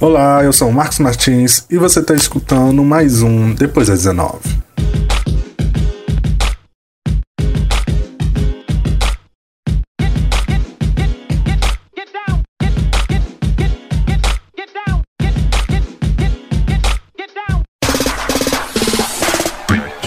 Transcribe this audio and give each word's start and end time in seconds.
Olá, 0.00 0.42
eu 0.42 0.50
sou 0.50 0.70
o 0.70 0.72
Marcos 0.72 0.98
Martins 0.98 1.66
e 1.68 1.76
você 1.76 2.00
está 2.00 2.14
escutando 2.14 2.82
mais 2.82 3.20
um 3.20 3.52
Depois 3.52 3.88
das 3.88 3.98
19. 3.98 4.38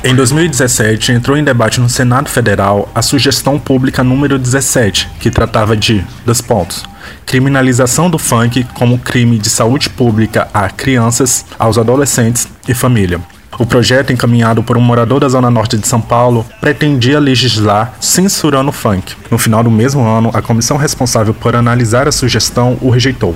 Em 0.06 0.14
2017, 0.14 1.14
entrou 1.14 1.38
em 1.38 1.46
debate 1.46 1.80
no 1.80 1.88
Senado 1.88 2.30
Federal 2.30 2.90
a 2.94 3.02
sugestão 3.02 3.58
pública 3.58 4.04
número 4.04 4.38
17, 4.38 5.10
que 5.18 5.32
tratava 5.32 5.78
de, 5.78 6.06
dos 6.26 6.42
pontos, 6.42 6.84
criminalização 7.26 8.10
do 8.10 8.20
funk 8.20 8.66
como 8.74 9.00
crime 9.00 9.38
de 9.38 9.50
saúde 9.50 9.90
pública 9.90 10.50
a 10.54 10.70
crianças, 10.70 11.46
aos 11.58 11.78
adolescentes 11.78 12.50
e 12.68 12.74
família. 12.74 13.22
O 13.58 13.66
projeto, 13.66 14.12
encaminhado 14.12 14.62
por 14.62 14.78
um 14.78 14.82
morador 14.82 15.22
da 15.22 15.30
Zona 15.30 15.50
Norte 15.50 15.78
de 15.78 15.88
São 15.88 16.02
Paulo, 16.02 16.46
pretendia 16.60 17.18
legislar 17.18 17.94
censurando 18.02 18.72
o 18.72 18.74
funk. 18.74 19.16
No 19.32 19.38
final 19.38 19.64
do 19.64 19.72
mesmo 19.72 20.06
ano, 20.06 20.32
a 20.34 20.42
comissão 20.42 20.76
responsável 20.76 21.34
por 21.34 21.56
analisar 21.56 22.10
a 22.10 22.12
sugestão 22.12 22.78
o 22.82 22.90
rejeitou. 22.90 23.34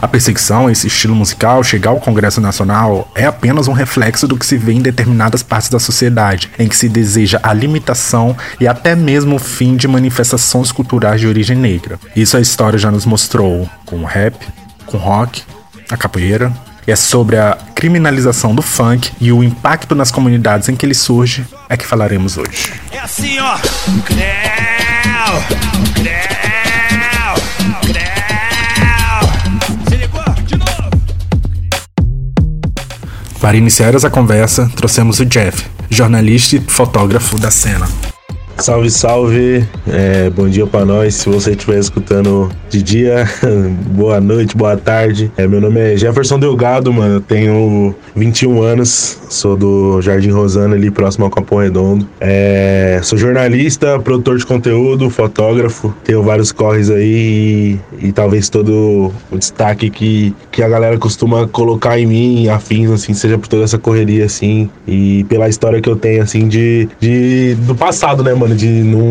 A 0.00 0.08
perseguição 0.08 0.66
a 0.66 0.72
esse 0.72 0.86
estilo 0.86 1.14
musical 1.14 1.62
chegar 1.62 1.90
ao 1.90 2.00
Congresso 2.00 2.40
Nacional 2.40 3.10
é 3.14 3.24
apenas 3.24 3.68
um 3.68 3.72
reflexo 3.72 4.26
do 4.26 4.36
que 4.36 4.44
se 4.44 4.56
vê 4.56 4.72
em 4.72 4.82
determinadas 4.82 5.42
partes 5.42 5.68
da 5.68 5.78
sociedade, 5.78 6.50
em 6.58 6.68
que 6.68 6.76
se 6.76 6.88
deseja 6.88 7.40
a 7.42 7.52
limitação 7.52 8.36
e 8.60 8.66
até 8.66 8.94
mesmo 8.94 9.36
o 9.36 9.38
fim 9.38 9.76
de 9.76 9.88
manifestações 9.88 10.72
culturais 10.72 11.20
de 11.20 11.26
origem 11.26 11.56
negra. 11.56 11.98
Isso 12.14 12.36
a 12.36 12.40
história 12.40 12.78
já 12.78 12.90
nos 12.90 13.06
mostrou 13.06 13.68
com 13.86 13.96
o 13.96 14.04
rap, 14.04 14.36
com 14.86 14.96
o 14.96 15.00
rock, 15.00 15.42
a 15.90 15.96
capoeira. 15.96 16.52
É 16.86 16.94
sobre 16.94 17.38
a 17.38 17.56
criminalização 17.74 18.54
do 18.54 18.60
funk 18.60 19.10
e 19.18 19.32
o 19.32 19.42
impacto 19.42 19.94
nas 19.94 20.10
comunidades 20.10 20.68
em 20.68 20.76
que 20.76 20.84
ele 20.84 20.92
surge 20.92 21.42
é 21.66 21.78
que 21.78 21.86
falaremos 21.86 22.36
hoje. 22.36 22.74
É 22.92 22.98
assim, 22.98 23.38
ó. 23.40 23.56
Para 33.44 33.58
iniciar 33.58 33.94
essa 33.94 34.08
conversa, 34.08 34.72
trouxemos 34.74 35.20
o 35.20 35.26
Jeff, 35.26 35.66
jornalista 35.90 36.56
e 36.56 36.60
fotógrafo 36.60 37.38
da 37.38 37.50
cena. 37.50 37.86
Salve, 38.56 38.88
salve, 38.88 39.64
é, 39.86 40.30
bom 40.30 40.48
dia 40.48 40.66
para 40.66 40.86
nós. 40.86 41.16
Se 41.16 41.28
você 41.28 41.50
estiver 41.50 41.78
escutando 41.78 42.50
de 42.70 42.82
dia, 42.82 43.28
boa 43.90 44.20
noite, 44.20 44.56
boa 44.56 44.76
tarde. 44.76 45.30
É, 45.36 45.46
meu 45.46 45.60
nome 45.60 45.80
é 45.80 45.96
Jefferson 45.96 46.38
Delgado, 46.38 46.92
mano. 46.92 47.14
Eu 47.14 47.20
tenho 47.20 47.94
21 48.14 48.62
anos, 48.62 49.18
sou 49.28 49.56
do 49.56 50.00
Jardim 50.00 50.30
Rosana, 50.30 50.76
ali 50.76 50.90
próximo 50.90 51.24
ao 51.24 51.30
Capão 51.30 51.58
Redondo. 51.58 52.08
É, 52.20 53.00
sou 53.02 53.18
jornalista, 53.18 53.98
produtor 53.98 54.38
de 54.38 54.46
conteúdo, 54.46 55.10
fotógrafo. 55.10 55.92
Tenho 56.04 56.22
vários 56.22 56.52
corres 56.52 56.90
aí 56.90 57.78
e, 58.00 58.06
e, 58.08 58.12
talvez 58.12 58.48
todo 58.48 59.12
o 59.30 59.36
destaque 59.36 59.90
que, 59.90 60.34
que 60.50 60.62
a 60.62 60.68
galera 60.68 60.96
costuma 60.96 61.46
colocar 61.48 61.98
em 61.98 62.06
mim, 62.06 62.48
afins, 62.48 62.90
assim, 62.90 63.12
seja 63.14 63.36
por 63.36 63.48
toda 63.48 63.64
essa 63.64 63.78
correria, 63.78 64.24
assim, 64.24 64.70
e 64.86 65.24
pela 65.24 65.48
história 65.48 65.80
que 65.80 65.88
eu 65.88 65.96
tenho, 65.96 66.22
assim, 66.22 66.48
de, 66.48 66.88
de 67.00 67.54
do 67.66 67.74
passado, 67.74 68.22
né, 68.22 68.32
mano? 68.32 68.43
Mano, 68.44 68.54
de 68.54 68.68
não, 68.68 69.04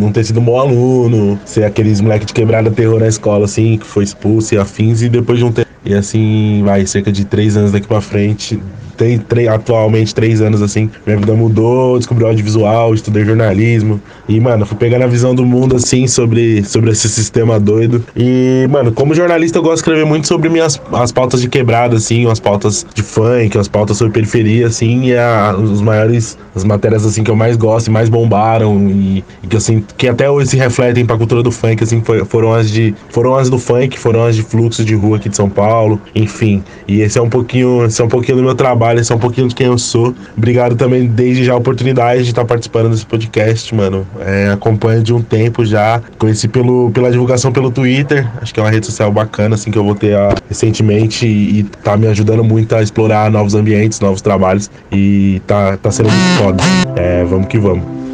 não 0.00 0.12
ter 0.12 0.24
sido 0.24 0.40
um 0.40 0.44
bom 0.44 0.58
aluno, 0.58 1.38
ser 1.44 1.64
aqueles 1.64 2.00
moleque 2.00 2.24
de 2.24 2.32
quebrada 2.32 2.70
terror 2.70 2.98
na 2.98 3.08
escola, 3.08 3.44
assim, 3.44 3.76
que 3.76 3.86
foi 3.86 4.04
expulso 4.04 4.54
e 4.54 4.58
afins, 4.58 5.02
e 5.02 5.08
depois 5.08 5.38
de 5.38 5.44
um 5.44 5.52
tempo. 5.52 5.68
E 5.84 5.94
assim, 5.94 6.62
vai, 6.64 6.86
cerca 6.86 7.12
de 7.12 7.24
três 7.24 7.56
anos 7.56 7.72
daqui 7.72 7.86
pra 7.86 8.00
frente, 8.00 8.60
tem 9.00 9.48
atualmente 9.48 10.14
três 10.14 10.40
anos 10.40 10.60
assim. 10.62 10.90
Minha 11.06 11.18
vida 11.18 11.34
mudou, 11.34 11.96
descobri 11.96 12.24
audiovisual, 12.24 12.94
estudei 12.94 13.24
jornalismo. 13.24 14.00
E, 14.28 14.38
mano, 14.38 14.66
fui 14.66 14.76
pegando 14.76 15.02
a 15.02 15.06
visão 15.06 15.34
do 15.34 15.44
mundo 15.44 15.76
assim 15.76 16.06
sobre, 16.06 16.62
sobre 16.64 16.90
esse 16.90 17.08
sistema 17.08 17.58
doido. 17.58 18.04
E, 18.16 18.66
mano, 18.70 18.92
como 18.92 19.14
jornalista, 19.14 19.58
eu 19.58 19.62
gosto 19.62 19.76
de 19.76 19.80
escrever 19.80 20.04
muito 20.04 20.26
sobre 20.26 20.48
minhas 20.48 20.80
as 20.92 21.12
pautas 21.12 21.40
de 21.40 21.48
quebrada, 21.48 21.96
assim, 21.96 22.30
as 22.30 22.40
pautas 22.40 22.86
de 22.94 23.02
funk, 23.02 23.56
as 23.58 23.68
pautas 23.68 23.96
sobre 23.96 24.12
periferia, 24.12 24.66
assim, 24.66 25.06
e 25.06 25.16
a, 25.16 25.54
os 25.56 25.80
maiores, 25.80 26.38
as 26.54 26.64
matérias 26.64 27.06
assim 27.06 27.24
que 27.24 27.30
eu 27.30 27.36
mais 27.36 27.56
gosto 27.56 27.88
e 27.88 27.90
mais 27.90 28.08
bombaram. 28.08 28.88
E, 28.90 29.24
e 29.42 29.46
que 29.46 29.56
assim, 29.56 29.84
que 29.96 30.08
até 30.08 30.30
hoje 30.30 30.50
se 30.50 30.56
refletem 30.56 31.06
pra 31.06 31.16
cultura 31.16 31.42
do 31.42 31.50
funk, 31.50 31.82
assim, 31.82 32.02
foi, 32.02 32.24
foram 32.24 32.52
as 32.52 32.70
de. 32.70 32.94
Foram 33.08 33.34
as 33.36 33.48
do 33.48 33.58
funk, 33.58 33.98
foram 33.98 34.24
as 34.24 34.36
de 34.36 34.42
fluxo 34.42 34.84
de 34.84 34.94
rua 34.94 35.16
aqui 35.16 35.28
de 35.28 35.36
São 35.36 35.48
Paulo, 35.48 36.00
enfim. 36.14 36.62
E 36.86 37.00
esse 37.00 37.18
é 37.18 37.22
um 37.22 37.28
pouquinho, 37.28 37.84
esse 37.84 38.00
é 38.00 38.04
um 38.04 38.08
pouquinho 38.08 38.38
do 38.38 38.42
meu 38.42 38.54
trabalho 38.54 38.89
trabalho, 38.90 39.14
um 39.14 39.18
pouquinho 39.18 39.48
de 39.48 39.54
quem 39.54 39.66
eu 39.66 39.78
sou. 39.78 40.14
Obrigado 40.36 40.76
também 40.76 41.06
desde 41.06 41.44
já 41.44 41.52
a 41.52 41.56
oportunidade 41.56 42.24
de 42.24 42.30
estar 42.30 42.44
participando 42.44 42.90
desse 42.90 43.06
podcast, 43.06 43.74
mano. 43.74 44.06
É, 44.20 44.50
acompanho 44.50 45.02
de 45.02 45.12
um 45.12 45.22
tempo 45.22 45.64
já. 45.64 46.00
Conheci 46.18 46.48
pelo, 46.48 46.90
pela 46.90 47.10
divulgação 47.10 47.52
pelo 47.52 47.70
Twitter. 47.70 48.28
Acho 48.40 48.52
que 48.52 48.60
é 48.60 48.62
uma 48.62 48.70
rede 48.70 48.86
social 48.86 49.10
bacana, 49.12 49.54
assim, 49.54 49.70
que 49.70 49.78
eu 49.78 49.84
voltei 49.84 50.14
a, 50.14 50.34
recentemente 50.48 51.26
e, 51.26 51.60
e 51.60 51.62
tá 51.64 51.96
me 51.96 52.06
ajudando 52.06 52.42
muito 52.42 52.74
a 52.74 52.82
explorar 52.82 53.30
novos 53.30 53.54
ambientes, 53.54 54.00
novos 54.00 54.20
trabalhos. 54.20 54.70
E 54.90 55.40
tá, 55.46 55.76
tá 55.76 55.90
sendo 55.90 56.10
muito 56.10 56.42
foda. 56.42 56.62
É, 56.96 57.24
vamos 57.24 57.46
que 57.46 57.58
vamos. 57.58 58.09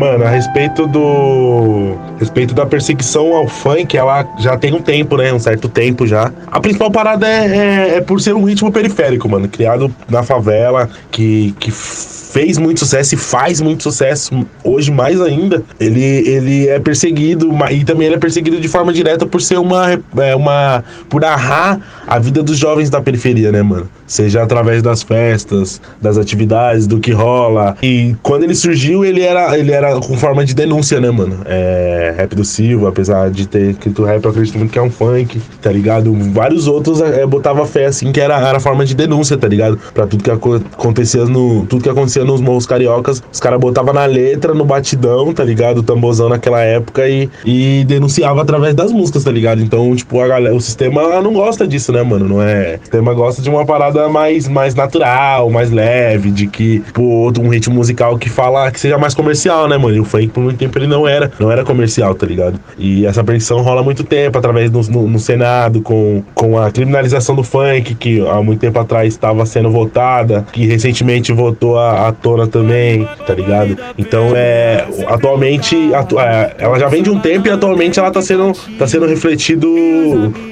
Mano, 0.00 0.24
a 0.24 0.30
respeito 0.30 0.86
do. 0.86 1.94
Respeito 2.18 2.54
da 2.54 2.64
perseguição 2.64 3.34
ao 3.34 3.46
funk, 3.46 3.98
ela 3.98 4.26
já 4.38 4.56
tem 4.56 4.72
um 4.72 4.80
tempo, 4.80 5.18
né? 5.18 5.30
Um 5.30 5.38
certo 5.38 5.68
tempo 5.68 6.06
já. 6.06 6.32
A 6.46 6.58
principal 6.58 6.90
parada 6.90 7.28
é, 7.28 7.46
é, 7.46 7.96
é 7.96 8.00
por 8.00 8.18
ser 8.18 8.34
um 8.34 8.44
ritmo 8.44 8.72
periférico, 8.72 9.28
mano. 9.28 9.46
Criado 9.46 9.94
na 10.08 10.22
favela, 10.22 10.88
que, 11.10 11.54
que 11.60 11.70
fez 11.70 12.56
muito 12.56 12.80
sucesso 12.80 13.14
e 13.14 13.18
faz 13.18 13.60
muito 13.60 13.82
sucesso 13.82 14.46
hoje 14.64 14.90
mais 14.90 15.20
ainda. 15.20 15.62
Ele, 15.78 16.02
ele 16.02 16.68
é 16.68 16.80
perseguido 16.80 17.50
e 17.70 17.84
também 17.84 18.06
ele 18.06 18.16
é 18.16 18.18
perseguido 18.18 18.58
de 18.58 18.68
forma 18.68 18.94
direta 18.94 19.26
por 19.26 19.42
ser 19.42 19.58
uma, 19.58 20.00
é, 20.16 20.34
uma 20.34 20.82
por 21.10 21.20
narrar 21.20 21.78
a 22.06 22.18
vida 22.18 22.42
dos 22.42 22.56
jovens 22.56 22.88
da 22.88 23.02
periferia, 23.02 23.52
né, 23.52 23.60
mano? 23.60 23.86
Seja 24.10 24.42
através 24.42 24.82
das 24.82 25.02
festas, 25.02 25.80
das 26.00 26.18
atividades, 26.18 26.86
do 26.86 26.98
que 26.98 27.12
rola. 27.12 27.76
E 27.82 28.14
quando 28.22 28.42
ele 28.42 28.54
surgiu, 28.54 29.04
ele 29.04 29.22
era, 29.22 29.56
ele 29.58 29.72
era 29.72 29.94
com 30.00 30.16
forma 30.16 30.44
de 30.44 30.54
denúncia, 30.54 31.00
né, 31.00 31.10
mano? 31.10 31.38
É, 31.46 32.14
rap 32.16 32.34
do 32.34 32.44
Silva, 32.44 32.88
apesar 32.88 33.30
de 33.30 33.46
ter 33.46 33.70
escrito 33.70 34.04
rap, 34.04 34.24
eu 34.24 34.30
acredito 34.30 34.58
muito 34.58 34.72
que 34.72 34.78
é 34.78 34.82
um 34.82 34.90
funk, 34.90 35.40
tá 35.62 35.70
ligado? 35.70 36.12
Vários 36.32 36.66
outros 36.66 37.00
é, 37.00 37.24
botava 37.24 37.64
fé 37.66 37.86
assim 37.86 38.12
que 38.12 38.20
era, 38.20 38.36
era 38.48 38.58
forma 38.58 38.84
de 38.84 38.94
denúncia, 38.94 39.38
tá 39.38 39.46
ligado? 39.46 39.78
Pra 39.94 40.06
tudo 40.06 40.24
que 40.24 40.30
acontecia 40.30 41.24
no. 41.24 41.64
Tudo 41.66 41.82
que 41.82 41.88
acontecia 41.88 42.10
acontecia 42.10 42.24
nos 42.24 42.40
morros 42.40 42.66
cariocas, 42.66 43.22
os 43.32 43.38
caras 43.38 43.60
botavam 43.60 43.94
na 43.94 44.04
letra, 44.04 44.52
no 44.52 44.64
batidão, 44.64 45.32
tá 45.32 45.44
ligado? 45.44 45.78
O 45.78 45.82
tambozão 45.82 46.28
naquela 46.28 46.60
época 46.60 47.08
e, 47.08 47.28
e 47.44 47.84
denunciava 47.86 48.42
através 48.42 48.74
das 48.74 48.90
músicas, 48.90 49.24
tá 49.24 49.30
ligado? 49.30 49.62
Então, 49.62 49.94
tipo, 49.94 50.20
a 50.20 50.26
galera, 50.26 50.54
o 50.54 50.60
sistema 50.60 51.20
não 51.22 51.32
gosta 51.32 51.66
disso, 51.66 51.92
né, 51.92 52.02
mano? 52.02 52.28
Não 52.28 52.42
é. 52.42 52.76
O 52.76 52.80
sistema 52.80 53.14
gosta 53.14 53.40
de 53.40 53.48
uma 53.48 53.64
parada 53.64 53.99
mais, 54.08 54.48
mais 54.48 54.74
natural, 54.74 55.50
mais 55.50 55.70
leve, 55.70 56.30
de 56.30 56.46
que, 56.46 56.82
pô, 56.92 57.32
um 57.38 57.48
ritmo 57.48 57.74
musical 57.74 58.18
que 58.18 58.28
fala 58.28 58.70
que 58.70 58.80
seja 58.80 58.98
mais 58.98 59.14
comercial, 59.14 59.68
né, 59.68 59.76
mano? 59.76 59.96
E 59.96 60.00
o 60.00 60.04
funk, 60.04 60.28
por 60.28 60.42
muito 60.42 60.58
tempo, 60.58 60.78
ele 60.78 60.86
não 60.86 61.06
era, 61.06 61.30
não 61.38 61.50
era 61.50 61.64
comercial, 61.64 62.14
tá 62.14 62.26
ligado? 62.26 62.60
E 62.78 63.06
essa 63.06 63.22
perseguição 63.22 63.62
rola 63.62 63.82
muito 63.82 64.04
tempo, 64.04 64.38
através 64.38 64.70
do, 64.70 64.80
no, 64.90 65.08
no 65.08 65.18
Senado, 65.18 65.82
com, 65.82 66.22
com 66.34 66.58
a 66.58 66.70
criminalização 66.70 67.34
do 67.34 67.42
funk, 67.42 67.94
que 67.94 68.26
há 68.26 68.42
muito 68.42 68.60
tempo 68.60 68.78
atrás 68.78 69.12
estava 69.12 69.44
sendo 69.46 69.70
votada, 69.70 70.44
que 70.52 70.66
recentemente 70.66 71.32
votou 71.32 71.78
a, 71.78 72.08
a 72.08 72.12
tona 72.12 72.46
também, 72.46 73.08
tá 73.26 73.34
ligado? 73.34 73.76
Então 73.98 74.32
é. 74.34 74.86
Atualmente, 75.06 75.94
atu 75.94 76.18
é, 76.18 76.54
ela 76.58 76.78
já 76.78 76.88
vem 76.88 77.02
de 77.02 77.10
um 77.10 77.18
tempo 77.18 77.48
e 77.48 77.50
atualmente 77.50 77.98
ela 77.98 78.10
tá 78.10 78.22
sendo, 78.22 78.52
tá 78.78 78.86
sendo 78.86 79.06
refletido 79.06 79.68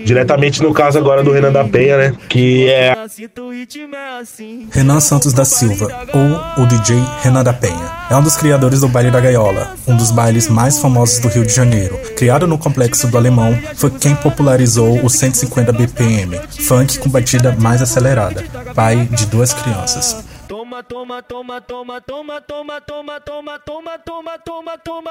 diretamente 0.05 0.62
no 0.62 0.73
caso 0.73 0.99
agora 0.99 1.23
do 1.23 1.32
Renan 1.32 1.52
da 1.52 1.64
Penha, 1.64 1.96
né? 1.96 2.12
Que 2.28 2.69
é. 2.69 2.94
Renan 4.73 4.99
Santos 4.99 5.32
da 5.32 5.44
Silva, 5.44 5.87
ou 6.12 6.64
o 6.64 6.67
DJ 6.67 6.96
Renan 7.23 7.44
da 7.44 7.52
Penha, 7.52 7.93
é 8.11 8.17
um 8.17 8.23
dos 8.23 8.37
criadores 8.37 8.81
do 8.81 8.88
Baile 8.88 9.12
da 9.12 9.20
Gaiola, 9.20 9.76
um 9.87 9.96
dos 9.96 10.11
bailes 10.11 10.49
mais 10.49 10.81
famosos 10.81 11.20
do 11.20 11.29
Rio 11.29 11.46
de 11.46 11.55
Janeiro. 11.55 11.96
Criado 12.17 12.49
no 12.49 12.58
complexo 12.58 13.06
do 13.06 13.17
Alemão, 13.17 13.56
foi 13.76 13.90
quem 13.90 14.17
popularizou 14.17 15.05
o 15.05 15.08
150 15.08 15.73
BPM, 15.73 16.37
funk 16.67 16.99
com 16.99 17.08
batida 17.08 17.56
mais 17.61 17.81
acelerada, 17.81 18.44
pai 18.75 19.06
de 19.06 19.26
duas 19.26 19.52
crianças. 19.52 20.17
Toma, 20.58 20.82
toma, 20.82 21.22
toma, 21.22 21.60
toma, 21.60 22.00
toma, 22.00 22.40
toma, 22.40 22.81
toma, 22.81 23.20
toma, 23.20 23.58
toma, 23.60 23.99
toma, 24.05 24.38
toma, 24.44 24.78
toma. 24.78 25.10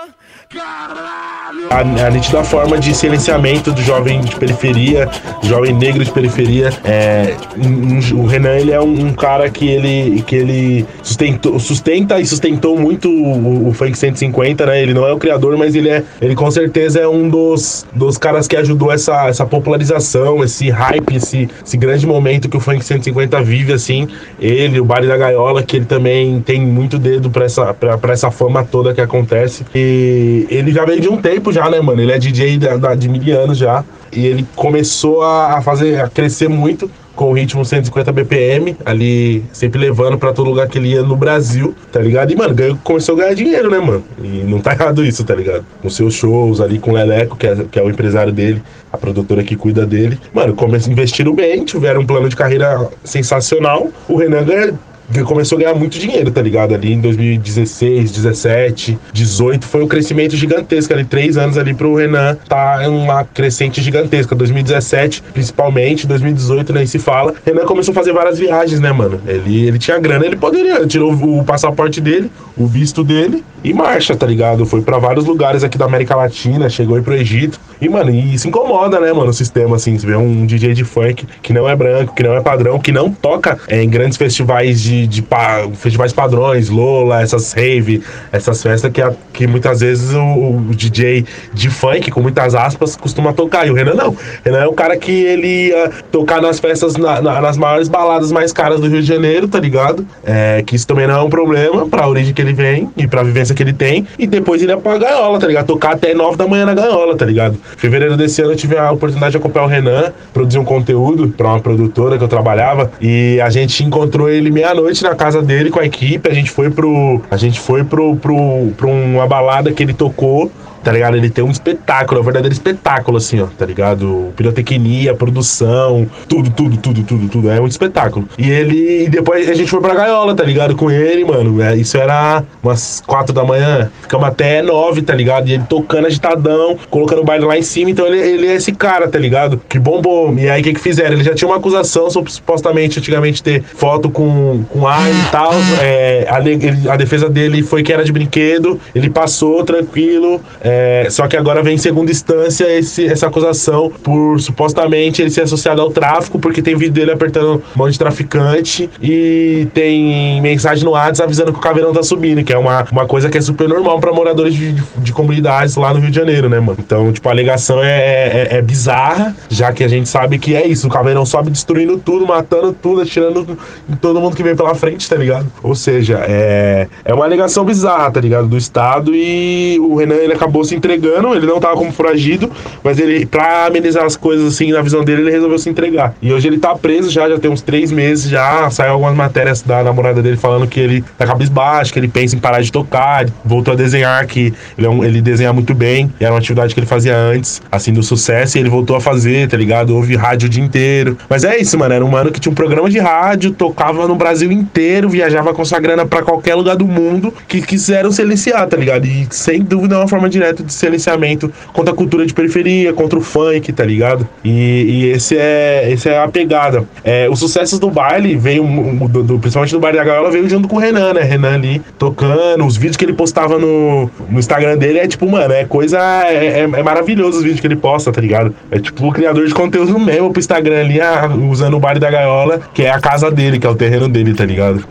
Caralho! 0.50 1.68
A, 1.70 2.08
a 2.08 2.10
nítida 2.10 2.44
forma 2.44 2.78
de 2.78 2.94
silenciamento 2.94 3.72
do 3.72 3.82
jovem 3.82 4.20
de 4.20 4.36
periferia, 4.36 5.10
jovem 5.44 5.74
negro 5.74 6.04
de 6.04 6.12
periferia. 6.12 6.70
É, 6.84 7.34
um, 7.58 8.22
o 8.22 8.26
Renan, 8.26 8.58
ele 8.58 8.74
é 8.74 8.82
um, 8.82 9.08
um, 9.08 9.14
cara 9.14 9.50
que 9.50 9.66
ele, 9.66 10.22
que 10.24 10.36
ele 10.36 10.86
sustentou, 11.02 11.58
sustenta 11.60 12.20
e 12.20 12.26
sustentou 12.26 12.78
muito 12.78 13.10
o, 13.10 13.70
o 13.70 13.74
Funk 13.74 13.98
150, 13.98 14.66
né? 14.66 14.82
Ele 14.82 14.94
não 14.94 15.08
é 15.08 15.14
o 15.14 15.18
criador, 15.18 15.56
mas 15.56 15.76
ele 15.76 15.88
é, 15.88 16.04
ele 16.22 16.36
com 16.36 16.52
certeza 16.52 17.00
é 17.00 17.08
um 17.08 17.30
dos, 17.30 17.88
dos 17.94 18.18
caras 18.18 18.50
que 18.50 18.58
ajudou 18.58 18.92
essa, 18.92 19.28
essa 19.30 19.46
popularização, 19.46 20.44
esse 20.44 20.70
hype, 20.70 21.16
esse, 21.16 21.50
esse 21.66 21.78
grande 21.78 22.06
momento 22.06 22.50
que 22.50 22.58
o 22.58 22.60
Funk 22.60 22.84
150 22.84 23.42
vive, 23.44 23.72
assim. 23.72 24.10
Ele, 24.42 24.82
o 24.82 24.86
Bari 24.86 25.08
da 25.08 25.16
Gaiola, 25.16 25.37
que 25.66 25.78
ele 25.78 25.86
também 25.86 26.42
tem 26.42 26.62
muito 26.62 26.98
dedo 26.98 27.30
pra 27.30 27.46
essa, 27.46 27.74
pra, 27.74 27.98
pra 27.98 28.14
essa 28.14 28.32
fama 28.32 28.64
toda 28.64 28.94
que 28.94 29.02
acontece. 29.02 29.66
E 29.74 30.48
ele 30.50 30.72
já 30.72 30.86
veio 30.86 31.00
de 31.00 31.10
um 31.10 31.18
tempo 31.18 31.52
já, 31.52 31.70
né, 31.70 31.80
mano? 31.80 32.02
Ele 32.02 32.12
é 32.12 32.20
DJ 32.20 32.58
de, 32.58 32.68
de 32.98 33.10
mil 33.10 33.40
anos 33.40 33.58
já. 33.58 33.84
E 34.12 34.26
ele 34.26 34.46
começou 34.56 35.22
a 35.22 35.62
fazer, 35.62 36.00
a 36.02 36.10
crescer 36.10 36.48
muito 36.48 36.90
com 37.18 37.32
o 37.32 37.34
ritmo 37.34 37.66
150 37.66 38.12
BPM, 38.12 38.78
ali 38.86 39.44
sempre 39.52 39.80
levando 39.80 40.20
para 40.20 40.32
todo 40.32 40.48
lugar 40.48 40.68
que 40.68 40.78
ele 40.78 40.90
ia 40.90 41.02
no 41.02 41.16
Brasil, 41.16 41.74
tá 41.92 42.00
ligado? 42.00 42.32
E, 42.32 42.36
mano, 42.36 42.54
ganhou, 42.54 42.78
começou 42.84 43.16
a 43.16 43.18
ganhar 43.18 43.34
dinheiro, 43.34 43.72
né, 43.72 43.80
mano? 43.80 44.04
E 44.24 44.44
não 44.44 44.60
tá 44.60 44.74
errado 44.74 45.04
isso, 45.04 45.24
tá 45.24 45.34
ligado? 45.34 45.66
Com 45.82 45.90
seus 45.90 46.14
shows 46.14 46.62
ali 46.62 46.78
com 46.78 46.92
o 46.92 46.94
Leleco, 46.94 47.36
que 47.36 47.48
é, 47.48 47.56
que 47.72 47.80
é 47.80 47.84
o 47.84 47.90
empresário 47.90 48.32
dele, 48.32 48.62
a 48.94 48.98
produtora 48.98 49.44
que 49.44 49.56
cuida 49.56 49.84
dele. 49.84 50.20
Mano, 50.32 50.54
começou 50.54 50.92
investindo 50.92 51.34
bem, 51.34 51.66
tiveram 51.66 52.02
um 52.02 52.06
plano 52.06 52.30
de 52.30 52.36
carreira 52.36 52.88
sensacional. 53.04 53.90
O 54.08 54.16
Renan 54.16 54.44
ganha, 54.44 54.80
começou 55.26 55.58
a 55.58 55.62
ganhar 55.62 55.74
muito 55.74 55.98
dinheiro, 55.98 56.32
tá 56.32 56.42
ligado? 56.42 56.74
Ali 56.74 56.94
em 56.94 57.02
2016, 57.02 58.12
17, 58.12 58.98
18, 59.14 59.66
foi 59.66 59.84
um 59.84 59.88
crescimento 59.88 60.36
gigantesco 60.36 60.94
ali, 60.94 61.06
três 61.06 61.38
anos 61.38 61.58
ali 61.58 61.74
pro 61.74 61.96
Renan 61.96 62.38
tá 62.48 62.88
uma 62.88 63.24
crescente 63.24 63.82
gigantesca. 63.82 64.36
2017, 64.36 65.24
principalmente, 65.34 66.06
2018 66.08 66.74
nem 66.74 66.86
se 66.86 67.00
fala. 67.00 67.34
Renan 67.46 67.66
começou 67.66 67.92
a 67.92 67.96
fazer 67.96 68.14
várias 68.14 68.38
viagens, 68.38 68.80
né, 68.80 68.92
mano? 68.92 69.22
Ele, 69.28 69.68
ele 69.68 69.80
tinha 69.80 69.98
grana, 70.00 70.26
ele 70.26 70.36
poderia, 70.36 70.86
tirou 70.86 71.12
o 71.14 71.44
passaporte 71.44 72.02
dele, 72.02 72.32
o 72.58 72.66
visto 72.68 73.04
dele 73.04 73.44
e 73.64 73.74
marcha, 73.74 74.16
tá 74.16 74.26
ligado? 74.26 74.66
Foi 74.66 74.82
para 74.82 74.98
vários 74.98 75.26
lugares 75.26 75.64
aqui 75.64 75.78
da 75.78 75.86
América 75.86 76.16
Latina, 76.16 76.70
chegou 76.70 76.96
aí 76.96 77.02
pro 77.02 77.14
Egito. 77.14 77.60
E, 77.82 77.88
mano, 77.90 78.10
isso 78.10 78.48
incomoda, 78.48 79.00
né, 79.00 79.12
mano, 79.14 79.30
o 79.30 79.34
sistema, 79.34 79.76
assim, 79.76 79.98
você 79.98 80.08
vê 80.08 80.16
um 80.16 80.46
DJ 80.46 80.74
de 80.74 80.84
funk 80.84 81.28
que 81.42 81.54
não 81.54 81.68
é 81.70 81.76
branco, 81.76 82.16
que 82.16 82.24
não 82.24 82.34
é 82.34 82.42
padrão, 82.42 82.80
que 82.80 82.92
não 82.92 83.12
toca 83.12 83.60
é, 83.68 83.84
em 83.84 83.90
grandes 83.90 84.18
festivais 84.18 84.82
de, 84.82 84.97
de 85.06 85.22
pa, 85.22 85.68
festivais 85.74 86.14
padrões, 86.14 86.70
Lola, 86.70 87.22
essas 87.22 87.54
rave, 87.54 88.02
essas 88.32 88.64
festas 88.64 88.92
que, 88.92 89.02
a, 89.02 89.14
que 89.34 89.46
muitas 89.46 89.82
vezes 89.82 90.14
o, 90.14 90.22
o, 90.22 90.72
DJ 90.74 91.26
de 91.54 91.70
funk, 91.70 92.10
com 92.10 92.22
muitas 92.22 92.56
aspas, 92.56 92.96
costuma 92.96 93.34
tocar. 93.34 93.68
E 93.68 93.72
o 93.72 93.74
Renan 93.74 93.94
não. 93.94 94.10
O 94.10 94.18
Renan 94.44 94.60
é 94.60 94.68
um 94.68 94.74
cara 94.74 94.98
que 94.98 95.12
ele 95.12 95.68
ia 95.68 95.92
tocar 96.12 96.42
nas 96.42 96.60
festas, 96.60 96.96
na, 96.96 97.22
na, 97.22 97.42
nas 97.42 97.58
maiores 97.58 97.88
baladas 97.88 98.32
mais 98.32 98.54
caras 98.54 98.80
do 98.80 98.88
Rio 98.88 99.02
de 99.02 99.08
Janeiro, 99.08 99.48
tá 99.48 99.60
ligado? 99.60 100.08
É, 100.26 100.64
que 100.66 100.76
isso 100.76 100.88
também 100.88 101.06
não 101.06 101.16
é 101.16 101.22
um 101.22 101.30
problema 101.30 101.88
pra 101.88 102.08
origem 102.08 102.34
que 102.34 102.42
ele 102.42 102.54
vem 102.54 102.90
e 102.96 103.08
pra 103.08 103.22
vivência 103.22 103.54
que 103.54 103.62
ele 103.62 103.74
tem. 103.74 104.08
E 104.18 104.26
depois 104.26 104.62
ele 104.62 104.72
ia 104.72 104.78
pra 104.78 104.98
gaiola, 104.98 105.40
tá 105.40 105.48
ligado? 105.48 105.66
Tocar 105.68 105.94
até 105.94 106.14
9 106.14 106.38
da 106.38 106.48
manhã 106.48 106.66
na 106.66 106.74
gaiola, 106.74 107.16
tá 107.16 107.26
ligado? 107.26 107.58
fevereiro 107.76 108.16
desse 108.16 108.42
ano 108.42 108.52
eu 108.52 108.56
tive 108.56 108.78
a 108.78 108.92
oportunidade 108.92 109.32
de 109.32 109.38
acompanhar 109.38 109.66
o 109.66 109.70
Renan, 109.70 110.12
produzir 110.34 110.60
um 110.60 110.66
conteúdo 110.66 111.30
para 111.30 111.48
uma 111.48 111.60
produtora 111.60 112.18
que 112.18 112.24
eu 112.24 112.28
trabalhava 112.28 112.92
e 113.02 113.40
a 113.42 113.50
gente 113.50 113.84
encontrou 113.84 114.30
ele 114.30 114.52
meia-noite 114.52 114.87
na 115.04 115.16
casa 115.16 115.42
dele 115.42 115.70
com 115.70 115.80
a 115.80 115.86
equipe, 115.86 116.30
a 116.30 116.34
gente 116.34 116.50
foi 116.52 116.70
pro 116.70 117.22
a 117.30 117.38
gente 117.38 117.60
foi 117.60 117.84
pro, 117.84 118.16
pro, 118.16 118.72
pro 118.76 118.90
uma 118.90 119.28
balada 119.28 119.72
que 119.72 119.84
ele 119.84 119.94
tocou 119.94 120.52
tá 120.88 120.94
ligado? 120.94 121.18
Ele 121.18 121.30
tem 121.30 121.44
um 121.44 121.52
espetáculo, 121.52 122.18
é 122.18 122.22
um 122.22 122.24
verdadeiro 122.24 122.54
espetáculo, 122.54 123.18
assim, 123.18 123.42
ó, 123.42 123.48
tá 123.48 123.66
ligado? 123.66 124.32
Pirotecnia, 124.38 125.14
produção, 125.14 126.10
tudo, 126.30 126.50
tudo, 126.50 126.78
tudo, 126.78 127.04
tudo, 127.04 127.28
tudo. 127.28 127.52
É 127.52 127.60
um 127.60 127.68
espetáculo. 127.68 128.26
E 128.38 128.50
ele, 128.50 129.04
e 129.04 129.10
depois 129.10 129.50
a 129.50 129.54
gente 129.54 129.70
foi 129.70 129.82
pra 129.82 129.94
gaiola, 129.94 130.34
tá 130.34 130.46
ligado? 130.46 130.78
Com 130.78 130.90
ele, 130.90 131.26
mano. 131.26 131.62
É, 131.62 131.76
isso 131.76 131.98
era 131.98 132.42
umas 132.64 133.04
quatro 133.06 133.34
da 133.34 133.44
manhã. 133.44 133.92
Ficamos 134.02 134.30
até 134.30 134.62
nove, 134.62 135.02
tá 135.02 135.14
ligado? 135.14 135.50
E 135.50 135.56
ele 135.56 135.64
tocando 135.68 136.08
agitadão, 136.08 136.78
colocando 136.90 137.20
o 137.20 137.26
baile 137.26 137.44
lá 137.44 137.58
em 137.58 137.64
cima. 137.64 137.92
Então 137.92 138.08
ele, 138.08 138.20
ele 138.20 138.48
é 138.48 138.56
esse 138.56 138.72
cara, 138.72 139.10
tá 139.10 139.20
ligado? 139.20 139.62
Que 139.68 139.78
bombou. 139.78 140.34
E 140.40 140.50
aí 140.50 140.62
o 140.62 140.64
que 140.64 140.74
que 140.74 140.80
fizeram? 140.80 141.16
Ele 141.16 141.24
já 141.26 141.36
tinha 141.36 141.50
uma 141.50 141.58
acusação 141.58 142.10
supostamente, 142.10 143.00
antigamente, 143.00 143.44
ter 143.44 143.62
foto 143.62 144.10
com, 144.10 144.64
com 144.70 144.88
ar 144.88 145.12
e 145.12 145.32
tal. 145.32 145.52
É, 145.82 146.28
a, 146.30 146.94
a 146.94 146.96
defesa 146.96 147.30
dele 147.30 147.62
foi 147.62 147.84
que 147.84 147.92
era 147.92 148.06
de 148.06 148.12
brinquedo. 148.14 148.80
Ele 148.96 149.10
passou 149.10 149.66
tranquilo. 149.66 150.40
É, 150.62 150.77
é, 150.78 151.10
só 151.10 151.28
que 151.28 151.36
agora 151.36 151.64
vem 151.64 151.76
em 151.76 151.78
segunda 151.78 152.12
instância 152.12 152.66
esse, 152.78 153.08
essa 153.08 153.28
acusação 153.28 153.92
por 154.04 154.40
supostamente 154.40 155.22
ele 155.22 155.32
ser 155.32 155.42
associado 155.42 155.82
ao 155.82 155.90
tráfico, 155.90 156.38
porque 156.38 156.62
tem 156.62 156.76
vídeo 156.76 156.94
dele 156.94 157.12
apertando 157.12 157.64
mão 157.76 157.90
de 157.90 157.98
traficante 157.98 158.90
e 159.02 159.68
tem 159.74 160.40
mensagem 160.42 160.84
no 160.84 160.92
WhatsApp 160.92 161.24
avisando 161.24 161.52
que 161.52 161.58
o 161.58 161.62
caveirão 161.62 161.92
tá 161.92 162.04
subindo, 162.04 162.44
que 162.44 162.54
é 162.54 162.58
uma, 162.58 162.86
uma 162.92 163.06
coisa 163.08 163.28
que 163.30 163.38
é 163.38 163.42
super 163.42 163.68
normal 163.68 164.00
para 164.00 164.14
moradores 164.14 164.54
de, 164.54 164.74
de, 164.74 164.84
de, 164.98 165.12
comunidades 165.12 165.76
lá 165.76 165.94
no 165.94 166.00
Rio 166.00 166.12
de 166.12 166.16
Janeiro, 166.16 166.48
né, 166.48 166.60
mano? 166.60 166.78
Então, 166.80 167.12
tipo, 167.12 167.28
a 167.28 167.32
alegação 167.32 167.84
é, 167.84 167.98
é, 167.98 168.48
é, 168.58 168.62
bizarra, 168.62 169.36
já 169.50 169.74
que 169.74 169.84
a 169.84 169.88
gente 169.88 170.08
sabe 170.08 170.38
que 170.38 170.56
é 170.56 170.68
isso, 170.68 170.88
o 170.88 170.90
caveirão 170.92 171.26
sobe 171.26 171.50
destruindo 171.50 171.98
tudo, 171.98 172.26
matando 172.28 172.72
tudo, 172.72 173.02
atirando 173.02 173.58
em 173.90 173.96
todo 173.96 174.22
mundo 174.22 174.36
que 174.36 174.44
vem 174.44 174.56
pela 174.56 174.76
frente, 174.76 175.10
tá 175.10 175.16
ligado? 175.16 175.52
Ou 175.64 175.74
seja, 175.74 176.24
é, 176.28 176.88
é 177.04 177.14
uma 177.14 177.26
alegação 177.26 177.66
bizarra, 177.66 178.12
tá 178.12 178.22
ligado? 178.22 178.48
Do 178.48 178.58
Estado 178.58 179.16
e 179.16 179.80
o 179.80 179.96
Renan 179.96 180.16
ele 180.16 180.34
acabou 180.34 180.57
se 180.64 180.76
entregando, 180.76 181.34
ele 181.34 181.46
não 181.46 181.60
tava 181.60 181.76
como 181.76 181.92
foragido, 181.92 182.52
mas 182.84 183.00
ele, 183.00 183.26
pra 183.26 183.66
amenizar 183.66 184.06
as 184.06 184.16
coisas 184.16 184.54
assim, 184.54 184.72
na 184.72 184.82
visão 184.82 185.04
dele, 185.04 185.22
ele 185.22 185.32
resolveu 185.32 185.58
se 185.58 185.70
entregar. 185.70 186.14
E 186.22 186.32
hoje 186.32 186.48
ele 186.48 186.58
tá 186.58 186.76
preso 186.76 187.10
já, 187.10 187.30
já 187.30 187.40
tem 187.40 187.50
uns 187.50 187.62
três 187.62 187.92
meses 187.92 188.30
já, 188.30 188.70
saiu 188.70 188.94
algumas 188.94 189.16
matérias 189.16 189.62
da 189.62 189.84
namorada 189.84 190.22
dele 190.22 190.38
falando 190.38 190.68
que 190.68 190.80
ele 190.80 191.04
tá 191.18 191.26
cabisbaixo, 191.26 191.94
que 191.94 192.00
ele 192.00 192.08
pensa 192.08 192.36
em 192.36 192.40
parar 192.40 192.62
de 192.62 192.72
tocar, 192.72 193.26
voltou 193.44 193.74
a 193.74 193.78
desenhar, 193.78 194.26
que 194.26 194.54
ele, 194.78 194.88
é 194.88 194.90
um, 194.90 195.04
ele 195.04 195.22
desenha 195.22 195.52
muito 195.54 195.74
bem, 195.74 196.12
era 196.20 196.32
uma 196.32 196.40
atividade 196.40 196.74
que 196.74 196.80
ele 196.80 196.88
fazia 196.88 197.16
antes, 197.16 197.62
assim, 197.72 197.94
do 197.94 198.04
sucesso, 198.04 198.58
e 198.58 198.62
ele 198.62 198.70
voltou 198.70 198.96
a 198.96 199.02
fazer, 199.02 199.48
tá 199.48 199.58
ligado? 199.58 199.96
Ouve 199.96 200.16
rádio 200.16 200.48
o 200.48 200.50
dia 200.50 200.64
inteiro. 200.64 201.18
Mas 201.30 201.44
é 201.44 201.58
isso, 201.58 201.78
mano, 201.78 201.94
era 201.94 202.04
um 202.04 202.10
mano 202.10 202.32
que 202.32 202.40
tinha 202.40 202.52
um 202.52 202.56
programa 202.56 202.90
de 202.90 203.00
rádio, 203.00 203.52
tocava 203.52 204.08
no 204.08 204.16
Brasil 204.16 204.52
inteiro, 204.52 205.10
viajava 205.10 205.54
com 205.54 205.64
sua 205.64 205.80
grana 205.80 206.06
pra 206.06 206.22
qualquer 206.22 206.56
lugar 206.56 206.76
do 206.76 206.86
mundo, 206.86 207.34
que 207.48 207.62
quiseram 207.62 208.12
silenciar, 208.12 208.68
tá 208.68 208.78
ligado? 208.78 209.06
E 209.06 209.28
sem 209.32 209.62
dúvida 209.62 209.96
é 209.96 209.98
uma 210.00 210.08
forma 210.08 210.30
direta 210.30 210.47
de 210.54 210.74
silenciamento 210.74 211.52
contra 211.74 211.94
a 211.94 211.96
cultura 211.96 212.26
de 212.26 212.34
periferia, 212.34 212.94
contra 212.94 213.18
o 213.18 213.22
funk, 213.22 213.72
tá 213.72 213.84
ligado? 213.84 214.28
E, 214.44 214.52
e 214.52 215.06
esse 215.12 215.38
é 215.38 215.90
esse 215.92 216.10
é 216.10 216.22
a 216.22 216.28
pegada. 216.28 216.86
É, 217.04 217.30
os 217.30 217.40
sucessos 217.40 217.80
do 217.80 217.90
baile 217.90 218.36
veio, 218.36 218.64
do, 219.10 219.24
do, 219.24 219.40
principalmente 219.40 219.72
do 219.72 219.80
baile 219.80 219.98
da 219.98 220.04
gaiola, 220.04 220.32
veio 220.32 220.50
junto 220.50 220.68
com 220.68 220.76
o 220.76 220.80
Renan, 220.80 221.14
né? 221.14 221.22
Renan 221.22 221.56
ali 221.56 221.82
tocando, 221.98 222.66
os 222.66 222.78
vídeos 222.78 222.98
que 222.98 223.06
ele 223.06 223.14
postava 223.14 223.58
no, 223.58 224.10
no 224.30 224.40
Instagram 224.40 224.78
dele 224.78 225.00
é 225.00 225.08
tipo, 225.08 225.30
mano, 225.30 225.54
é 225.54 225.66
coisa. 225.66 226.00
É, 226.28 226.60
é, 226.60 226.62
é 226.62 226.84
maravilhoso 226.84 227.38
os 227.38 227.44
vídeos 227.44 227.60
que 227.60 227.68
ele 227.68 227.76
posta, 227.76 228.12
tá 228.12 228.22
ligado? 228.22 228.54
É 228.72 228.80
tipo 228.80 229.08
o 229.08 229.12
criador 229.12 229.46
de 229.46 229.54
conteúdo 229.54 229.98
mesmo 230.00 230.32
pro 230.32 230.40
Instagram 230.40 230.80
ali, 230.80 231.02
ah, 231.02 231.30
usando 231.50 231.76
o 231.76 231.80
baile 231.80 232.00
da 232.00 232.10
gaiola, 232.10 232.62
que 232.74 232.84
é 232.84 232.92
a 232.92 233.00
casa 233.00 233.32
dele, 233.32 233.60
que 233.60 233.68
é 233.68 233.70
o 233.70 233.76
terreno 233.76 234.08
dele, 234.08 234.34
tá 234.34 234.46
ligado? 234.46 234.84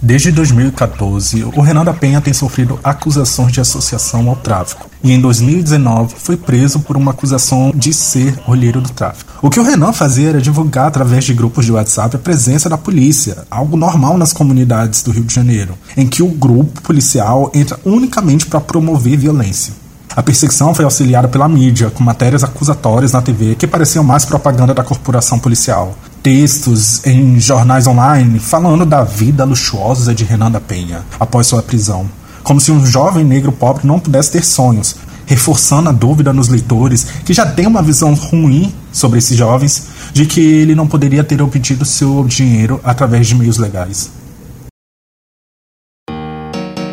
Desde 0.00 0.30
2014, 0.30 1.44
o 1.44 1.60
Renan 1.60 1.84
da 1.84 1.92
Penha 1.92 2.20
tem 2.20 2.32
sofrido 2.32 2.78
acusações 2.84 3.52
de 3.52 3.60
associação 3.60 4.28
ao 4.28 4.36
tráfico 4.36 4.87
e 5.02 5.12
em 5.12 5.20
2019 5.20 6.14
foi 6.18 6.36
preso 6.36 6.80
por 6.80 6.96
uma 6.96 7.12
acusação 7.12 7.72
de 7.74 7.92
ser 7.92 8.38
olheiro 8.46 8.80
do 8.80 8.90
tráfico. 8.90 9.32
O 9.40 9.50
que 9.50 9.60
o 9.60 9.62
Renan 9.62 9.92
fazia 9.92 10.30
era 10.30 10.40
divulgar 10.40 10.88
através 10.88 11.24
de 11.24 11.34
grupos 11.34 11.64
de 11.64 11.72
WhatsApp 11.72 12.16
a 12.16 12.18
presença 12.18 12.68
da 12.68 12.76
polícia, 12.76 13.44
algo 13.50 13.76
normal 13.76 14.18
nas 14.18 14.32
comunidades 14.32 15.02
do 15.02 15.10
Rio 15.10 15.24
de 15.24 15.34
Janeiro, 15.34 15.74
em 15.96 16.06
que 16.06 16.22
o 16.22 16.28
grupo 16.28 16.82
policial 16.82 17.50
entra 17.54 17.78
unicamente 17.84 18.46
para 18.46 18.60
promover 18.60 19.16
violência. 19.16 19.72
A 20.16 20.22
perseguição 20.22 20.74
foi 20.74 20.84
auxiliada 20.84 21.28
pela 21.28 21.48
mídia, 21.48 21.90
com 21.90 22.02
matérias 22.02 22.42
acusatórias 22.42 23.12
na 23.12 23.22
TV 23.22 23.54
que 23.54 23.68
pareciam 23.68 24.02
mais 24.02 24.24
propaganda 24.24 24.74
da 24.74 24.82
corporação 24.82 25.38
policial. 25.38 25.94
Textos 26.22 27.06
em 27.06 27.38
jornais 27.38 27.86
online 27.86 28.40
falando 28.40 28.84
da 28.84 29.04
vida 29.04 29.44
luxuosa 29.44 30.12
de 30.12 30.24
Renan 30.24 30.50
da 30.50 30.60
Penha 30.60 31.04
após 31.20 31.46
sua 31.46 31.62
prisão. 31.62 32.06
Como 32.48 32.58
se 32.58 32.72
um 32.72 32.86
jovem 32.86 33.22
negro 33.26 33.52
pobre 33.52 33.86
não 33.86 34.00
pudesse 34.00 34.32
ter 34.32 34.42
sonhos, 34.42 34.96
reforçando 35.26 35.90
a 35.90 35.92
dúvida 35.92 36.32
nos 36.32 36.48
leitores 36.48 37.04
que 37.22 37.34
já 37.34 37.44
têm 37.44 37.66
uma 37.66 37.82
visão 37.82 38.14
ruim 38.14 38.72
sobre 38.90 39.18
esses 39.18 39.36
jovens 39.36 39.86
de 40.14 40.24
que 40.24 40.40
ele 40.40 40.74
não 40.74 40.86
poderia 40.86 41.22
ter 41.22 41.42
obtido 41.42 41.84
seu 41.84 42.24
dinheiro 42.24 42.80
através 42.82 43.26
de 43.26 43.34
meios 43.34 43.58
legais. 43.58 44.10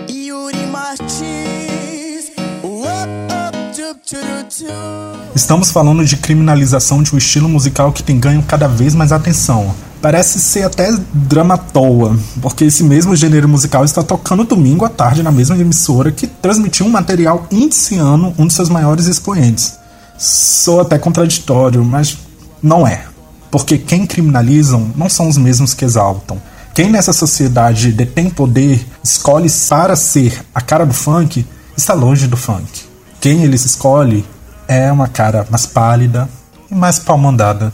Yuri 0.09 0.65
Martins, 0.67 2.31
up, 2.61 3.09
up, 3.31 3.55
Estamos 5.35 5.69
falando 5.69 6.05
de 6.05 6.15
criminalização 6.15 7.03
de 7.03 7.13
um 7.13 7.17
estilo 7.17 7.49
musical 7.49 7.91
que 7.91 8.01
tem 8.01 8.17
ganho 8.17 8.41
cada 8.41 8.69
vez 8.69 8.95
mais 8.95 9.11
atenção. 9.11 9.75
Parece 10.01 10.39
ser 10.39 10.63
até 10.63 10.89
drama 11.13 11.57
toa, 11.57 12.17
porque 12.41 12.63
esse 12.63 12.85
mesmo 12.85 13.17
gênero 13.17 13.45
musical 13.45 13.83
está 13.83 14.01
tocando 14.01 14.45
domingo 14.45 14.85
à 14.85 14.89
tarde 14.89 15.21
na 15.21 15.33
mesma 15.33 15.57
emissora 15.57 16.09
que 16.09 16.25
transmitiu 16.25 16.85
um 16.85 16.89
material 16.89 17.47
indiciando 17.51 18.33
um 18.37 18.47
de 18.47 18.53
seus 18.53 18.69
maiores 18.69 19.07
expoentes. 19.07 19.77
Sou 20.17 20.79
até 20.79 20.97
contraditório, 20.97 21.83
mas 21.83 22.17
não 22.63 22.87
é. 22.87 23.03
Porque 23.51 23.77
quem 23.77 24.05
criminalizam 24.05 24.89
não 24.95 25.09
são 25.09 25.27
os 25.27 25.37
mesmos 25.37 25.73
que 25.73 25.83
exaltam. 25.83 26.41
Quem 26.73 26.89
nessa 26.89 27.11
sociedade 27.11 27.91
detém 27.91 28.29
poder, 28.29 28.87
escolhe 29.03 29.49
para 29.67 29.97
ser 29.97 30.45
a 30.55 30.61
cara 30.61 30.85
do 30.85 30.93
funk, 30.93 31.45
está 31.75 31.93
longe 31.93 32.25
do 32.25 32.37
funk. 32.37 32.83
Quem 33.19 33.43
eles 33.43 33.65
escolhe 33.65 34.23
é 34.67 34.91
uma 34.91 35.07
cara 35.07 35.45
mais 35.49 35.65
pálida 35.65 36.27
e 36.71 36.75
mais 36.75 36.99
palmandada. 36.99 37.71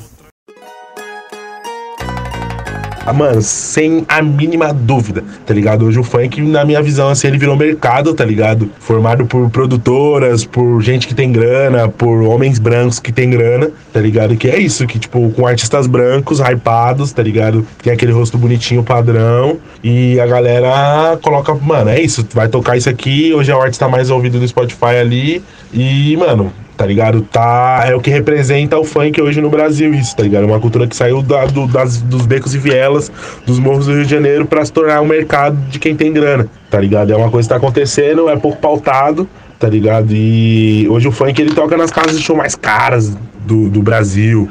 Ah, 3.03 3.13
mano, 3.13 3.41
sem 3.41 4.05
a 4.07 4.21
mínima 4.21 4.71
dúvida, 4.71 5.23
tá 5.43 5.53
ligado? 5.55 5.85
Hoje 5.85 5.99
o 5.99 6.03
funk, 6.03 6.39
na 6.43 6.63
minha 6.63 6.81
visão, 6.83 7.09
assim, 7.09 7.27
ele 7.27 7.37
virou 7.39 7.57
mercado, 7.57 8.13
tá 8.13 8.23
ligado? 8.23 8.69
Formado 8.79 9.25
por 9.25 9.49
produtoras, 9.49 10.45
por 10.45 10.79
gente 10.81 11.07
que 11.07 11.15
tem 11.15 11.31
grana, 11.31 11.89
por 11.89 12.21
homens 12.21 12.59
brancos 12.59 12.99
que 12.99 13.11
tem 13.11 13.31
grana, 13.31 13.71
tá 13.91 13.99
ligado? 13.99 14.35
Que 14.37 14.49
é 14.49 14.59
isso, 14.59 14.85
que, 14.85 14.99
tipo, 14.99 15.31
com 15.31 15.47
artistas 15.47 15.87
brancos, 15.87 16.39
hypados, 16.39 17.11
tá 17.11 17.23
ligado? 17.23 17.65
Tem 17.81 17.91
aquele 17.91 18.11
rosto 18.11 18.37
bonitinho, 18.37 18.83
padrão, 18.83 19.57
e 19.83 20.19
a 20.19 20.27
galera 20.27 21.17
coloca, 21.23 21.55
mano, 21.55 21.89
é 21.89 21.99
isso, 21.99 22.23
vai 22.35 22.49
tocar 22.49 22.77
isso 22.77 22.89
aqui, 22.89 23.33
hoje 23.33 23.51
a 23.51 23.57
arte 23.57 23.79
tá 23.79 23.89
mais 23.89 24.11
ouvido 24.11 24.39
do 24.39 24.47
Spotify 24.47 24.97
ali, 25.01 25.43
e, 25.73 26.15
mano, 26.17 26.53
tá 26.81 26.87
ligado? 26.87 27.21
Tá, 27.21 27.83
é 27.85 27.93
o 27.93 27.99
que 27.99 28.09
representa 28.09 28.75
o 28.75 28.83
funk 28.83 29.21
hoje 29.21 29.39
no 29.39 29.51
Brasil, 29.51 29.93
isso, 29.93 30.15
tá 30.15 30.23
ligado? 30.23 30.45
É 30.45 30.45
uma 30.47 30.59
cultura 30.59 30.87
que 30.87 30.95
saiu 30.95 31.21
da, 31.21 31.45
do, 31.45 31.67
das, 31.67 32.01
dos 32.01 32.25
becos 32.25 32.55
e 32.55 32.57
vielas, 32.57 33.11
dos 33.45 33.59
morros 33.59 33.85
do 33.85 33.93
Rio 33.93 34.03
de 34.03 34.09
Janeiro, 34.09 34.47
para 34.47 34.65
se 34.65 34.73
tornar 34.73 34.99
um 34.99 35.05
mercado 35.05 35.55
de 35.69 35.77
quem 35.77 35.95
tem 35.95 36.11
grana, 36.11 36.47
tá 36.71 36.79
ligado? 36.79 37.13
É 37.13 37.15
uma 37.15 37.29
coisa 37.29 37.47
que 37.47 37.53
tá 37.53 37.57
acontecendo, 37.57 38.27
é 38.27 38.35
pouco 38.35 38.57
pautado, 38.57 39.29
tá 39.59 39.69
ligado? 39.69 40.07
E 40.09 40.87
hoje 40.89 41.07
o 41.07 41.11
funk 41.11 41.39
ele 41.39 41.53
toca 41.53 41.77
nas 41.77 41.91
casas 41.91 42.17
de 42.17 42.23
show 42.23 42.35
mais 42.35 42.55
caras 42.55 43.15
do, 43.45 43.69
do 43.69 43.83
Brasil. 43.83 44.49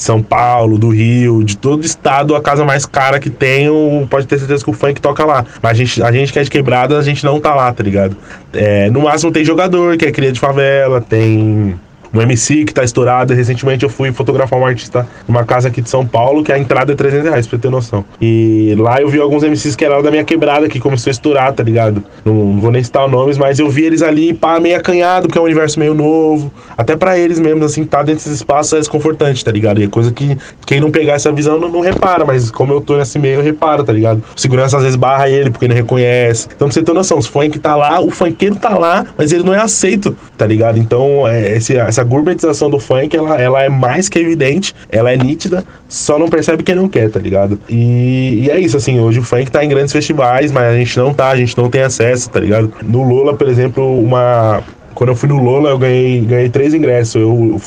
São 0.00 0.22
Paulo, 0.22 0.78
do 0.78 0.88
Rio, 0.88 1.44
de 1.44 1.58
todo 1.58 1.84
estado, 1.84 2.34
a 2.34 2.40
casa 2.40 2.64
mais 2.64 2.86
cara 2.86 3.20
que 3.20 3.28
tem, 3.28 3.68
pode 4.08 4.26
ter 4.26 4.38
certeza 4.38 4.64
que 4.64 4.70
o 4.70 4.72
funk 4.72 4.98
toca 4.98 5.26
lá. 5.26 5.44
Mas 5.62 5.72
a 5.72 5.74
gente, 5.74 6.02
a 6.02 6.10
gente 6.10 6.32
que 6.32 6.38
é 6.38 6.42
de 6.42 6.50
quebrada, 6.50 6.98
a 6.98 7.02
gente 7.02 7.22
não 7.22 7.38
tá 7.38 7.54
lá, 7.54 7.70
tá 7.70 7.84
ligado? 7.84 8.16
É, 8.50 8.88
no 8.88 9.02
máximo 9.02 9.30
tem 9.30 9.44
jogador, 9.44 9.98
que 9.98 10.06
é 10.06 10.10
cria 10.10 10.32
de 10.32 10.40
favela, 10.40 11.02
tem 11.02 11.78
um 12.12 12.20
MC 12.20 12.64
que 12.64 12.74
tá 12.74 12.84
estourado. 12.84 13.34
Recentemente 13.34 13.84
eu 13.84 13.90
fui 13.90 14.12
fotografar 14.12 14.58
um 14.58 14.66
artista 14.66 15.06
numa 15.26 15.44
casa 15.44 15.68
aqui 15.68 15.80
de 15.80 15.88
São 15.88 16.06
Paulo, 16.06 16.42
que 16.42 16.52
a 16.52 16.58
entrada 16.58 16.92
é 16.92 16.94
300 16.94 17.28
reais, 17.28 17.46
pra 17.46 17.58
ter 17.58 17.70
noção. 17.70 18.04
E 18.20 18.74
lá 18.78 19.00
eu 19.00 19.08
vi 19.08 19.20
alguns 19.20 19.42
MCs 19.42 19.76
que 19.76 19.84
eram 19.84 20.02
da 20.02 20.10
minha 20.10 20.24
quebrada, 20.24 20.68
que 20.68 20.80
começou 20.80 21.10
a 21.10 21.12
estourar, 21.12 21.52
tá 21.52 21.62
ligado? 21.62 22.02
Não, 22.24 22.34
não 22.34 22.60
vou 22.60 22.70
nem 22.70 22.82
citar 22.82 23.08
nomes, 23.08 23.38
mas 23.38 23.58
eu 23.58 23.68
vi 23.68 23.84
eles 23.84 24.02
ali, 24.02 24.32
pá, 24.32 24.58
meio 24.60 24.76
acanhado, 24.76 25.26
porque 25.26 25.38
é 25.38 25.40
um 25.40 25.44
universo 25.44 25.78
meio 25.78 25.94
novo. 25.94 26.52
Até 26.76 26.96
para 26.96 27.18
eles 27.18 27.38
mesmo, 27.38 27.64
assim, 27.64 27.84
tá 27.84 27.98
dentro 28.02 28.20
desses 28.20 28.34
espaços 28.34 28.72
é 28.72 28.78
desconfortante, 28.78 29.44
tá 29.44 29.50
ligado? 29.50 29.80
E 29.80 29.84
é 29.84 29.88
coisa 29.88 30.12
que 30.12 30.36
quem 30.66 30.80
não 30.80 30.90
pegar 30.90 31.14
essa 31.14 31.32
visão 31.32 31.58
não, 31.58 31.68
não 31.68 31.80
repara, 31.80 32.24
mas 32.24 32.50
como 32.50 32.72
eu 32.72 32.80
tô 32.80 32.96
nesse 32.96 33.18
meio, 33.18 33.36
eu 33.36 33.42
reparo, 33.42 33.84
tá 33.84 33.92
ligado? 33.92 34.22
O 34.36 34.40
segurança 34.40 34.76
às 34.76 34.82
vezes 34.82 34.96
barra 34.96 35.28
ele 35.28 35.50
porque 35.50 35.68
não 35.68 35.74
reconhece. 35.74 36.48
Então 36.54 36.68
pra 36.68 36.74
você 36.74 36.82
ter 36.82 36.92
noção, 36.92 37.20
se 37.20 37.28
o 37.28 37.32
funk 37.32 37.58
tá 37.58 37.76
lá, 37.76 38.00
o 38.00 38.10
funkeiro 38.10 38.56
tá 38.56 38.76
lá, 38.76 39.06
mas 39.16 39.32
ele 39.32 39.42
não 39.42 39.54
é 39.54 39.58
aceito, 39.58 40.16
tá 40.36 40.46
ligado? 40.46 40.78
Então, 40.78 41.26
é, 41.26 41.56
esse, 41.56 41.76
essa 41.76 41.99
essa 42.00 42.04
gourmetização 42.04 42.70
do 42.70 42.78
funk, 42.78 43.16
ela, 43.16 43.40
ela 43.40 43.62
é 43.62 43.68
mais 43.68 44.08
que 44.08 44.18
evidente, 44.18 44.74
ela 44.88 45.12
é 45.12 45.16
nítida, 45.16 45.64
só 45.88 46.18
não 46.18 46.28
percebe 46.28 46.62
quem 46.62 46.74
não 46.74 46.88
quer, 46.88 47.10
tá 47.10 47.20
ligado? 47.20 47.60
E, 47.68 48.44
e 48.44 48.50
é 48.50 48.58
isso, 48.58 48.76
assim, 48.76 48.98
hoje 48.98 49.20
o 49.20 49.22
funk 49.22 49.50
tá 49.50 49.64
em 49.64 49.68
grandes 49.68 49.92
festivais, 49.92 50.50
mas 50.50 50.64
a 50.64 50.76
gente 50.76 50.96
não 50.98 51.12
tá, 51.12 51.28
a 51.28 51.36
gente 51.36 51.56
não 51.56 51.68
tem 51.68 51.82
acesso, 51.82 52.30
tá 52.30 52.40
ligado? 52.40 52.72
No 52.82 53.02
Lula, 53.02 53.36
por 53.36 53.48
exemplo, 53.48 54.00
uma, 54.00 54.62
quando 55.00 55.08
eu 55.08 55.16
fui 55.16 55.30
no 55.30 55.42
Lola, 55.42 55.70
eu 55.70 55.78
ganhei, 55.78 56.20
ganhei 56.20 56.50
três 56.50 56.74
ingressos. 56.74 57.14
Eu, 57.14 57.58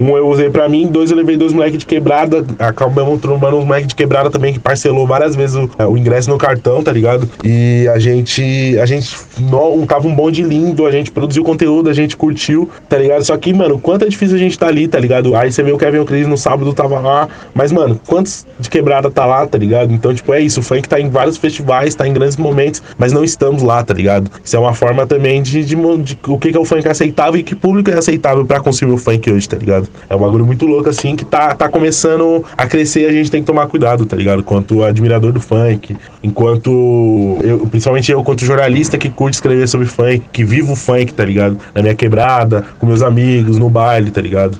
um 0.00 0.16
eu 0.16 0.26
usei 0.26 0.48
pra 0.48 0.70
mim, 0.70 0.86
dois 0.86 1.10
eu 1.10 1.18
levei 1.18 1.36
dois 1.36 1.52
moleques 1.52 1.80
de 1.80 1.84
quebrada. 1.84 2.46
Acabamos 2.58 3.20
trombando 3.20 3.58
uns 3.58 3.66
moleques 3.66 3.88
de 3.88 3.94
quebrada 3.94 4.30
também, 4.30 4.54
que 4.54 4.58
parcelou 4.58 5.06
várias 5.06 5.36
vezes 5.36 5.54
o, 5.54 5.68
o, 5.86 5.98
ingresso 5.98 6.30
no 6.30 6.38
cartão, 6.38 6.82
tá 6.82 6.90
ligado? 6.90 7.28
E 7.44 7.86
a 7.88 7.98
gente. 7.98 8.78
A 8.78 8.86
gente 8.86 9.14
não, 9.38 9.84
tava 9.84 10.08
um 10.08 10.14
bonde 10.14 10.42
lindo, 10.42 10.86
a 10.86 10.90
gente 10.90 11.10
produziu 11.12 11.44
conteúdo, 11.44 11.90
a 11.90 11.92
gente 11.92 12.16
curtiu, 12.16 12.70
tá 12.88 12.96
ligado? 12.96 13.22
Só 13.22 13.36
que, 13.36 13.52
mano, 13.52 13.78
quanto 13.78 14.06
é 14.06 14.08
difícil 14.08 14.36
a 14.36 14.40
gente 14.40 14.58
tá 14.58 14.68
ali, 14.68 14.88
tá 14.88 14.98
ligado? 14.98 15.36
Aí 15.36 15.52
você 15.52 15.62
vê 15.62 15.72
o 15.72 15.76
Kevin 15.76 15.98
o 15.98 16.28
no 16.28 16.38
sábado 16.38 16.72
tava 16.72 16.98
lá. 17.00 17.28
Mas, 17.52 17.70
mano, 17.70 18.00
quantos 18.06 18.46
de 18.58 18.70
quebrada 18.70 19.10
tá 19.10 19.26
lá, 19.26 19.46
tá 19.46 19.58
ligado? 19.58 19.92
Então, 19.92 20.14
tipo, 20.14 20.32
é 20.32 20.40
isso. 20.40 20.60
O 20.60 20.62
funk 20.62 20.88
tá 20.88 20.98
em 20.98 21.10
vários 21.10 21.36
festivais, 21.36 21.94
tá 21.94 22.08
em 22.08 22.14
grandes 22.14 22.38
momentos, 22.38 22.82
mas 22.96 23.12
não 23.12 23.22
estamos 23.22 23.62
lá, 23.62 23.84
tá 23.84 23.92
ligado? 23.92 24.30
Isso 24.42 24.56
é 24.56 24.58
uma 24.58 24.72
forma 24.72 25.06
também 25.06 25.42
de, 25.42 25.62
de, 25.62 25.76
de, 25.76 26.14
de 26.14 26.18
o 26.26 26.38
que 26.38 26.50
que 26.50 26.56
é 26.56 26.61
o 26.62 26.64
funk 26.64 26.86
aceitável 26.88 27.38
e 27.38 27.42
que 27.42 27.54
público 27.54 27.90
é 27.90 27.98
aceitável 27.98 28.44
para 28.44 28.60
consumir 28.60 28.92
o 28.92 28.98
funk 28.98 29.30
hoje, 29.30 29.48
tá 29.48 29.56
ligado? 29.56 29.88
É 30.08 30.14
um 30.14 30.18
bagulho 30.18 30.46
muito 30.46 30.66
louco, 30.66 30.88
assim, 30.88 31.16
que 31.16 31.24
tá, 31.24 31.54
tá 31.54 31.68
começando 31.68 32.44
a 32.56 32.66
crescer 32.66 33.06
a 33.06 33.12
gente 33.12 33.30
tem 33.30 33.40
que 33.42 33.46
tomar 33.46 33.66
cuidado, 33.66 34.06
tá 34.06 34.16
ligado? 34.16 34.42
Quanto 34.42 34.82
admirador 34.82 35.32
do 35.32 35.40
funk, 35.40 35.96
enquanto. 36.22 37.38
Eu, 37.42 37.66
principalmente 37.66 38.10
eu, 38.10 38.22
quanto 38.22 38.44
jornalista 38.44 38.96
que 38.96 39.10
curte 39.10 39.36
escrever 39.36 39.68
sobre 39.68 39.86
funk, 39.86 40.22
que 40.32 40.44
vivo 40.44 40.72
o 40.72 40.76
funk, 40.76 41.12
tá 41.12 41.24
ligado? 41.24 41.58
Na 41.74 41.82
minha 41.82 41.94
quebrada, 41.94 42.64
com 42.78 42.86
meus 42.86 43.02
amigos, 43.02 43.58
no 43.58 43.68
baile, 43.68 44.10
tá 44.10 44.20
ligado? 44.20 44.58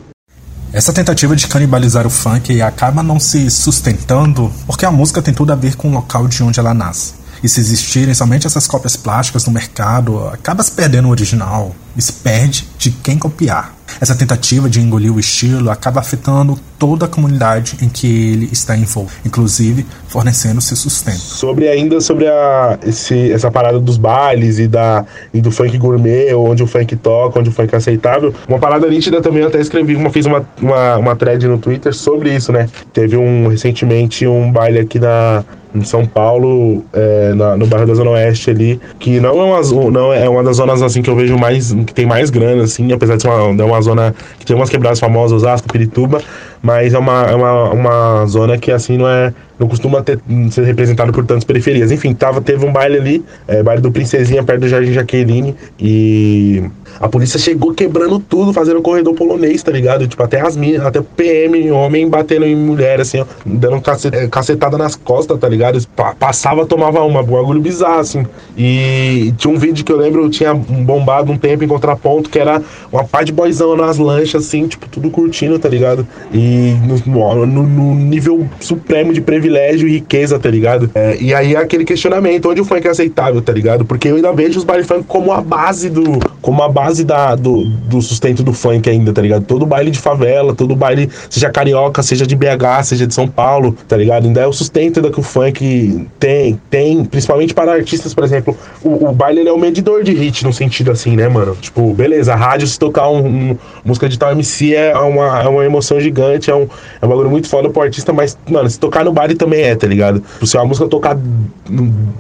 Essa 0.73 0.91
tentativa 0.91 1.37
de 1.37 1.47
canibalizar 1.47 2.07
o 2.07 2.11
funk 2.11 2.63
acaba 2.63 3.03
não 3.03 3.21
se 3.21 3.51
sustentando 3.51 4.51
porque 4.67 4.87
a 4.87 4.91
música 4.91 5.21
tem 5.21 5.35
tudo 5.35 5.53
a 5.53 5.55
ver 5.55 5.77
com 5.77 5.89
o 5.89 5.93
local 5.93 6.27
de 6.27 6.43
onde 6.43 6.59
ela 6.59 6.73
nasce. 6.73 7.15
E 7.43 7.49
se 7.49 7.61
existirem 7.61 8.15
somente 8.15 8.47
essas 8.47 8.67
cópias 8.67 8.97
plásticas 8.97 9.45
no 9.45 9.53
mercado, 9.53 10.29
acaba 10.29 10.63
se 10.63 10.73
perdendo 10.73 11.09
o 11.09 11.11
original 11.11 11.75
e 11.97 12.03
se 12.03 12.13
perde 12.13 12.69
de 12.79 12.91
quem 12.91 13.19
copiar. 13.19 13.75
Essa 14.01 14.15
tentativa 14.15 14.69
de 14.69 14.81
engolir 14.81 15.15
o 15.15 15.21
estilo 15.21 15.71
acaba 15.71 16.01
afetando 16.01 16.59
toda 16.79 17.05
a 17.07 17.09
comunidade 17.09 17.77
em 17.81 17.89
que 17.89 18.33
ele 18.33 18.49
está 18.51 18.77
envolvido, 18.77 19.21
inclusive 19.25 19.87
fornecendo 20.09 20.61
seu 20.61 20.77
sustento. 20.77 21.19
Sobre 21.19 21.69
ainda 21.69 22.01
sobre 22.01 22.27
a, 22.27 22.79
esse, 22.85 23.31
essa 23.31 23.51
parada 23.51 23.79
dos 23.79 23.97
bailes 23.97 24.59
e, 24.59 24.67
da, 24.67 25.05
e 25.33 25.41
do 25.41 25.51
funk 25.51 25.79
gourmet, 25.79 26.35
onde 26.35 26.63
o 26.63 26.67
funk 26.67 26.97
toca, 26.97 27.39
onde 27.39 27.51
o 27.51 27.53
funk 27.53 27.73
é 27.73 27.77
aceitável, 27.77 28.35
uma 28.49 28.59
parada 28.59 28.89
nítida 28.89 29.23
também 29.23 29.43
eu 29.43 29.49
até 29.49 29.61
escrevi, 29.61 29.95
uma, 29.95 30.11
fiz 30.11 30.27
uma, 30.27 30.45
uma, 30.61 30.97
uma 30.97 31.17
thread 31.17 31.47
no 31.47 31.59
Twitter 31.59 31.95
sobre 31.95 32.35
isso, 32.35 32.53
né? 32.53 32.69
Teve 32.93 33.17
um 33.17 33.47
recentemente 33.47 34.27
um 34.27 34.51
baile 34.51 34.81
aqui 34.81 34.99
na, 34.99 35.45
em 35.75 35.85
São 35.85 36.05
Paulo, 36.05 36.85
é, 36.93 37.33
na, 37.35 37.57
no 37.57 37.67
bairro 37.67 37.87
da 37.87 37.95
Zona 37.95 38.11
Oeste 38.11 38.51
ali, 38.51 38.81
que 38.99 39.21
não 39.21 39.41
é 39.41 39.45
uma, 39.45 39.91
não 39.91 40.13
é 40.13 40.29
uma 40.29 40.43
das 40.43 40.57
zonas 40.57 40.83
assim 40.83 41.03
que 41.03 41.09
eu 41.09 41.17
vejo 41.17 41.39
mais, 41.39 41.73
que 41.73 41.95
tem 41.95 42.07
mais 42.07 42.31
grana, 42.31 42.65
assim, 42.65 42.93
apesar 42.93 43.17
de 43.17 43.23
ser 43.23 43.29
uma, 43.29 43.57
de 43.57 43.63
uma 43.63 43.81
zona 43.83 44.15
que 44.39 44.47
tem 44.47 44.57
umas 44.57 44.71
quebradas 44.71 44.99
famosas, 44.99 45.43
Osasco, 45.43 45.69
Pirituba, 45.71 46.23
mas 46.63 46.95
é 46.95 46.99
uma, 46.99 47.23
é 47.25 47.35
uma, 47.35 47.71
uma 47.71 48.27
zona 48.27 48.57
que 48.57 48.71
assim 48.71 48.97
não 48.97 49.09
é 49.09 49.33
não 49.59 49.69
costuma 49.69 50.03
ter, 50.03 50.19
ser 50.51 50.65
representado 50.65 51.13
por 51.13 51.25
tantas 51.25 51.45
periferias. 51.45 51.93
Enfim, 51.93 52.13
tava, 52.15 52.41
teve 52.41 52.67
um 52.67 52.73
baile 52.73 52.99
ali, 52.99 53.25
é, 53.47 53.63
baile 53.63 53.81
do 53.81 53.93
Princesinha, 53.93 54.43
perto 54.43 54.63
do 54.63 54.69
Jardim 54.69 54.93
Jaqueline, 54.93 55.55
e 55.79 56.65
a 57.01 57.09
polícia 57.09 57.39
chegou 57.39 57.73
quebrando 57.73 58.19
tudo, 58.19 58.53
fazendo 58.53 58.81
corredor 58.83 59.15
polonês, 59.15 59.63
tá 59.63 59.73
ligado? 59.73 60.07
Tipo, 60.07 60.23
até 60.23 60.41
as 60.41 60.57
minas, 60.57 60.85
até 60.85 61.01
PM, 61.01 61.71
homem 61.71 62.09
batendo 62.09 62.47
em 62.47 62.55
mulher, 62.55 63.01
assim, 63.01 63.21
ó, 63.21 63.27
dando 63.45 63.83
é, 64.13 64.27
cacetada 64.29 64.79
nas 64.79 64.95
costas, 64.95 65.39
tá 65.39 65.49
ligado? 65.49 65.79
Passava, 66.19 66.67
tomava 66.67 67.01
uma, 67.03 67.21
um 67.21 67.25
bagulho 67.25 67.61
bizarro, 67.61 68.01
assim. 68.01 68.27
E 68.57 69.33
tinha 69.37 69.53
um 69.53 69.59
vídeo 69.59 69.85
que 69.85 69.93
eu 69.93 69.97
lembro, 69.97 70.29
tinha 70.31 70.55
bombado 70.55 71.33
um 71.33 71.39
tempo 71.39 71.65
em 71.65 71.69
contraponto, 71.69 72.31
que 72.31 72.39
era 72.39 72.63
uma 72.91 73.05
pá 73.05 73.23
de 73.23 73.33
boizão 73.33 73.77
nas 73.77 73.99
lanchas, 73.99 74.47
assim, 74.47 74.67
tipo, 74.67 74.89
tudo 74.89 75.11
curtindo, 75.11 75.59
tá 75.59 75.69
ligado? 75.69 76.07
E 76.33 76.75
no, 77.07 77.47
no, 77.47 77.63
no 77.63 77.95
nível 77.95 78.47
supremo 78.61 79.13
de 79.13 79.21
privilégio 79.21 79.89
e 79.89 79.93
riqueza, 79.93 80.39
tá 80.39 80.51
ligado? 80.51 80.91
É, 80.95 81.17
e 81.21 81.35
aí 81.35 81.57
aquele 81.57 81.85
questionamento, 81.85 82.49
onde 82.49 82.61
o 82.61 82.65
funk 82.65 82.87
é 82.87 82.91
aceitável, 82.91 83.41
tá 83.41 83.53
ligado? 83.53 83.85
Porque 83.85 84.09
eu 84.09 84.17
ainda 84.17 84.33
vejo 84.33 84.59
os 84.59 84.65
baile 84.65 84.85
funk 84.85 85.05
como 85.07 85.33
a 85.33 85.41
base 85.41 85.89
do. 85.89 86.19
como 86.41 86.63
a 86.63 86.69
base 86.69 86.82
da, 87.05 87.35
do, 87.35 87.65
do 87.65 88.01
sustento 88.03 88.43
do 88.43 88.53
funk 88.53 88.89
ainda, 88.89 89.13
tá 89.13 89.23
ligado? 89.23 89.45
Todo 89.45 89.67
baile 89.67 89.91
de 89.91 89.99
favela, 89.99 90.55
todo 90.55 90.75
baile, 90.75 91.09
seja 91.29 91.51
carioca, 91.51 92.03
seja 92.03 92.27
de 92.27 92.37
BH, 92.37 92.85
seja 92.85 93.07
de 93.07 93.15
São 93.15 93.29
Paulo, 93.29 93.77
tá 93.87 93.97
ligado? 93.97 94.27
Ainda 94.27 94.41
é 94.41 94.47
o 94.47 94.53
sustento 94.53 95.01
da 95.01 95.11
que 95.11 95.21
o 95.21 95.23
funk 95.23 96.07
tem, 96.19 96.61
tem, 96.71 97.05
principalmente 97.05 97.55
para 97.55 97.73
artistas, 97.73 98.15
por 98.15 98.25
exemplo. 98.25 98.57
O, 98.83 99.09
o 99.09 99.13
baile 99.13 99.47
é 99.47 99.53
o 99.53 99.59
medidor 99.59 100.03
de 100.03 100.13
hit, 100.13 100.45
no 100.45 100.53
sentido 100.53 100.91
assim, 100.91 101.17
né, 101.17 101.29
mano? 101.29 101.57
Tipo, 101.57 101.93
beleza, 101.95 102.33
a 102.33 102.37
rádio, 102.37 102.67
se 102.67 102.79
tocar 102.79 103.09
um, 103.09 103.27
um 103.27 103.59
música 103.85 104.09
de 104.09 104.19
tal 104.19 104.33
MC 104.33 104.75
é 104.75 104.97
uma, 104.97 105.43
é 105.43 105.49
uma 105.49 105.65
emoção 105.65 106.01
gigante, 106.01 106.51
é 106.51 106.55
um, 106.55 106.69
é 107.01 107.07
um 107.07 107.09
bagulho 107.09 107.31
muito 107.31 107.49
foda 107.49 107.69
pro 107.71 107.83
artista, 107.83 108.13
mas, 108.13 108.39
mano, 108.49 108.69
se 108.69 108.79
tocar 108.79 109.05
no 109.05 109.13
baile 109.13 109.35
também 109.35 109.63
é, 109.63 109.75
tá 109.75 109.87
ligado? 109.87 110.23
Se 110.45 110.57
a 110.57 110.65
música 110.65 110.87
tocar 110.89 111.17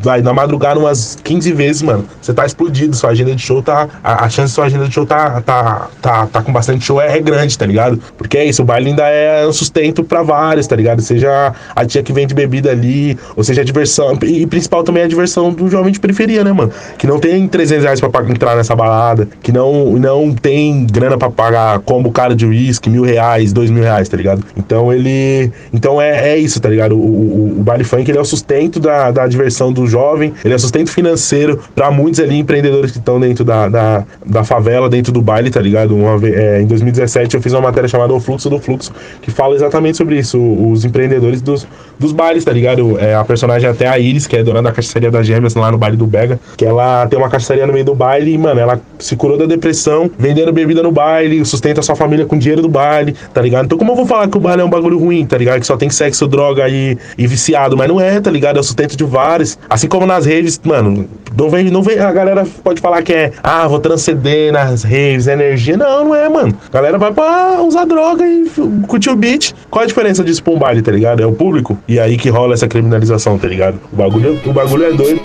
vai, 0.00 0.22
na 0.22 0.32
madrugada 0.32 0.78
umas 0.78 1.18
15 1.22 1.52
vezes, 1.52 1.82
mano, 1.82 2.04
você 2.20 2.32
tá 2.32 2.44
explodido, 2.44 2.94
sua 2.96 3.10
agenda 3.10 3.34
de 3.34 3.42
show 3.42 3.62
tá. 3.62 3.88
A, 4.02 4.24
a 4.24 4.30
chance 4.30 4.51
sua 4.52 4.66
agenda 4.66 4.86
de 4.86 4.94
show 4.94 5.04
tá, 5.04 5.40
tá, 5.40 5.88
tá, 6.00 6.26
tá 6.26 6.42
com 6.42 6.52
bastante 6.52 6.84
show, 6.84 7.00
é, 7.00 7.16
é 7.16 7.20
grande, 7.20 7.58
tá 7.58 7.66
ligado? 7.66 8.00
Porque 8.16 8.38
é 8.38 8.44
isso, 8.44 8.62
o 8.62 8.64
baile 8.64 8.90
ainda 8.90 9.08
é 9.08 9.46
um 9.46 9.52
sustento 9.52 10.04
pra 10.04 10.22
vários, 10.22 10.66
tá 10.66 10.76
ligado? 10.76 11.02
Seja 11.02 11.52
a 11.74 11.84
tia 11.84 12.02
que 12.02 12.12
vende 12.12 12.34
bebida 12.34 12.70
ali, 12.70 13.18
ou 13.34 13.42
seja 13.42 13.62
a 13.62 13.64
diversão. 13.64 14.16
E 14.22 14.46
principal 14.46 14.84
também 14.84 15.02
é 15.02 15.06
a 15.06 15.08
diversão 15.08 15.52
do 15.52 15.68
jovem 15.68 15.92
de 15.92 15.98
periferia, 15.98 16.44
né, 16.44 16.52
mano? 16.52 16.70
Que 16.98 17.06
não 17.06 17.18
tem 17.18 17.48
300 17.48 17.84
reais 17.84 18.00
pra 18.00 18.10
entrar 18.28 18.56
nessa 18.56 18.76
balada, 18.76 19.28
que 19.42 19.50
não, 19.50 19.92
não 19.92 20.32
tem 20.32 20.86
grana 20.86 21.18
pra 21.18 21.30
pagar 21.30 21.80
combo 21.80 22.12
cara 22.12 22.34
de 22.34 22.46
uísque, 22.46 22.88
mil 22.88 23.02
reais, 23.02 23.52
dois 23.52 23.70
mil 23.70 23.82
reais, 23.82 24.08
tá 24.08 24.16
ligado? 24.16 24.44
Então 24.56 24.92
ele. 24.92 25.50
Então 25.72 26.00
é, 26.00 26.32
é 26.32 26.38
isso, 26.38 26.60
tá 26.60 26.68
ligado? 26.68 26.96
O, 26.96 26.98
o, 26.98 27.60
o 27.60 27.62
baile 27.62 27.84
funk 27.84 28.10
ele 28.10 28.18
é 28.18 28.20
o 28.20 28.24
sustento 28.24 28.78
da, 28.78 29.10
da 29.10 29.26
diversão 29.26 29.72
do 29.72 29.86
jovem, 29.86 30.32
ele 30.44 30.52
é 30.52 30.56
o 30.56 30.60
sustento 30.60 30.90
financeiro 30.90 31.60
pra 31.74 31.90
muitos 31.90 32.20
ali 32.20 32.38
empreendedores 32.38 32.92
que 32.92 32.98
estão 32.98 33.18
dentro 33.18 33.44
da, 33.44 33.68
da, 33.68 34.04
da, 34.24 34.41
favela, 34.44 34.88
dentro 34.88 35.12
do 35.12 35.22
baile, 35.22 35.50
tá 35.50 35.60
ligado? 35.60 35.94
Uma, 35.94 36.18
é, 36.26 36.60
em 36.60 36.66
2017 36.66 37.36
eu 37.36 37.42
fiz 37.42 37.52
uma 37.52 37.62
matéria 37.62 37.88
chamada 37.88 38.12
O 38.12 38.20
Fluxo 38.20 38.48
do 38.48 38.58
Fluxo, 38.58 38.92
que 39.20 39.30
fala 39.30 39.54
exatamente 39.54 39.96
sobre 39.96 40.18
isso, 40.18 40.38
os 40.40 40.84
empreendedores 40.84 41.40
dos, 41.40 41.66
dos 41.98 42.12
bailes, 42.12 42.44
tá 42.44 42.52
ligado? 42.52 42.98
É, 42.98 43.14
a 43.14 43.24
personagem 43.24 43.68
até 43.68 43.86
a 43.86 43.98
Iris, 43.98 44.26
que 44.26 44.36
é 44.36 44.42
dona 44.42 44.62
da 44.62 44.72
cachaçaria 44.72 45.10
das 45.10 45.26
gêmeas 45.26 45.54
lá 45.54 45.70
no 45.70 45.78
baile 45.78 45.96
do 45.96 46.06
Bega, 46.06 46.38
que 46.56 46.64
ela 46.64 47.06
tem 47.06 47.18
uma 47.18 47.28
cachaçaria 47.28 47.66
no 47.66 47.72
meio 47.72 47.84
do 47.84 47.94
baile 47.94 48.32
e, 48.32 48.38
mano, 48.38 48.60
ela 48.60 48.80
se 48.98 49.16
curou 49.16 49.36
da 49.36 49.46
depressão, 49.46 50.10
vendendo 50.18 50.52
bebida 50.52 50.82
no 50.82 50.92
baile, 50.92 51.44
sustenta 51.44 51.82
sua 51.82 51.96
família 51.96 52.26
com 52.26 52.38
dinheiro 52.38 52.62
do 52.62 52.68
baile, 52.68 53.14
tá 53.32 53.40
ligado? 53.40 53.66
Então 53.66 53.78
como 53.78 53.92
eu 53.92 53.96
vou 53.96 54.06
falar 54.06 54.28
que 54.28 54.36
o 54.36 54.40
baile 54.40 54.62
é 54.62 54.64
um 54.64 54.70
bagulho 54.70 54.98
ruim, 54.98 55.24
tá 55.26 55.36
ligado? 55.36 55.60
Que 55.60 55.66
só 55.66 55.76
tem 55.76 55.90
sexo, 55.90 56.26
droga 56.26 56.68
e, 56.68 56.96
e 57.16 57.26
viciado, 57.26 57.76
mas 57.76 57.88
não 57.88 58.00
é, 58.00 58.20
tá 58.20 58.30
ligado? 58.30 58.56
É 58.56 58.60
o 58.60 58.62
sustento 58.62 58.96
de 58.96 59.04
vários. 59.04 59.58
Assim 59.68 59.88
como 59.88 60.06
nas 60.06 60.26
redes, 60.26 60.60
mano, 60.64 61.08
não 61.36 61.50
vem, 61.50 61.70
não 61.70 61.82
vem, 61.82 61.98
a 61.98 62.12
galera 62.12 62.46
pode 62.62 62.80
falar 62.80 63.02
que 63.02 63.12
é, 63.12 63.32
ah, 63.42 63.66
vou 63.66 63.80
transcender 63.80 64.52
nas 64.52 64.82
redes, 64.82 65.26
energia. 65.26 65.76
Não, 65.76 66.04
não 66.04 66.14
é, 66.14 66.28
mano. 66.28 66.56
A 66.68 66.72
galera 66.72 66.98
vai 66.98 67.12
pra 67.12 67.60
usar 67.62 67.84
droga 67.84 68.26
e 68.26 68.50
curtir 68.86 69.10
o 69.10 69.16
beat. 69.16 69.54
Qual 69.70 69.82
a 69.82 69.86
diferença 69.86 70.22
disso 70.22 70.42
pra 70.42 70.52
um 70.52 70.58
baile, 70.58 70.82
tá 70.82 70.92
ligado? 70.92 71.22
É 71.22 71.26
o 71.26 71.32
público. 71.32 71.78
E 71.88 71.98
aí 71.98 72.16
que 72.16 72.28
rola 72.28 72.54
essa 72.54 72.68
criminalização, 72.68 73.38
tá 73.38 73.48
ligado? 73.48 73.78
O 73.92 73.96
bagulho, 73.96 74.40
o 74.44 74.52
bagulho 74.52 74.84
é 74.84 74.92
doido. 74.92 75.20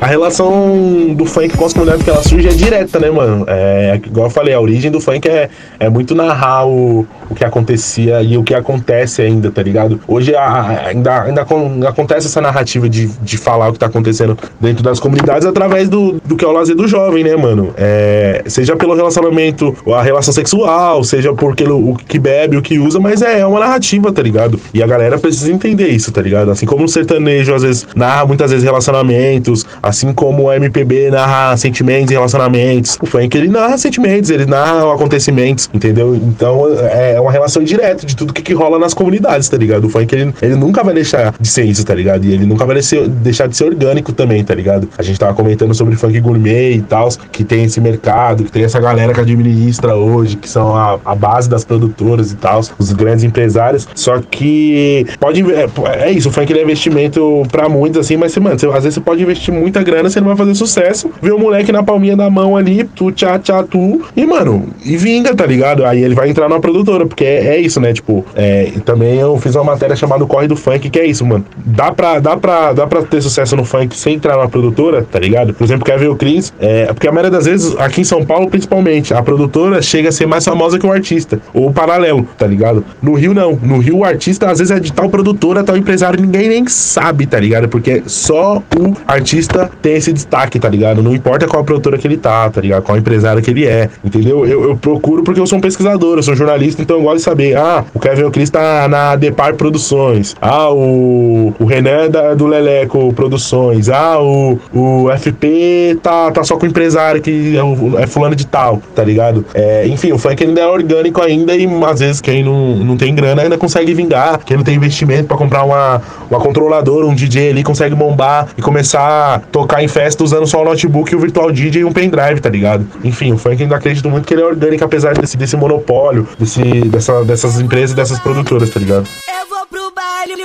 A 0.00 0.06
relação 0.06 1.12
do 1.14 1.26
funk 1.26 1.54
com 1.58 1.66
as 1.66 1.74
comunidades 1.74 2.02
que 2.02 2.08
ela 2.08 2.22
surge 2.22 2.48
é 2.48 2.52
direta, 2.52 2.98
né, 2.98 3.10
mano? 3.10 3.44
É, 3.46 4.00
igual 4.02 4.26
eu 4.26 4.30
falei, 4.30 4.54
a 4.54 4.60
origem 4.60 4.90
do 4.90 4.98
funk 4.98 5.28
é, 5.28 5.50
é 5.78 5.90
muito 5.90 6.14
narrar 6.14 6.66
o, 6.66 7.06
o 7.28 7.34
que 7.34 7.44
acontecia 7.44 8.22
e 8.22 8.38
o 8.38 8.42
que 8.42 8.54
acontece 8.54 9.20
ainda, 9.20 9.50
tá 9.50 9.62
ligado? 9.62 10.00
Hoje 10.08 10.34
a, 10.34 10.86
ainda, 10.86 11.24
ainda, 11.24 11.46
ainda, 11.46 11.88
acontece 11.90 12.28
essa 12.28 12.40
narrativa 12.40 12.88
de, 12.88 13.08
de 13.08 13.36
falar 13.36 13.68
o 13.68 13.72
que 13.74 13.78
tá 13.78 13.86
acontecendo 13.86 14.38
dentro 14.58 14.82
das 14.82 14.98
comunidades 14.98 15.46
através 15.46 15.86
do, 15.90 16.18
do 16.24 16.34
que 16.34 16.46
é 16.46 16.48
o 16.48 16.52
lazer 16.52 16.74
do 16.74 16.88
jovem, 16.88 17.22
né, 17.22 17.36
mano? 17.36 17.74
É, 17.76 18.42
seja 18.46 18.74
pelo 18.76 18.94
relacionamento, 18.94 19.76
a 19.94 20.02
relação 20.02 20.32
sexual, 20.32 21.04
seja 21.04 21.34
porque 21.34 21.64
o, 21.64 21.90
o 21.90 21.96
que 21.96 22.18
bebe, 22.18 22.56
o 22.56 22.62
que 22.62 22.78
usa, 22.78 22.98
mas 22.98 23.20
é, 23.20 23.40
é 23.40 23.46
uma 23.46 23.60
narrativa, 23.60 24.10
tá 24.10 24.22
ligado? 24.22 24.58
E 24.72 24.82
a 24.82 24.86
galera 24.86 25.18
precisa 25.18 25.52
entender 25.52 25.88
isso, 25.88 26.10
tá 26.10 26.22
ligado? 26.22 26.50
Assim 26.50 26.64
como 26.64 26.84
o 26.84 26.88
sertanejo 26.88 27.54
às 27.54 27.62
vezes 27.62 27.86
narra 27.94 28.24
muitas 28.24 28.50
vezes 28.50 28.64
relacionamentos, 28.64 29.66
Assim 29.90 30.12
como 30.12 30.44
o 30.44 30.52
MPB 30.52 31.10
narra 31.10 31.56
sentimentos 31.56 32.12
e 32.12 32.14
relacionamentos, 32.14 32.96
o 33.02 33.06
funk 33.06 33.36
ele 33.36 33.48
narra 33.48 33.76
sentimentos, 33.76 34.30
ele 34.30 34.46
narra 34.46 34.94
acontecimentos, 34.94 35.68
entendeu? 35.74 36.14
Então 36.14 36.64
é 36.78 37.20
uma 37.20 37.32
relação 37.32 37.60
direta 37.64 38.06
de 38.06 38.14
tudo 38.14 38.32
que, 38.32 38.40
que 38.40 38.54
rola 38.54 38.78
nas 38.78 38.94
comunidades, 38.94 39.48
tá 39.48 39.56
ligado? 39.56 39.86
O 39.86 39.90
funk 39.90 40.14
ele, 40.14 40.32
ele 40.40 40.54
nunca 40.54 40.84
vai 40.84 40.94
deixar 40.94 41.34
de 41.40 41.48
ser 41.48 41.64
isso, 41.64 41.84
tá 41.84 41.92
ligado? 41.92 42.24
E 42.24 42.32
ele 42.32 42.46
nunca 42.46 42.64
vai 42.64 42.76
deixar, 42.76 43.48
de 43.48 43.56
ser 43.56 43.64
orgânico 43.64 44.12
também, 44.12 44.44
tá 44.44 44.54
ligado? 44.54 44.88
A 44.96 45.02
gente 45.02 45.18
tava 45.18 45.34
comentando 45.34 45.74
sobre 45.74 45.96
funk 45.96 46.20
gourmet 46.20 46.76
e 46.76 46.82
tal, 46.82 47.08
que 47.32 47.42
tem 47.42 47.64
esse 47.64 47.80
mercado, 47.80 48.44
que 48.44 48.52
tem 48.52 48.62
essa 48.62 48.78
galera 48.78 49.12
que 49.12 49.18
administra 49.18 49.96
hoje, 49.96 50.36
que 50.36 50.48
são 50.48 50.76
a, 50.76 51.00
a 51.04 51.16
base 51.16 51.50
das 51.50 51.64
produtoras 51.64 52.30
e 52.30 52.36
tal, 52.36 52.60
os 52.78 52.92
grandes 52.92 53.24
empresários. 53.24 53.88
Só 53.92 54.20
que 54.20 55.04
pode 55.18 55.42
é, 55.52 55.68
é 56.04 56.12
isso, 56.12 56.28
o 56.28 56.32
funk 56.32 56.52
ele 56.52 56.60
é 56.60 56.62
investimento 56.62 57.42
para 57.50 57.68
muitos, 57.68 57.98
assim, 57.98 58.16
mas 58.16 58.36
mano, 58.38 58.56
você, 58.56 58.66
às 58.66 58.84
vezes 58.84 58.94
você 58.94 59.00
pode 59.00 59.20
investir 59.20 59.52
muita 59.52 59.79
muita 59.80 59.84
grana, 59.84 60.08
você 60.08 60.20
não 60.20 60.28
vai 60.28 60.36
fazer 60.36 60.54
sucesso. 60.54 61.10
Vê 61.20 61.32
o 61.32 61.38
moleque 61.38 61.72
na 61.72 61.82
palminha 61.82 62.16
da 62.16 62.30
mão 62.30 62.56
ali, 62.56 62.84
tu, 62.84 63.10
tchá, 63.10 63.38
tchá, 63.38 63.62
tu. 63.62 64.02
E, 64.16 64.26
mano, 64.26 64.68
e 64.84 64.96
vinga, 64.96 65.34
tá 65.34 65.46
ligado? 65.46 65.84
Aí 65.84 66.02
ele 66.02 66.14
vai 66.14 66.28
entrar 66.28 66.48
na 66.48 66.60
produtora, 66.60 67.06
porque 67.06 67.24
é, 67.24 67.56
é 67.56 67.60
isso, 67.60 67.80
né? 67.80 67.92
Tipo, 67.92 68.24
é, 68.34 68.72
também 68.84 69.18
eu 69.18 69.36
fiz 69.38 69.54
uma 69.54 69.64
matéria 69.64 69.96
chamada 69.96 70.24
Corre 70.26 70.46
do 70.46 70.56
Funk, 70.56 70.90
que 70.90 70.98
é 70.98 71.06
isso, 71.06 71.24
mano. 71.26 71.44
Dá 71.56 71.92
pra, 71.92 72.18
dá 72.18 72.36
pra, 72.36 72.72
dá 72.72 72.86
pra 72.86 73.02
ter 73.02 73.20
sucesso 73.20 73.56
no 73.56 73.64
funk 73.64 73.96
sem 73.96 74.14
entrar 74.14 74.36
na 74.36 74.48
produtora, 74.48 75.06
tá 75.10 75.18
ligado? 75.18 75.54
Por 75.54 75.64
exemplo, 75.64 75.84
ver 75.98 76.08
o? 76.08 76.20
É, 76.60 76.86
porque 76.92 77.08
a 77.08 77.12
maioria 77.12 77.30
das 77.30 77.46
vezes, 77.46 77.74
aqui 77.78 78.02
em 78.02 78.04
São 78.04 78.24
Paulo, 78.24 78.48
principalmente, 78.48 79.14
a 79.14 79.22
produtora 79.22 79.80
chega 79.80 80.10
a 80.10 80.12
ser 80.12 80.26
mais 80.26 80.44
famosa 80.44 80.78
que 80.78 80.86
o 80.86 80.92
artista. 80.92 81.40
Ou 81.52 81.72
paralelo, 81.72 82.28
tá 82.36 82.46
ligado? 82.46 82.84
No 83.02 83.14
Rio, 83.14 83.32
não. 83.32 83.58
No 83.62 83.78
Rio, 83.78 83.98
o 83.98 84.04
artista, 84.04 84.50
às 84.50 84.58
vezes, 84.58 84.70
é 84.70 84.78
de 84.78 84.92
tal 84.92 85.08
produtora, 85.08 85.64
tal 85.64 85.76
empresário, 85.76 86.20
ninguém 86.20 86.48
nem 86.48 86.66
sabe, 86.68 87.26
tá 87.26 87.40
ligado? 87.40 87.68
Porque 87.68 88.02
só 88.06 88.62
o 88.78 88.94
artista 89.06 89.69
tem 89.82 89.94
esse 89.94 90.12
destaque, 90.12 90.58
tá 90.58 90.68
ligado? 90.68 91.02
Não 91.02 91.14
importa 91.14 91.46
qual 91.46 91.64
produtora 91.64 91.98
que 91.98 92.06
ele 92.06 92.16
tá, 92.16 92.48
tá 92.50 92.60
ligado? 92.60 92.82
Qual 92.82 92.96
empresário 92.96 93.42
que 93.42 93.50
ele 93.50 93.66
é, 93.66 93.88
entendeu? 94.04 94.46
Eu, 94.46 94.70
eu 94.70 94.76
procuro 94.76 95.22
porque 95.22 95.40
eu 95.40 95.46
sou 95.46 95.58
um 95.58 95.60
pesquisador, 95.60 96.18
eu 96.18 96.22
sou 96.22 96.34
um 96.34 96.36
jornalista, 96.36 96.82
então 96.82 96.96
eu 96.96 97.02
gosto 97.02 97.18
de 97.18 97.22
saber. 97.22 97.56
Ah, 97.56 97.84
o 97.94 98.00
Kevin 98.00 98.24
O'Cris 98.24 98.50
tá 98.50 98.88
na 98.88 99.16
Depar 99.16 99.54
Produções. 99.54 100.36
Ah, 100.40 100.70
o, 100.70 101.54
o 101.58 101.64
Renan 101.64 102.04
é 102.04 102.08
da, 102.08 102.34
do 102.34 102.46
Leleco 102.46 103.12
Produções. 103.12 103.88
Ah, 103.88 104.20
o, 104.20 104.58
o 104.72 105.08
FP 105.16 105.98
tá, 106.02 106.30
tá 106.30 106.44
só 106.44 106.56
com 106.56 106.66
empresário 106.66 107.20
que 107.20 107.56
é, 107.56 108.02
é 108.02 108.06
fulano 108.06 108.34
de 108.34 108.46
tal, 108.46 108.80
tá 108.94 109.04
ligado? 109.04 109.44
É, 109.54 109.86
enfim, 109.86 110.12
o 110.12 110.18
funk 110.18 110.42
ainda 110.42 110.60
é 110.60 110.66
orgânico 110.66 111.22
ainda 111.22 111.54
e 111.54 111.66
às 111.84 112.00
vezes 112.00 112.20
quem 112.20 112.42
não, 112.42 112.76
não 112.76 112.96
tem 112.96 113.14
grana 113.14 113.42
ainda 113.42 113.58
consegue 113.58 113.94
vingar. 113.94 114.40
Quem 114.44 114.56
não 114.56 114.64
tem 114.64 114.74
investimento 114.76 115.24
para 115.24 115.36
comprar 115.36 115.64
uma, 115.64 116.00
uma 116.30 116.40
controladora, 116.40 117.06
um 117.06 117.14
DJ 117.14 117.50
ali, 117.50 117.62
consegue 117.62 117.94
bombar 117.94 118.48
e 118.56 118.62
começar 118.62 119.40
tocar 119.50 119.82
em 119.82 119.88
festa 119.88 120.22
usando 120.24 120.46
só 120.46 120.62
o 120.62 120.64
notebook, 120.64 121.14
o 121.14 121.18
virtual 121.18 121.50
DJ 121.52 121.82
e 121.82 121.84
um 121.84 121.92
pendrive, 121.92 122.40
tá 122.40 122.48
ligado? 122.48 122.86
Enfim, 123.02 123.32
o 123.32 123.38
funk 123.38 123.62
ainda 123.62 123.76
acredito 123.76 124.08
muito 124.08 124.26
que 124.26 124.34
ele 124.34 124.42
é 124.42 124.46
orgânico, 124.46 124.84
apesar 124.84 125.14
desse, 125.16 125.36
desse 125.36 125.56
monopólio, 125.56 126.28
desse, 126.38 126.62
dessa, 126.88 127.24
dessas 127.24 127.60
empresas, 127.60 127.94
dessas 127.94 128.18
produtoras, 128.18 128.70
tá 128.70 128.80
ligado? 128.80 129.08
Eu 129.28 129.48
vou 129.48 129.66
pro 129.66 129.92
baile 129.94 130.44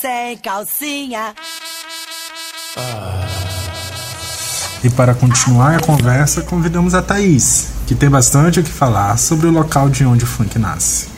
sem 0.00 0.36
calcinha. 0.38 1.34
E 4.82 4.90
para 4.90 5.14
continuar 5.14 5.76
a 5.76 5.80
conversa, 5.80 6.42
convidamos 6.42 6.94
a 6.94 7.00
Thaís, 7.00 7.70
que 7.86 7.94
tem 7.94 8.10
bastante 8.10 8.60
o 8.60 8.62
que 8.62 8.70
falar 8.70 9.16
sobre 9.16 9.46
o 9.46 9.50
local 9.50 9.88
de 9.88 10.04
onde 10.04 10.24
o 10.24 10.26
funk 10.26 10.58
nasce. 10.58 11.13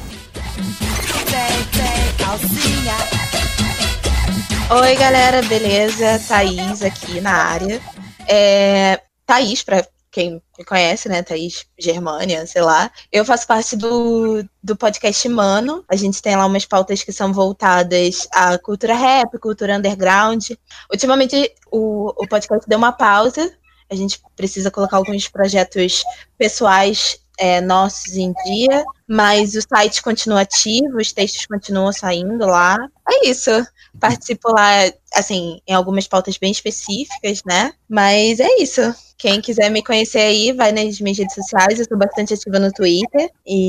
Oi, 4.68 4.96
galera, 4.96 5.42
beleza? 5.42 6.18
Thaís 6.26 6.82
aqui 6.82 7.20
na 7.20 7.30
área. 7.32 7.80
É, 8.26 9.00
Thaís, 9.24 9.62
para 9.62 9.86
quem 10.10 10.42
me 10.58 10.64
conhece, 10.64 11.08
né? 11.08 11.22
Thaís 11.22 11.66
Germânia, 11.78 12.44
sei 12.48 12.62
lá. 12.62 12.90
Eu 13.12 13.24
faço 13.24 13.46
parte 13.46 13.76
do, 13.76 14.44
do 14.60 14.76
podcast 14.76 15.28
Mano. 15.28 15.84
A 15.88 15.94
gente 15.94 16.20
tem 16.20 16.34
lá 16.34 16.44
umas 16.44 16.64
pautas 16.64 17.04
que 17.04 17.12
são 17.12 17.32
voltadas 17.32 18.26
à 18.32 18.58
cultura 18.58 18.96
rap, 18.96 19.38
cultura 19.38 19.76
underground. 19.76 20.50
Ultimamente, 20.90 21.48
o, 21.70 22.08
o 22.20 22.26
podcast 22.26 22.68
deu 22.68 22.78
uma 22.78 22.90
pausa. 22.90 23.52
A 23.88 23.94
gente 23.94 24.20
precisa 24.34 24.68
colocar 24.68 24.96
alguns 24.96 25.28
projetos 25.28 26.02
pessoais 26.36 27.20
é, 27.38 27.60
nossos 27.60 28.16
em 28.16 28.32
dia, 28.44 28.84
mas 29.08 29.54
o 29.54 29.60
site 29.62 30.02
continua 30.02 30.42
ativo, 30.42 30.98
os 30.98 31.12
textos 31.12 31.46
continuam 31.46 31.92
saindo 31.92 32.46
lá. 32.46 32.76
É 33.08 33.28
isso 33.28 33.50
participo 33.98 34.50
lá, 34.50 34.90
assim, 35.14 35.60
em 35.66 35.72
algumas 35.72 36.06
pautas 36.06 36.38
bem 36.38 36.50
específicas, 36.50 37.42
né? 37.44 37.72
Mas 37.88 38.40
é 38.40 38.48
isso. 38.58 38.80
Quem 39.18 39.40
quiser 39.40 39.70
me 39.70 39.82
conhecer 39.82 40.18
aí, 40.18 40.52
vai 40.52 40.72
nas 40.72 41.00
minhas 41.00 41.18
redes 41.18 41.34
sociais. 41.34 41.78
Eu 41.78 41.82
estou 41.82 41.98
bastante 41.98 42.34
ativa 42.34 42.58
no 42.58 42.72
Twitter. 42.72 43.30
E 43.46 43.68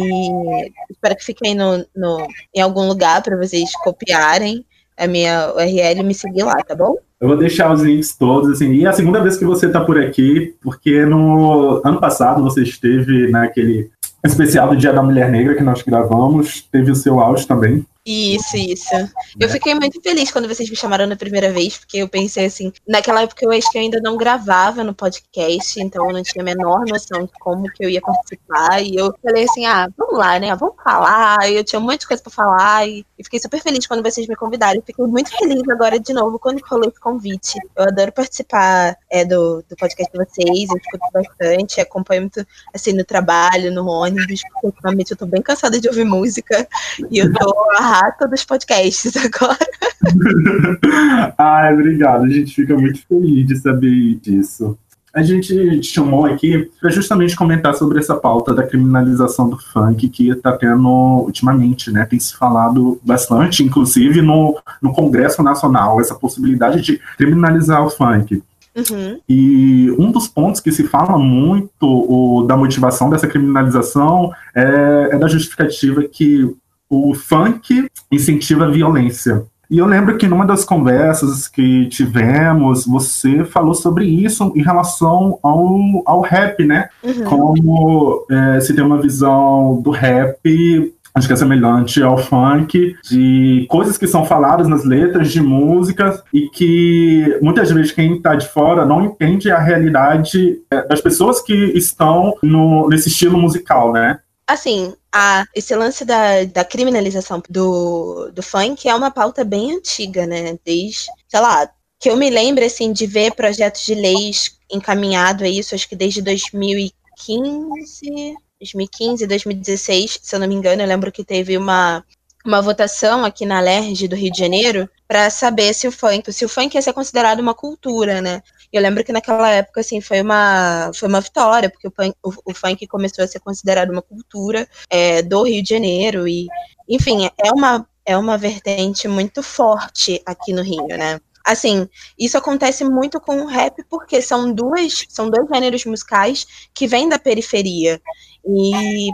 espero 0.90 1.16
que 1.16 1.24
fiquem 1.24 1.56
no, 1.56 1.86
no, 1.96 2.28
em 2.54 2.62
algum 2.62 2.88
lugar 2.88 3.22
para 3.22 3.38
vocês 3.38 3.72
copiarem 3.84 4.66
a 4.98 5.08
minha 5.08 5.54
URL 5.54 6.00
e 6.00 6.04
me 6.04 6.14
seguir 6.14 6.44
lá, 6.44 6.56
tá 6.56 6.76
bom? 6.76 6.96
Eu 7.20 7.28
vou 7.28 7.38
deixar 7.38 7.74
os 7.74 7.82
links 7.82 8.16
todos, 8.16 8.52
assim. 8.52 8.74
E 8.74 8.86
é 8.86 8.90
a 8.90 8.94
segunda 8.94 9.22
vez 9.22 9.38
que 9.38 9.46
você 9.46 9.66
está 9.66 9.82
por 9.82 10.00
aqui, 10.00 10.56
porque 10.62 11.06
no 11.06 11.82
ano 11.84 12.00
passado 12.00 12.44
você 12.44 12.62
esteve 12.62 13.30
naquele 13.30 13.90
especial 14.24 14.70
do 14.70 14.78
Dia 14.78 14.94
da 14.94 15.02
Mulher 15.02 15.30
Negra 15.32 15.56
que 15.56 15.64
nós 15.64 15.82
gravamos, 15.82 16.62
teve 16.72 16.92
o 16.92 16.96
seu 16.96 17.20
áudio 17.20 17.48
também. 17.48 17.86
Isso, 18.10 18.56
isso. 18.56 18.96
Eu 19.38 19.50
fiquei 19.50 19.76
muito 19.76 20.02
feliz 20.02 20.32
quando 20.32 20.48
vocês 20.48 20.70
me 20.70 20.78
chamaram 20.78 21.06
na 21.06 21.17
primeira 21.17 21.52
vez, 21.52 21.78
porque 21.78 21.98
eu 21.98 22.08
pensei 22.08 22.46
assim, 22.46 22.72
naquela 22.88 23.24
época 23.24 23.43
eu 23.43 23.52
acho 23.52 23.70
que 23.70 23.78
eu 23.78 23.82
ainda 23.82 24.00
não 24.02 24.15
gravava 24.15 24.82
no 24.82 24.93
podcast, 24.93 25.78
então 25.82 26.08
eu 26.08 26.13
não 26.13 26.24
tinha 26.24 26.41
a 26.41 26.46
menor 26.46 26.86
noção 26.88 27.26
de 27.26 27.32
como 27.38 27.70
que 27.70 27.84
eu 27.84 27.89
ia 27.89 28.00
participar. 28.00 28.82
E 28.82 28.96
eu 28.96 29.13
falei 29.22 29.43
assim, 29.43 29.65
ah, 29.65 29.89
vamos 29.98 30.17
lá, 30.17 30.39
né? 30.39 30.56
Vamos 30.56 30.76
falar. 30.82 31.52
E 31.52 31.58
eu 31.58 31.65
tinha 31.65 31.82
um 31.82 31.84
monte 31.84 32.00
de 32.00 32.08
coisa 32.08 32.24
pra 32.24 32.32
falar. 32.32 32.88
E, 32.88 33.06
e 33.20 33.24
fiquei 33.26 33.41
super 33.41 33.62
feliz 33.62 33.86
quando 33.86 34.02
vocês 34.02 34.26
me 34.26 34.38
convidaram. 34.38 34.82
fiquei 34.86 35.06
muito 35.06 35.30
feliz 35.38 35.67
agora 35.67 36.00
de 36.00 36.13
novo 36.13 36.39
quando 36.39 36.62
rolou 36.62 36.88
esse 36.88 37.02
convite. 37.02 37.60
Eu 37.76 37.84
adoro 37.84 38.13
participar 38.13 38.96
é, 39.12 39.26
do, 39.26 39.62
do 39.67 39.76
podcast 39.76 40.10
de 40.13 40.26
vocês, 40.26 40.70
eu 40.70 40.78
escuto 40.78 41.12
bastante, 41.12 41.82
acompanho 41.82 42.22
muito 42.22 42.48
assim 42.74 42.93
no 42.93 43.04
trabalho, 43.04 43.70
no 43.70 43.86
ônibus, 43.86 44.41
porque 44.54 44.67
ultimamente 44.67 45.12
eu 45.12 45.17
tô 45.17 45.26
bem 45.26 45.41
cansada 45.41 45.78
de 45.78 45.89
ouvir 45.89 46.06
música. 46.06 46.65
E 47.12 47.17
eu 47.17 47.34
tô 47.34 47.54
a 47.78 47.97
rata 47.98 48.28
dos 48.28 48.44
podcasts 48.44 49.14
agora. 49.18 49.58
Ai, 51.38 51.74
obrigado. 51.74 52.26
A 52.26 52.30
gente 52.30 52.54
fica 52.54 52.76
muito 52.76 53.06
feliz 53.08 53.48
de 53.48 53.56
saber 53.58 54.16
disso. 54.22 54.78
A 55.14 55.24
gente 55.24 55.80
te 55.80 55.88
chamou 55.88 56.26
aqui 56.26 56.70
para 56.80 56.92
justamente 56.92 57.36
comentar 57.36 57.74
sobre 57.74 57.98
essa 57.98 58.16
pauta 58.16 58.54
da 58.54 58.62
criminalização 58.62 59.50
do 59.50 59.58
funk 59.58 60.08
que 60.10 60.30
está 60.30 60.52
tendo 60.56 60.88
ultimamente, 60.88 61.92
né? 61.92 62.06
Tem 62.06 62.20
se 62.20 62.36
falado 62.36 63.00
bastante, 63.04 63.64
inclusive 63.64 64.22
no, 64.22 64.60
no 64.80 64.94
Congresso 64.94 65.42
Nacional, 65.42 66.00
essa 66.00 66.14
possibilidade 66.14 66.82
de 66.82 67.02
criminalizar 67.18 67.84
o 67.84 67.90
funk. 67.90 68.44
Uhum. 68.76 69.20
E 69.28 69.90
um 69.98 70.12
dos 70.12 70.28
pontos 70.28 70.62
que 70.62 70.72
se 70.72 70.84
fala 70.84 71.18
muito 71.18 71.72
o, 71.82 72.44
da 72.44 72.56
motivação 72.56 73.10
dessa 73.10 73.26
criminalização 73.28 74.32
é, 74.54 75.10
é 75.14 75.18
da 75.18 75.28
justificativa 75.28 76.04
que 76.04 76.56
o 76.89 77.13
funk 77.13 77.88
incentiva 78.12 78.65
a 78.65 78.69
violência. 78.69 79.45
E 79.69 79.80
eu 79.80 79.86
lembro 79.86 80.17
que 80.17 80.28
numa 80.28 80.45
das 80.45 80.63
conversas 80.63 81.47
que 81.47 81.88
tivemos, 81.88 82.86
você 82.86 83.43
falou 83.43 83.73
sobre 83.73 84.06
isso 84.06 84.54
em 84.56 84.62
relação 84.62 85.39
ao, 85.43 85.78
ao 86.06 86.21
rap, 86.21 86.63
né? 86.63 86.88
Uhum. 87.04 87.23
Como 87.26 88.26
é, 88.32 88.62
se 88.62 88.73
tem 88.73 88.84
uma 88.84 89.02
visão 89.02 89.82
do 89.82 89.91
rap 89.91 90.93
acho 91.17 91.28
que 91.28 91.34
é 91.34 91.36
semelhante 91.36 92.02
ao 92.02 92.17
funk, 92.17 92.95
de 93.04 93.65
coisas 93.69 93.97
que 93.97 94.08
são 94.08 94.26
faladas 94.26 94.67
nas 94.67 94.86
letras 94.86 95.32
de 95.32 95.41
música 95.41 96.21
e 96.32 96.47
que 96.50 97.38
muitas 97.41 97.71
vezes 97.71 97.91
quem 97.91 98.17
está 98.17 98.36
de 98.36 98.47
fora 98.47 98.86
não 98.86 99.04
entende 99.04 99.50
a 99.50 99.58
realidade 99.60 100.60
é, 100.71 100.88
das 100.88 101.02
pessoas 101.02 101.41
que 101.41 101.54
estão 101.76 102.36
no, 102.41 102.88
nesse 102.88 103.10
estilo 103.10 103.38
musical, 103.38 103.91
né? 103.91 104.19
Assim, 104.48 104.96
a, 105.14 105.46
esse 105.54 105.76
lance 105.76 106.06
da, 106.06 106.46
da 106.46 106.64
criminalização 106.64 107.44
do, 107.50 108.32
do 108.32 108.42
funk 108.42 108.88
é 108.88 108.96
uma 108.96 109.12
pauta 109.12 109.44
bem 109.44 109.76
antiga, 109.76 110.26
né? 110.26 110.58
Desde, 110.64 111.08
sei 111.28 111.42
lá, 111.42 111.70
que 112.00 112.10
eu 112.10 112.16
me 112.16 112.30
lembro, 112.30 112.64
assim, 112.64 112.94
de 112.94 113.06
ver 113.06 113.34
projetos 113.34 113.86
de 113.86 113.94
leis 113.94 114.58
encaminhado 114.72 115.44
a 115.44 115.50
isso, 115.50 115.76
acho 115.76 115.90
que 115.90 115.96
desde 115.96 116.22
2015, 116.22 118.38
2015, 118.60 119.28
2016, 119.28 120.20
se 120.22 120.36
eu 120.36 120.40
não 120.40 120.48
me 120.48 120.56
engano, 120.56 120.82
eu 120.82 120.88
lembro 120.88 121.12
que 121.12 121.24
teve 121.24 121.58
uma, 121.58 122.04
uma 122.46 122.62
votação 122.62 123.26
aqui 123.26 123.46
na 123.46 123.60
LERJ 123.60 124.08
do 124.08 124.16
Rio 124.16 124.32
de 124.32 124.40
Janeiro 124.40 124.90
para 125.08 125.30
saber 125.30 125.74
se 125.74 125.88
o 125.88 125.92
funk, 125.92 126.32
se 126.32 126.46
o 126.46 126.50
funk 126.50 126.76
ia 126.76 126.82
ser 126.82 126.94
considerado 126.94 127.40
uma 127.40 127.54
cultura, 127.54 128.22
né? 128.22 128.42
Eu 128.72 128.82
lembro 128.82 129.04
que 129.04 129.14
naquela 129.14 129.50
época, 129.50 129.82
assim, 129.82 130.02
foi 130.02 130.22
uma, 130.22 130.92
foi 130.94 131.08
uma 131.08 131.22
vitória, 131.22 131.70
porque 131.70 131.88
o, 131.88 131.92
punk, 131.92 132.16
o, 132.24 132.34
o 132.46 132.54
funk 132.54 132.86
começou 132.88 133.24
a 133.24 133.28
ser 133.28 133.40
considerado 133.40 133.92
uma 133.92 134.02
cultura 134.02 134.68
é, 134.90 135.22
do 135.22 135.44
Rio 135.44 135.64
de 135.64 135.70
Janeiro. 135.70 136.28
E, 136.28 136.48
enfim, 136.88 137.26
é 137.26 137.52
uma, 137.52 137.88
é 138.06 138.18
uma 138.18 138.38
vertente 138.38 139.08
muito 139.08 139.42
forte 139.42 140.22
aqui 140.26 140.52
no 140.52 140.62
Rio, 140.62 140.88
né? 140.88 141.20
Assim, 141.46 141.88
isso 142.20 142.38
acontece 142.38 142.84
muito 142.84 143.22
com 143.22 143.42
o 143.42 143.48
rap, 143.48 143.82
porque 143.90 144.22
são 144.22 144.52
duas, 144.52 145.06
são 145.08 145.30
dois 145.30 145.48
gêneros 145.48 145.86
musicais 145.86 146.46
que 146.74 146.86
vêm 146.86 147.08
da 147.08 147.18
periferia. 147.18 148.02
E, 148.46 149.10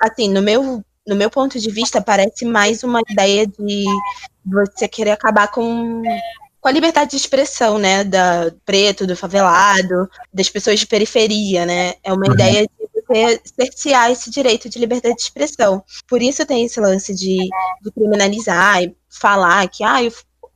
assim, 0.00 0.30
no 0.30 0.40
meu, 0.40 0.82
no 1.06 1.14
meu 1.14 1.28
ponto 1.28 1.60
de 1.60 1.70
vista, 1.70 2.00
parece 2.00 2.46
mais 2.46 2.82
uma 2.82 3.02
ideia 3.10 3.46
de 3.46 3.84
você 4.42 4.88
querer 4.88 5.10
acabar 5.10 5.48
com 5.48 6.02
com 6.66 6.70
a 6.70 6.72
liberdade 6.72 7.12
de 7.12 7.16
expressão, 7.16 7.78
né, 7.78 8.02
da 8.02 8.50
preto, 8.64 9.06
do 9.06 9.14
favelado, 9.14 10.10
das 10.34 10.50
pessoas 10.50 10.80
de 10.80 10.86
periferia, 10.88 11.64
né? 11.64 11.94
É 12.02 12.12
uma 12.12 12.26
uhum. 12.26 12.32
ideia 12.32 12.62
de 12.62 13.02
você 13.06 13.40
cercear 13.44 14.10
esse 14.10 14.28
direito 14.32 14.68
de 14.68 14.76
liberdade 14.76 15.14
de 15.14 15.22
expressão. 15.22 15.80
Por 16.08 16.20
isso 16.20 16.44
tem 16.44 16.64
esse 16.64 16.80
lance 16.80 17.14
de, 17.14 17.36
de 17.80 17.92
criminalizar 17.92 18.82
e 18.82 18.96
falar 19.08 19.68
que 19.68 19.84
ah, 19.84 19.98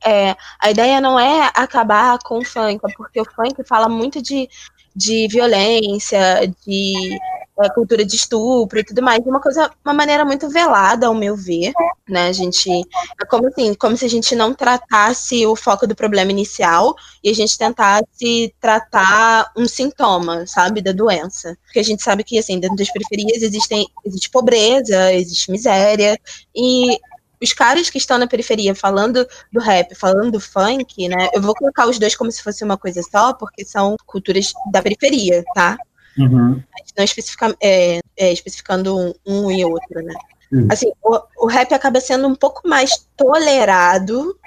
é, 0.03 0.35
a 0.59 0.69
ideia 0.69 0.99
não 0.99 1.17
é 1.17 1.49
acabar 1.55 2.19
com 2.25 2.39
o 2.39 2.45
funk, 2.45 2.81
é 2.83 2.93
porque 2.97 3.21
o 3.21 3.25
funk 3.33 3.63
fala 3.65 3.87
muito 3.87 4.21
de, 4.21 4.49
de 4.93 5.29
violência, 5.29 6.19
de 6.67 7.17
é, 7.61 7.69
cultura 7.69 8.03
de 8.03 8.17
estupro 8.17 8.79
e 8.79 8.83
tudo 8.83 9.01
mais, 9.01 9.23
de 9.23 9.29
uma 9.29 9.39
coisa, 9.39 9.71
uma 9.85 9.93
maneira 9.93 10.25
muito 10.25 10.49
velada, 10.49 11.07
ao 11.07 11.15
meu 11.15 11.37
ver, 11.37 11.71
né? 12.11 12.27
A 12.27 12.33
gente 12.33 12.69
é 12.69 13.25
como 13.25 13.47
assim, 13.47 13.73
como 13.73 13.95
se 13.95 14.05
a 14.05 14.09
gente 14.09 14.35
não 14.35 14.53
tratasse 14.53 15.45
o 15.45 15.55
foco 15.55 15.87
do 15.87 15.95
problema 15.95 16.31
inicial 16.31 16.95
e 17.23 17.29
a 17.29 17.33
gente 17.33 17.57
tentasse 17.57 18.53
tratar 18.59 19.51
um 19.57 19.67
sintoma, 19.67 20.45
sabe, 20.45 20.81
da 20.81 20.91
doença. 20.91 21.57
Porque 21.65 21.79
a 21.79 21.83
gente 21.83 22.03
sabe 22.03 22.23
que 22.23 22.37
assim, 22.37 22.59
dentro 22.59 22.75
das 22.75 22.91
periferias 22.91 23.41
existem 23.41 23.87
existe 24.05 24.29
pobreza, 24.29 25.13
existe 25.13 25.51
miséria 25.51 26.19
e 26.55 26.97
os 27.41 27.53
caras 27.53 27.89
que 27.89 27.97
estão 27.97 28.17
na 28.17 28.27
periferia 28.27 28.75
falando 28.75 29.25
do 29.51 29.59
rap, 29.59 29.95
falando 29.95 30.33
do 30.33 30.39
funk, 30.39 31.09
né? 31.09 31.29
Eu 31.33 31.41
vou 31.41 31.55
colocar 31.55 31.87
os 31.87 31.97
dois 31.97 32.15
como 32.15 32.31
se 32.31 32.43
fosse 32.43 32.63
uma 32.63 32.77
coisa 32.77 33.01
só, 33.01 33.33
porque 33.33 33.65
são 33.65 33.95
culturas 34.05 34.53
da 34.71 34.81
periferia, 34.81 35.43
tá? 35.55 35.75
Uhum. 36.17 36.61
Não 36.97 37.03
especifica, 37.03 37.55
é, 37.61 37.99
é, 38.17 38.31
especificando 38.31 38.97
um, 38.97 39.13
um, 39.25 39.51
e 39.51 39.65
outro, 39.65 40.03
né? 40.03 40.13
Uhum. 40.51 40.67
Assim, 40.69 40.91
o, 41.03 41.19
o 41.45 41.47
rap 41.47 41.73
acaba 41.73 42.01
sendo 42.01 42.27
um 42.27 42.35
pouco 42.35 42.67
mais 42.67 43.07
tolerado 43.15 44.37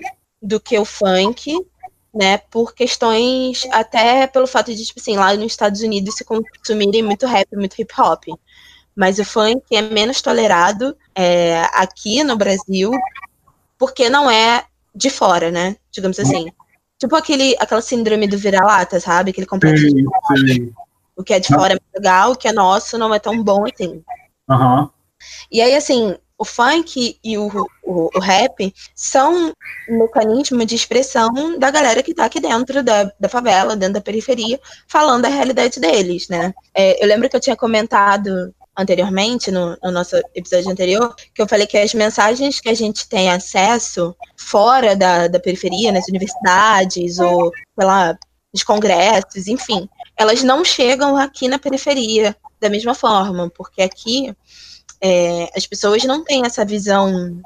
do 0.40 0.60
que 0.60 0.78
o 0.78 0.84
funk, 0.84 1.58
né? 2.14 2.38
Por 2.38 2.74
questões, 2.74 3.66
até 3.72 4.26
pelo 4.26 4.46
fato 4.46 4.74
de, 4.74 4.84
tipo 4.84 5.00
assim, 5.00 5.16
lá 5.16 5.34
nos 5.34 5.52
Estados 5.52 5.80
Unidos 5.80 6.14
se 6.14 6.24
consumirem 6.24 7.02
muito 7.02 7.26
rap, 7.26 7.48
muito 7.56 7.80
hip 7.80 7.92
hop. 7.98 8.24
Mas 8.94 9.18
o 9.18 9.24
funk 9.24 9.62
é 9.72 9.82
menos 9.82 10.20
tolerado 10.20 10.96
é, 11.14 11.62
aqui 11.72 12.22
no 12.22 12.36
Brasil, 12.36 12.92
porque 13.78 14.08
não 14.08 14.30
é 14.30 14.64
de 14.94 15.10
fora, 15.10 15.50
né? 15.50 15.76
Digamos 15.90 16.18
assim. 16.20 16.52
Tipo 16.98 17.16
aquele, 17.16 17.56
aquela 17.58 17.82
síndrome 17.82 18.28
do 18.28 18.38
vira-lata, 18.38 19.00
sabe? 19.00 19.30
Aquele 19.30 19.46
complexo 19.46 19.88
sim, 19.88 19.94
de 19.94 20.54
sim. 20.54 20.72
O 21.16 21.24
que 21.24 21.34
é 21.34 21.40
de 21.40 21.48
fora 21.48 21.74
é 21.74 21.98
legal, 21.98 22.32
o 22.32 22.36
que 22.36 22.46
é 22.46 22.52
nosso 22.52 22.96
não 22.96 23.12
é 23.12 23.18
tão 23.18 23.42
bom 23.42 23.64
assim. 23.66 24.02
Uhum. 24.48 24.88
E 25.50 25.60
aí, 25.60 25.74
assim, 25.74 26.16
o 26.36 26.44
funk 26.44 27.18
e 27.22 27.38
o, 27.38 27.48
o, 27.82 28.10
o, 28.14 28.20
rap 28.20 28.74
são 28.94 29.52
um 29.88 29.98
mecanismo 29.98 30.64
de 30.66 30.74
expressão 30.74 31.58
da 31.58 31.70
galera 31.70 32.02
que 32.02 32.14
tá 32.14 32.24
aqui 32.24 32.40
dentro 32.40 32.82
da, 32.82 33.04
da 33.18 33.28
favela, 33.28 33.76
dentro 33.76 33.94
da 33.94 34.00
periferia, 34.00 34.60
falando 34.88 35.22
da 35.22 35.28
realidade 35.28 35.78
deles, 35.78 36.28
né? 36.28 36.52
É, 36.74 37.02
eu 37.02 37.08
lembro 37.08 37.28
que 37.28 37.36
eu 37.36 37.40
tinha 37.40 37.56
comentado 37.56 38.52
anteriormente, 38.76 39.52
no, 39.52 39.76
no, 39.82 39.90
nosso 39.92 40.16
episódio 40.34 40.70
anterior, 40.70 41.14
que 41.32 41.40
eu 41.40 41.46
falei 41.48 41.66
que 41.66 41.78
as 41.78 41.94
mensagens 41.94 42.60
que 42.60 42.68
a 42.68 42.74
gente 42.74 43.08
tem 43.08 43.30
acesso 43.30 44.16
fora 44.36 44.96
da, 44.96 45.28
da 45.28 45.38
periferia, 45.38 45.92
nas 45.92 46.08
universidades, 46.08 47.20
ou, 47.20 47.52
lá, 47.78 48.18
nos 48.52 48.64
congressos, 48.64 49.46
enfim, 49.46 49.88
elas 50.16 50.42
não 50.42 50.64
chegam 50.64 51.16
aqui 51.16 51.46
na 51.46 51.58
periferia 51.58 52.36
da 52.60 52.68
mesma 52.68 52.94
forma, 52.94 53.50
porque 53.50 53.82
aqui 53.82 54.34
é, 55.04 55.50
as 55.54 55.66
pessoas 55.66 56.02
não 56.04 56.24
têm 56.24 56.46
essa 56.46 56.64
visão 56.64 57.38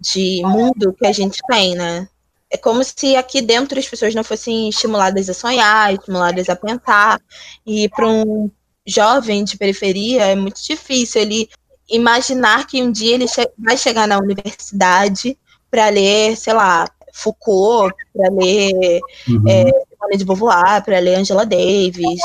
de 0.00 0.42
mundo 0.44 0.92
que 0.92 1.06
a 1.06 1.12
gente 1.12 1.38
tem, 1.46 1.76
né? 1.76 2.08
É 2.50 2.56
como 2.56 2.82
se 2.82 3.14
aqui 3.14 3.40
dentro 3.40 3.78
as 3.78 3.86
pessoas 3.86 4.16
não 4.16 4.24
fossem 4.24 4.68
estimuladas 4.68 5.30
a 5.30 5.34
sonhar, 5.34 5.94
estimuladas 5.94 6.48
a 6.48 6.56
pensar. 6.56 7.20
E 7.64 7.88
para 7.90 8.08
um 8.08 8.50
jovem 8.84 9.44
de 9.44 9.56
periferia 9.56 10.24
é 10.26 10.34
muito 10.34 10.60
difícil 10.60 11.22
ele 11.22 11.48
imaginar 11.88 12.66
que 12.66 12.82
um 12.82 12.90
dia 12.90 13.14
ele 13.14 13.26
vai 13.56 13.76
chegar 13.76 14.08
na 14.08 14.18
universidade 14.18 15.38
para 15.70 15.88
ler, 15.90 16.36
sei 16.36 16.52
lá, 16.52 16.88
Foucault, 17.12 17.94
para 18.12 18.28
ler 18.32 19.00
uhum. 19.28 19.44
é, 19.48 20.16
de 20.16 20.24
Beauvoir, 20.24 20.84
para 20.84 20.98
ler 20.98 21.14
Angela 21.14 21.46
Davis. 21.46 22.20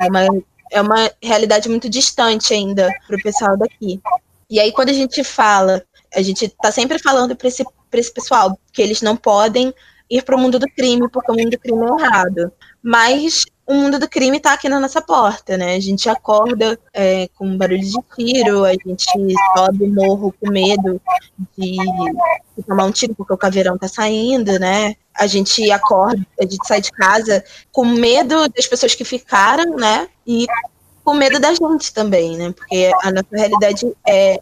É, 0.00 0.06
uma, 0.06 0.28
é 0.70 0.80
uma 0.80 1.10
realidade 1.22 1.68
muito 1.68 1.88
distante 1.88 2.52
ainda 2.52 2.88
para 3.06 3.16
o 3.16 3.22
pessoal 3.22 3.56
daqui. 3.56 4.00
E 4.50 4.60
aí, 4.60 4.72
quando 4.72 4.90
a 4.90 4.94
gente 4.94 5.22
fala, 5.24 5.82
a 6.14 6.22
gente 6.22 6.46
está 6.46 6.70
sempre 6.70 6.98
falando 6.98 7.34
para 7.34 7.48
esse, 7.48 7.64
esse 7.92 8.12
pessoal 8.12 8.58
que 8.72 8.82
eles 8.82 9.02
não 9.02 9.16
podem 9.16 9.72
ir 10.10 10.22
para 10.22 10.36
o 10.36 10.38
mundo 10.38 10.58
do 10.58 10.66
crime, 10.66 11.08
porque 11.08 11.30
o 11.30 11.34
mundo 11.34 11.50
do 11.50 11.58
crime 11.58 11.80
é 11.82 12.04
errado. 12.04 12.52
Mas 12.82 13.44
o 13.66 13.74
mundo 13.74 13.98
do 13.98 14.08
crime 14.08 14.36
está 14.36 14.52
aqui 14.52 14.68
na 14.68 14.78
nossa 14.78 15.00
porta, 15.00 15.56
né? 15.56 15.74
A 15.74 15.80
gente 15.80 16.08
acorda 16.08 16.78
é, 16.92 17.28
com 17.28 17.56
barulho 17.56 17.80
de 17.80 17.98
tiro, 18.14 18.64
a 18.64 18.72
gente 18.72 19.06
sobe 19.56 19.86
morro 19.86 20.34
com 20.38 20.50
medo 20.50 21.00
de, 21.56 21.76
de, 22.56 22.62
tomar 22.66 22.84
um 22.84 22.92
tiro 22.92 23.14
porque 23.14 23.32
o 23.32 23.38
caveirão 23.38 23.78
tá 23.78 23.88
saindo, 23.88 24.58
né? 24.58 24.94
A 25.14 25.26
gente 25.26 25.70
acorda, 25.70 26.24
a 26.38 26.42
gente 26.42 26.66
sai 26.66 26.80
de 26.80 26.90
casa 26.92 27.42
com 27.72 27.84
medo 27.86 28.48
das 28.50 28.66
pessoas 28.66 28.94
que 28.94 29.04
ficaram, 29.04 29.76
né? 29.76 30.08
E 30.26 30.46
com 31.02 31.14
medo 31.14 31.40
da 31.40 31.54
gente 31.54 31.92
também, 31.92 32.36
né? 32.36 32.52
Porque 32.52 32.90
a 33.02 33.10
nossa 33.10 33.28
realidade 33.32 33.90
é, 34.06 34.40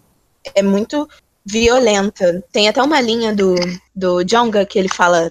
é 0.54 0.62
muito 0.62 1.08
violenta. 1.44 2.42
Tem 2.50 2.68
até 2.68 2.82
uma 2.82 3.00
linha 3.00 3.34
do, 3.34 3.54
do 3.94 4.24
Jonga 4.24 4.66
que 4.66 4.78
ele 4.78 4.88
fala 4.88 5.30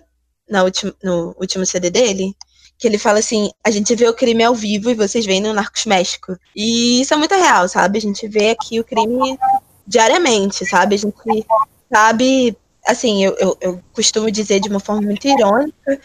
na 0.50 0.64
ultim, 0.64 0.94
no 1.04 1.36
último 1.40 1.66
CD 1.66 1.90
dele, 1.90 2.36
que 2.82 2.88
ele 2.88 2.98
fala 2.98 3.20
assim: 3.20 3.52
a 3.64 3.70
gente 3.70 3.96
vê 3.96 4.08
o 4.10 4.14
crime 4.14 4.44
ao 4.44 4.56
vivo 4.56 4.90
e 4.90 4.96
vocês 4.96 5.24
veem 5.24 5.40
no 5.40 5.54
Narcos 5.54 5.86
México. 5.86 6.36
E 6.56 7.00
isso 7.02 7.14
é 7.14 7.18
muito 7.18 7.36
real, 7.36 7.70
sabe? 7.70 8.00
A 8.00 8.02
gente 8.02 8.28
vê 8.28 8.50
aqui 8.50 8.80
o 8.80 8.84
crime 8.84 9.38
diariamente, 9.86 10.66
sabe? 10.66 10.96
A 10.96 10.98
gente 10.98 11.46
sabe, 11.94 12.58
assim, 12.88 13.24
eu, 13.24 13.38
eu, 13.38 13.58
eu 13.62 13.84
costumo 13.94 14.32
dizer 14.32 14.60
de 14.60 14.68
uma 14.68 14.80
forma 14.80 15.04
muito 15.04 15.28
irônica 15.28 16.02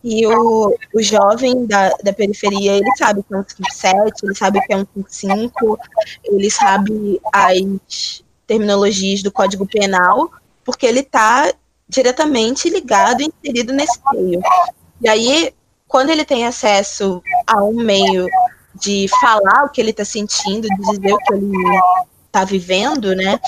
que 0.00 0.26
o, 0.28 0.76
o 0.94 1.02
jovem 1.02 1.66
da, 1.66 1.90
da 2.04 2.12
periferia, 2.12 2.76
ele 2.76 2.96
sabe 2.96 3.22
que 3.22 3.34
é 3.34 3.38
um 3.38 3.44
57, 3.44 4.12
ele 4.24 4.34
sabe 4.34 4.60
que 4.60 4.72
é 4.72 4.76
um 4.76 4.86
55, 4.94 5.78
ele 6.24 6.50
sabe 6.50 7.20
as 7.32 8.22
terminologias 8.46 9.22
do 9.22 9.32
Código 9.32 9.66
Penal, 9.66 10.30
porque 10.64 10.86
ele 10.86 11.00
está 11.00 11.52
diretamente 11.88 12.68
ligado, 12.68 13.22
inserido 13.22 13.72
nesse 13.72 13.98
meio. 14.12 14.40
E 15.00 15.08
aí, 15.08 15.52
quando 15.92 16.08
ele 16.08 16.24
tem 16.24 16.46
acesso 16.46 17.22
a 17.46 17.62
um 17.62 17.74
meio 17.74 18.26
de 18.74 19.06
falar 19.20 19.66
o 19.66 19.68
que 19.68 19.78
ele 19.78 19.90
está 19.90 20.06
sentindo, 20.06 20.66
de 20.66 20.76
dizer 20.76 21.12
o 21.12 21.18
que 21.18 21.34
ele 21.34 21.52
está 22.24 22.44
vivendo, 22.46 23.14
né? 23.14 23.38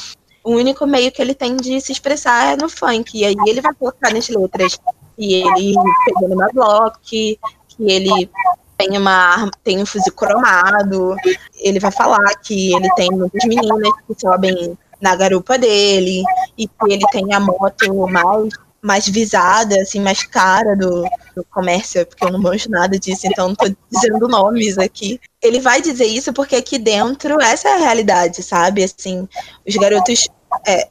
O 0.44 0.50
único 0.50 0.86
meio 0.86 1.10
que 1.10 1.22
ele 1.22 1.34
tem 1.34 1.56
de 1.56 1.80
se 1.80 1.90
expressar 1.90 2.52
é 2.52 2.56
no 2.56 2.68
funk. 2.68 3.18
E 3.18 3.24
aí 3.24 3.34
ele 3.46 3.62
vai 3.62 3.72
colocar 3.72 4.12
nas 4.12 4.28
letras 4.28 4.78
que 5.16 5.34
ele 5.42 5.74
pegou 6.04 6.28
numa 6.28 6.48
bloco, 6.52 6.98
que 7.02 7.38
ele 7.80 8.30
tem 8.76 8.98
uma 8.98 9.50
tem 9.62 9.80
um 9.80 9.86
fuzil 9.86 10.12
cromado, 10.12 11.16
ele 11.56 11.80
vai 11.80 11.90
falar 11.90 12.28
que 12.42 12.74
ele 12.76 12.90
tem 12.94 13.10
muitas 13.10 13.42
meninas 13.46 13.88
que 14.06 14.20
sobem 14.20 14.76
na 15.00 15.16
garupa 15.16 15.56
dele 15.56 16.22
e 16.58 16.68
que 16.68 16.92
ele 16.92 17.06
tem 17.10 17.32
a 17.32 17.40
moto 17.40 18.06
mais 18.06 18.52
mais 18.84 19.08
visada, 19.08 19.80
assim, 19.80 19.98
mais 19.98 20.22
cara 20.24 20.76
do, 20.76 21.04
do 21.34 21.42
comércio, 21.50 22.04
porque 22.04 22.22
eu 22.22 22.30
não 22.30 22.38
manjo 22.38 22.68
nada 22.68 22.98
disso, 22.98 23.26
então 23.26 23.48
não 23.48 23.54
tô 23.54 23.74
dizendo 23.90 24.28
nomes 24.28 24.76
aqui. 24.76 25.18
Ele 25.42 25.58
vai 25.58 25.80
dizer 25.80 26.04
isso 26.04 26.34
porque 26.34 26.54
aqui 26.54 26.78
dentro 26.78 27.40
essa 27.40 27.70
é 27.70 27.72
a 27.72 27.78
realidade, 27.78 28.42
sabe? 28.42 28.84
Assim, 28.84 29.26
os 29.66 29.74
garotos. 29.76 30.28
É, 30.68 30.88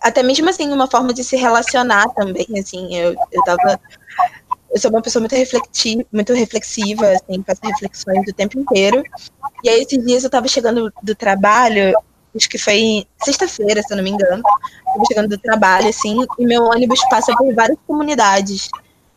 até 0.00 0.22
mesmo 0.22 0.48
assim, 0.48 0.72
uma 0.72 0.90
forma 0.90 1.12
de 1.12 1.22
se 1.22 1.36
relacionar 1.36 2.08
também, 2.14 2.46
assim, 2.58 2.96
eu, 2.96 3.14
eu 3.30 3.44
tava. 3.44 3.78
Eu 4.72 4.80
sou 4.80 4.90
uma 4.90 5.02
pessoa 5.02 5.20
muito 5.20 5.36
reflexiva, 5.36 6.02
muito 6.10 6.32
reflexiva, 6.32 7.06
assim, 7.10 7.44
faço 7.46 7.60
reflexões 7.62 8.26
o 8.26 8.32
tempo 8.32 8.58
inteiro. 8.58 9.02
E 9.62 9.68
aí, 9.68 9.82
esses 9.82 10.02
dias 10.02 10.24
eu 10.24 10.30
tava 10.30 10.48
chegando 10.48 10.90
do 11.02 11.14
trabalho 11.14 11.94
acho 12.36 12.48
que 12.48 12.58
foi 12.58 13.06
sexta-feira, 13.22 13.82
se 13.82 13.92
eu 13.92 13.96
não 13.96 14.04
me 14.04 14.10
engano. 14.10 14.42
Eu 14.96 15.06
chegando 15.06 15.28
do 15.28 15.38
trabalho, 15.38 15.88
assim, 15.88 16.16
e 16.38 16.46
meu 16.46 16.64
ônibus 16.64 17.00
passa 17.08 17.34
por 17.36 17.54
várias 17.54 17.78
comunidades 17.86 18.68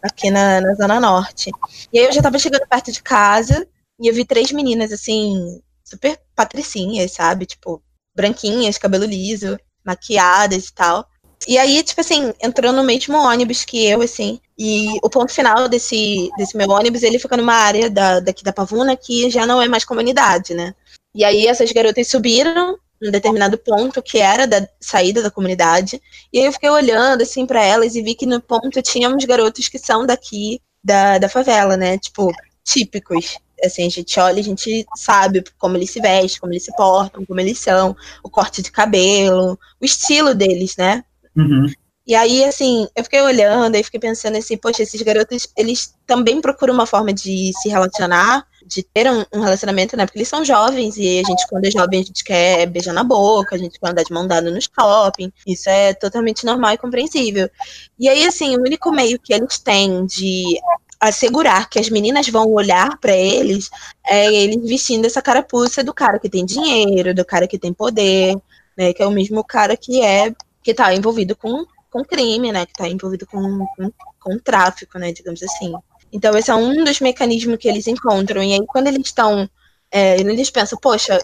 aqui 0.02 0.30
na, 0.30 0.62
na 0.62 0.74
Zona 0.76 1.00
Norte. 1.00 1.52
E 1.92 2.00
aí 2.00 2.06
eu 2.06 2.12
já 2.12 2.22
tava 2.22 2.40
chegando 2.40 2.68
perto 2.68 2.92
de 2.92 3.02
casa 3.02 3.68
e 4.00 4.08
eu 4.08 4.14
vi 4.14 4.26
três 4.26 4.52
meninas, 4.52 4.92
assim, 4.92 5.62
super 5.84 6.20
patricinhas, 6.36 7.12
sabe? 7.12 7.46
Tipo, 7.46 7.82
branquinhas, 8.16 8.78
cabelo 8.78 9.06
liso, 9.06 9.60
maquiadas 9.86 10.68
e 10.68 10.74
tal. 10.74 11.08
E 11.48 11.58
aí, 11.58 11.84
tipo 11.84 12.02
assim, 12.02 12.34
entrou 12.42 12.74
no 12.74 12.84
mesmo 12.84 13.18
ônibus 13.18 13.64
que 13.64 13.86
eu, 13.86 14.02
assim. 14.02 14.40
E 14.58 14.98
o 15.04 15.10
ponto 15.10 15.32
final 15.32 15.70
desse, 15.70 16.30
desse 16.38 16.58
meu 16.58 16.70
ônibus, 16.70 17.04
ele 17.04 17.20
fica 17.20 17.38
numa 17.38 17.54
área 17.54 17.90
da, 17.90 18.20
daqui 18.20 18.44
da 18.44 18.52
Pavuna 18.52 18.96
que 18.96 19.30
já 19.30 19.46
não 19.46 19.62
é 19.62 19.68
mais 19.68 19.86
comunidade, 19.86 20.54
né? 20.54 20.74
E 21.14 21.24
aí 21.24 21.48
essas 21.48 21.72
garotas 21.72 22.10
subiram 22.10 22.78
um 23.02 23.12
determinado 23.12 23.58
ponto 23.58 24.02
que 24.02 24.18
era 24.18 24.48
da 24.48 24.68
saída 24.80 25.22
da 25.22 25.32
comunidade. 25.32 26.02
E 26.32 26.40
aí 26.40 26.46
eu 26.46 26.52
fiquei 26.52 26.70
olhando 26.70 27.22
assim 27.22 27.46
para 27.46 27.64
elas 27.64 27.96
e 27.96 28.02
vi 28.02 28.16
que 28.16 28.26
no 28.26 28.42
ponto 28.42 28.82
tinha 28.82 29.10
uns 29.10 29.24
garotos 29.26 29.68
que 29.68 29.78
são 29.78 30.06
daqui 30.06 30.62
da, 30.84 31.18
da 31.18 31.30
favela, 31.30 31.76
né? 31.78 31.98
Tipo, 31.98 32.32
típicos. 32.64 33.38
Assim, 33.64 33.88
a 33.88 33.90
gente 33.90 34.20
olha, 34.20 34.40
a 34.40 34.44
gente 34.44 34.86
sabe 34.96 35.44
como 35.58 35.76
eles 35.78 35.90
se 35.90 36.00
vestem, 36.00 36.40
como 36.40 36.54
eles 36.54 36.64
se 36.64 36.76
portam, 36.76 37.26
como 37.26 37.40
eles 37.40 37.58
são, 37.58 37.96
o 38.24 38.30
corte 38.30 38.62
de 38.62 38.72
cabelo, 38.72 39.58
o 39.82 39.86
estilo 39.86 40.36
deles, 40.36 40.76
né? 40.78 41.04
Uhum. 41.36 41.66
E 42.06 42.16
aí, 42.16 42.44
assim, 42.46 42.88
eu 42.96 43.04
fiquei 43.04 43.22
olhando 43.22 43.76
e 43.76 43.84
fiquei 43.84 44.00
pensando 44.00 44.38
assim, 44.38 44.56
poxa, 44.56 44.84
esses 44.84 45.02
garotos, 45.02 45.50
eles 45.58 45.94
também 46.06 46.40
procuram 46.40 46.74
uma 46.74 46.86
forma 46.86 47.12
de 47.12 47.52
se 47.62 47.68
relacionar 47.68 48.48
de 48.68 48.84
ter 48.84 49.10
um, 49.10 49.24
um, 49.34 49.42
relacionamento, 49.42 49.96
né? 49.96 50.06
Porque 50.06 50.20
eles 50.20 50.28
são 50.28 50.44
jovens 50.44 50.98
e 50.98 51.20
a 51.20 51.24
gente, 51.24 51.48
quando 51.48 51.66
é 51.66 51.72
jovem, 51.72 52.02
a 52.02 52.04
gente 52.04 52.24
quer 52.24 52.66
beijar 52.68 52.94
na 52.94 53.04
boca, 53.04 53.56
a 53.56 53.58
gente 53.58 53.80
quer 53.80 53.90
andar 53.90 54.04
de 54.04 54.14
mão 54.14 54.28
dada 54.28 54.52
no 54.52 54.60
shopping. 54.62 55.32
Isso 55.46 55.70
é 55.70 55.94
totalmente 55.94 56.46
normal 56.46 56.74
e 56.74 56.78
compreensível. 56.78 57.50
E 57.98 58.10
aí, 58.10 58.26
assim, 58.26 58.58
o 58.58 58.62
único 58.62 58.92
meio 58.92 59.18
que 59.20 59.34
eles 59.34 59.58
têm 59.58 60.06
de 60.06 60.60
assegurar 61.00 61.70
que 61.70 61.80
as 61.80 61.90
meninas 61.90 62.28
vão 62.28 62.52
olhar 62.52 62.98
para 62.98 63.16
eles 63.16 63.70
é 64.06 64.34
eles 64.34 64.68
vestindo 64.68 65.06
essa 65.06 65.22
carapuça 65.22 65.84
do 65.84 65.94
cara 65.94 66.20
que 66.20 66.30
tem 66.30 66.46
dinheiro, 66.46 67.14
do 67.14 67.24
cara 67.24 67.48
que 67.48 67.58
tem 67.58 67.74
poder, 67.74 68.36
né? 68.78 68.94
Que 68.94 69.02
é 69.02 69.08
o 69.08 69.12
mesmo 69.12 69.44
cara 69.44 69.78
que 69.78 70.02
é 70.02 70.34
que 70.62 70.74
tá 70.74 70.94
envolvido 70.94 71.36
com, 71.36 71.66
com 71.90 72.04
crime, 72.04 72.52
né? 72.52 72.66
Que 72.66 72.74
tá 72.74 72.88
envolvido 72.88 73.26
com, 73.26 73.66
com, 73.76 73.92
com 74.20 74.40
tráfico, 74.40 75.00
né? 75.00 75.14
Digamos 75.14 75.42
assim. 75.42 75.74
Então, 76.12 76.38
esse 76.38 76.50
é 76.50 76.56
um 76.56 76.84
dos 76.84 77.00
mecanismos 77.00 77.58
que 77.58 77.68
eles 77.68 77.88
encontram. 77.88 78.44
E 78.44 78.54
aí, 78.54 78.66
quando 78.68 78.88
eles 78.88 79.06
estão. 79.06 79.50
É, 79.92 80.20
eles 80.20 80.50
pensam, 80.50 80.78
poxa, 80.82 81.20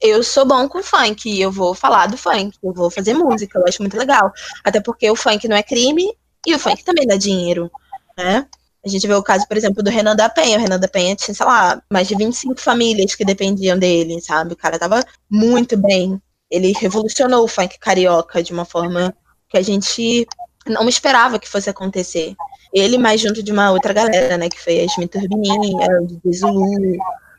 eu 0.00 0.22
sou 0.22 0.46
bom 0.46 0.68
com 0.68 0.82
funk, 0.82 1.40
eu 1.40 1.50
vou 1.50 1.74
falar 1.74 2.06
do 2.06 2.16
funk, 2.16 2.56
eu 2.62 2.72
vou 2.72 2.90
fazer 2.90 3.14
música, 3.14 3.58
eu 3.58 3.64
acho 3.66 3.82
muito 3.82 3.96
legal. 3.96 4.32
Até 4.64 4.80
porque 4.80 5.10
o 5.10 5.16
funk 5.16 5.48
não 5.48 5.56
é 5.56 5.62
crime 5.62 6.12
e 6.46 6.54
o 6.54 6.58
funk 6.58 6.84
também 6.84 7.06
dá 7.06 7.16
dinheiro, 7.16 7.70
né? 8.16 8.46
A 8.84 8.88
gente 8.88 9.06
vê 9.06 9.14
o 9.14 9.22
caso, 9.22 9.46
por 9.48 9.56
exemplo, 9.56 9.82
do 9.82 9.90
Renan 9.90 10.14
da 10.14 10.28
Penha. 10.28 10.58
O 10.58 10.60
Renan 10.60 10.78
da 10.78 10.86
Penha 10.86 11.16
tinha, 11.16 11.34
sei 11.34 11.44
lá, 11.44 11.82
mais 11.90 12.06
de 12.06 12.14
25 12.14 12.60
famílias 12.60 13.16
que 13.16 13.24
dependiam 13.24 13.76
dele, 13.76 14.20
sabe? 14.20 14.52
O 14.52 14.56
cara 14.56 14.78
tava 14.78 15.04
muito 15.28 15.76
bem. 15.76 16.20
Ele 16.48 16.72
revolucionou 16.72 17.42
o 17.42 17.48
funk 17.48 17.78
carioca 17.80 18.42
de 18.42 18.52
uma 18.52 18.64
forma 18.64 19.12
que 19.48 19.58
a 19.58 19.62
gente 19.62 20.24
não 20.68 20.88
esperava 20.88 21.38
que 21.38 21.48
fosse 21.48 21.68
acontecer. 21.68 22.36
Ele 22.76 22.98
mais 22.98 23.22
junto 23.22 23.42
de 23.42 23.50
uma 23.50 23.70
outra 23.70 23.94
galera, 23.94 24.36
né? 24.36 24.50
Que 24.50 24.62
foi 24.62 24.80
a 24.80 24.82
Yasmin 24.82 25.06
Turbinin, 25.06 25.74
o 26.02 26.06
DJ 26.06 26.32
Zulu, 26.34 26.98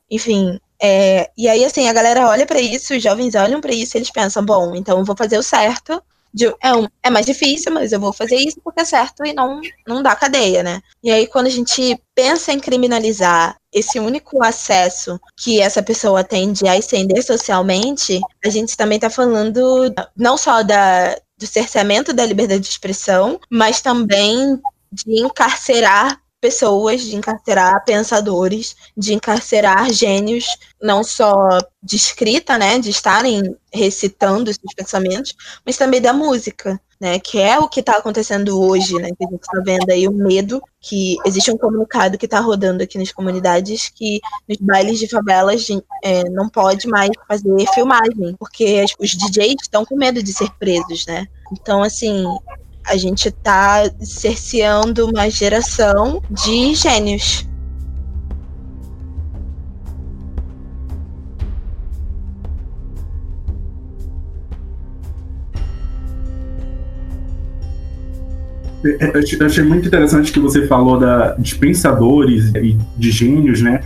enfim. 0.10 0.60
É, 0.82 1.30
e 1.38 1.48
aí, 1.48 1.64
assim, 1.64 1.88
a 1.88 1.94
galera 1.94 2.28
olha 2.28 2.46
para 2.46 2.60
isso, 2.60 2.96
os 2.96 3.04
jovens 3.04 3.36
olham 3.36 3.62
para 3.62 3.72
isso 3.72 3.96
eles 3.96 4.10
pensam, 4.10 4.44
bom, 4.44 4.76
então 4.76 4.98
eu 4.98 5.06
vou 5.06 5.16
fazer 5.16 5.38
o 5.38 5.44
certo. 5.44 6.02
De, 6.34 6.46
é, 6.62 6.74
um, 6.74 6.88
é 7.04 7.10
mais 7.12 7.26
difícil, 7.26 7.72
mas 7.72 7.92
eu 7.92 8.00
vou 8.00 8.12
fazer 8.12 8.36
isso 8.36 8.60
porque 8.64 8.82
é 8.82 8.86
certo 8.86 9.24
e 9.26 9.34
não, 9.34 9.62
não 9.88 10.02
dá 10.02 10.16
cadeia, 10.16 10.64
né? 10.64 10.82
E 11.04 11.12
aí, 11.12 11.28
quando 11.28 11.46
a 11.46 11.52
gente 11.52 12.02
pensa 12.16 12.52
em 12.52 12.60
criminalizar 12.60 13.58
esse 13.72 14.00
único 14.00 14.44
acesso 14.44 15.20
que 15.36 15.62
essa 15.62 15.84
pessoa 15.84 16.24
tem 16.24 16.52
de 16.52 16.68
ascender 16.68 17.24
socialmente, 17.24 18.20
a 18.44 18.50
gente 18.50 18.76
também 18.76 18.98
está 18.98 19.10
falando 19.10 19.94
não 20.16 20.36
só 20.36 20.64
da, 20.64 21.16
do 21.38 21.46
cerceamento 21.46 22.12
da 22.12 22.26
liberdade 22.26 22.62
de 22.62 22.70
expressão, 22.70 23.40
mas 23.50 23.82
também 23.82 24.60
de 24.92 25.22
encarcerar 25.22 26.22
pessoas, 26.40 27.02
de 27.02 27.16
encarcerar 27.16 27.84
pensadores, 27.84 28.76
de 28.96 29.14
encarcerar 29.14 29.92
gênios, 29.92 30.46
não 30.82 31.04
só 31.04 31.34
de 31.82 31.96
escrita, 31.96 32.58
né, 32.58 32.78
de 32.80 32.90
estarem 32.90 33.56
recitando 33.74 34.50
esses 34.50 34.74
pensamentos, 34.76 35.36
mas 35.66 35.78
também 35.78 36.00
da 36.00 36.14
música, 36.14 36.80
né, 37.02 37.20
que 37.20 37.40
é 37.40 37.58
o 37.60 37.68
que 37.68 37.80
está 37.80 37.98
acontecendo 37.98 38.60
hoje, 38.60 38.94
né, 38.96 39.10
que 39.18 39.26
a 39.26 39.30
gente 39.30 39.42
está 39.42 39.62
vendo 39.66 39.90
aí 39.90 40.08
o 40.08 40.14
medo, 40.14 40.62
que 40.80 41.16
existe 41.26 41.52
um 41.52 41.58
comunicado 41.58 42.18
que 42.18 42.26
está 42.26 42.40
rodando 42.40 42.84
aqui 42.84 42.98
nas 42.98 43.12
comunidades 43.12 43.90
que 43.90 44.20
nos 44.48 44.58
bailes 44.58 45.00
de 45.00 45.10
favelas 45.10 45.68
é, 46.04 46.24
não 46.30 46.50
pode 46.50 46.88
mais 46.88 47.10
fazer 47.28 47.66
filmagem, 47.74 48.36
porque 48.38 48.86
os 49.00 49.12
DJs 49.12 49.56
estão 49.64 49.84
com 49.84 49.96
medo 49.96 50.22
de 50.22 50.34
ser 50.34 50.52
presos, 50.60 51.06
né. 51.08 51.28
Então, 51.52 51.82
assim, 51.82 52.26
a 52.88 52.96
gente 52.98 53.28
está 53.30 53.84
cerceando 54.02 55.08
uma 55.08 55.30
geração 55.30 56.22
de 56.30 56.74
gênios. 56.74 57.48
Eu 68.84 69.20
achei- 69.20 69.40
eu 69.42 69.46
achei 69.48 69.64
muito 69.64 69.88
interessante 69.88 70.32
que 70.32 70.40
você 70.40 70.68
falou 70.68 71.00
da, 71.00 71.34
de 71.34 71.56
pensadores 71.56 72.52
e 72.56 72.78
de 72.96 73.12
gênios, 73.12 73.60
né? 73.62 73.82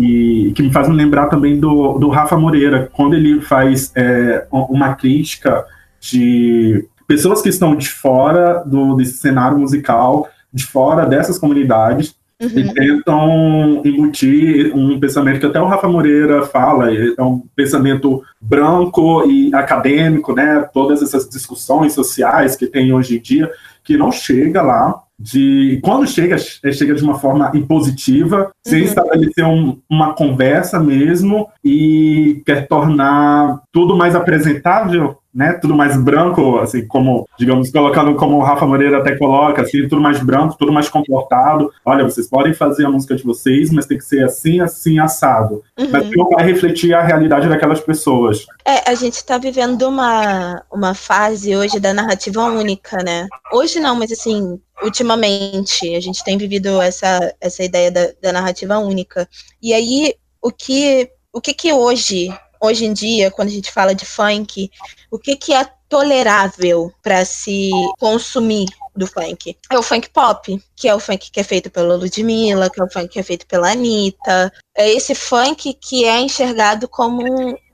E 0.00 0.52
que 0.54 0.62
me 0.62 0.70
faz 0.70 0.88
me 0.88 0.96
lembrar 0.96 1.28
também 1.28 1.58
do, 1.60 1.96
do 1.98 2.08
Rafa 2.08 2.36
Moreira, 2.36 2.90
quando 2.92 3.14
ele 3.14 3.40
faz 3.40 3.92
é, 3.94 4.44
uma 4.50 4.94
crítica 4.94 5.64
de 6.00 6.84
pessoas 7.06 7.42
que 7.42 7.48
estão 7.48 7.74
de 7.76 7.88
fora 7.88 8.62
do, 8.64 8.94
desse 8.96 9.14
cenário 9.18 9.58
musical, 9.58 10.28
de 10.52 10.64
fora 10.64 11.06
dessas 11.06 11.38
comunidades, 11.38 12.14
e 12.40 12.44
Uhum. 12.62 12.74
tentam 12.74 13.82
embutir 13.84 14.76
um 14.76 14.98
pensamento 14.98 15.38
que 15.38 15.46
até 15.46 15.60
o 15.60 15.66
Rafa 15.66 15.86
Moreira 15.88 16.42
fala, 16.42 16.92
é 16.92 17.22
um 17.22 17.40
pensamento 17.54 18.20
branco 18.40 19.24
e 19.30 19.54
acadêmico, 19.54 20.34
né? 20.34 20.68
Todas 20.74 21.02
essas 21.02 21.28
discussões 21.28 21.92
sociais 21.92 22.56
que 22.56 22.66
tem 22.66 22.92
hoje 22.92 23.16
em 23.16 23.20
dia, 23.20 23.48
que 23.84 23.96
não 23.96 24.10
chega 24.10 24.60
lá. 24.60 25.00
De 25.16 25.78
quando 25.84 26.04
chega, 26.04 26.34
é- 26.64 26.72
chega 26.72 26.94
de 26.94 27.04
uma 27.04 27.16
forma 27.16 27.52
impositiva, 27.54 28.50
sem 28.66 28.80
Uhum. 28.80 28.86
estabelecer 28.86 29.44
um- 29.44 29.78
uma 29.88 30.12
conversa 30.14 30.80
mesmo 30.80 31.46
e 31.64 32.42
quer 32.44 32.66
tornar 32.66 33.60
tudo 33.72 33.96
mais 33.96 34.16
apresentável, 34.16 35.16
né? 35.34 35.54
Tudo 35.54 35.74
mais 35.74 35.96
branco, 35.96 36.58
assim 36.58 36.86
como, 36.86 37.26
digamos, 37.38 37.70
colocando 37.70 38.14
como 38.16 38.36
o 38.36 38.42
Rafa 38.42 38.66
Moreira 38.66 38.98
até 38.98 39.16
coloca, 39.16 39.62
assim, 39.62 39.88
tudo 39.88 40.00
mais 40.00 40.22
branco, 40.22 40.56
tudo 40.58 40.72
mais 40.72 40.88
comportado. 40.88 41.70
Olha, 41.84 42.04
vocês 42.04 42.28
podem 42.28 42.52
fazer 42.52 42.84
a 42.86 42.90
música 42.90 43.16
de 43.16 43.22
vocês, 43.22 43.70
mas 43.70 43.86
tem 43.86 43.98
que 43.98 44.04
ser 44.04 44.24
assim, 44.24 44.60
assim, 44.60 44.98
assado. 44.98 45.62
Mas 45.90 46.04
Uhum. 46.04 46.12
não 46.16 46.28
vai 46.30 46.44
refletir 46.44 46.94
a 46.94 47.02
realidade 47.02 47.48
daquelas 47.48 47.80
pessoas. 47.80 48.44
É, 48.64 48.90
a 48.90 48.94
gente 48.94 49.24
tá 49.24 49.38
vivendo 49.38 49.82
uma, 49.88 50.62
uma 50.70 50.94
fase 50.94 51.56
hoje 51.56 51.80
da 51.80 51.94
narrativa 51.94 52.44
única, 52.44 52.98
né? 53.02 53.26
Hoje 53.52 53.80
não, 53.80 53.96
mas 53.96 54.12
assim, 54.12 54.60
ultimamente 54.82 55.94
a 55.94 56.00
gente 56.00 56.22
tem 56.24 56.36
vivido 56.36 56.80
essa, 56.80 57.34
essa 57.40 57.62
ideia 57.62 57.90
da, 57.90 58.08
da 58.20 58.32
narrativa 58.32 58.78
única. 58.78 59.28
E 59.62 59.72
aí, 59.72 60.14
o 60.40 60.50
que, 60.50 61.08
o 61.32 61.40
que 61.40 61.54
que 61.54 61.72
hoje, 61.72 62.28
hoje 62.62 62.84
em 62.84 62.92
dia, 62.92 63.30
quando 63.30 63.48
a 63.48 63.52
gente 63.52 63.72
fala 63.72 63.94
de 63.94 64.06
funk, 64.06 64.70
o 65.10 65.18
que 65.18 65.34
que 65.34 65.52
é 65.52 65.68
tolerável 65.88 66.92
para 67.02 67.24
se 67.24 67.70
consumir 67.98 68.68
do 68.94 69.06
funk? 69.06 69.56
É 69.70 69.78
o 69.78 69.82
funk 69.82 70.10
pop, 70.10 70.62
que 70.76 70.88
é 70.88 70.94
o 70.94 71.00
funk 71.00 71.30
que 71.30 71.40
é 71.40 71.44
feito 71.44 71.70
pela 71.70 71.96
Ludmilla, 71.96 72.70
que 72.70 72.80
é 72.80 72.84
o 72.84 72.90
funk 72.90 73.08
que 73.08 73.18
é 73.18 73.22
feito 73.22 73.46
pela 73.46 73.72
Anitta, 73.72 74.52
é 74.76 74.90
esse 74.90 75.14
funk 75.14 75.74
que 75.74 76.04
é 76.04 76.20
enxergado 76.20 76.88
como 76.88 77.22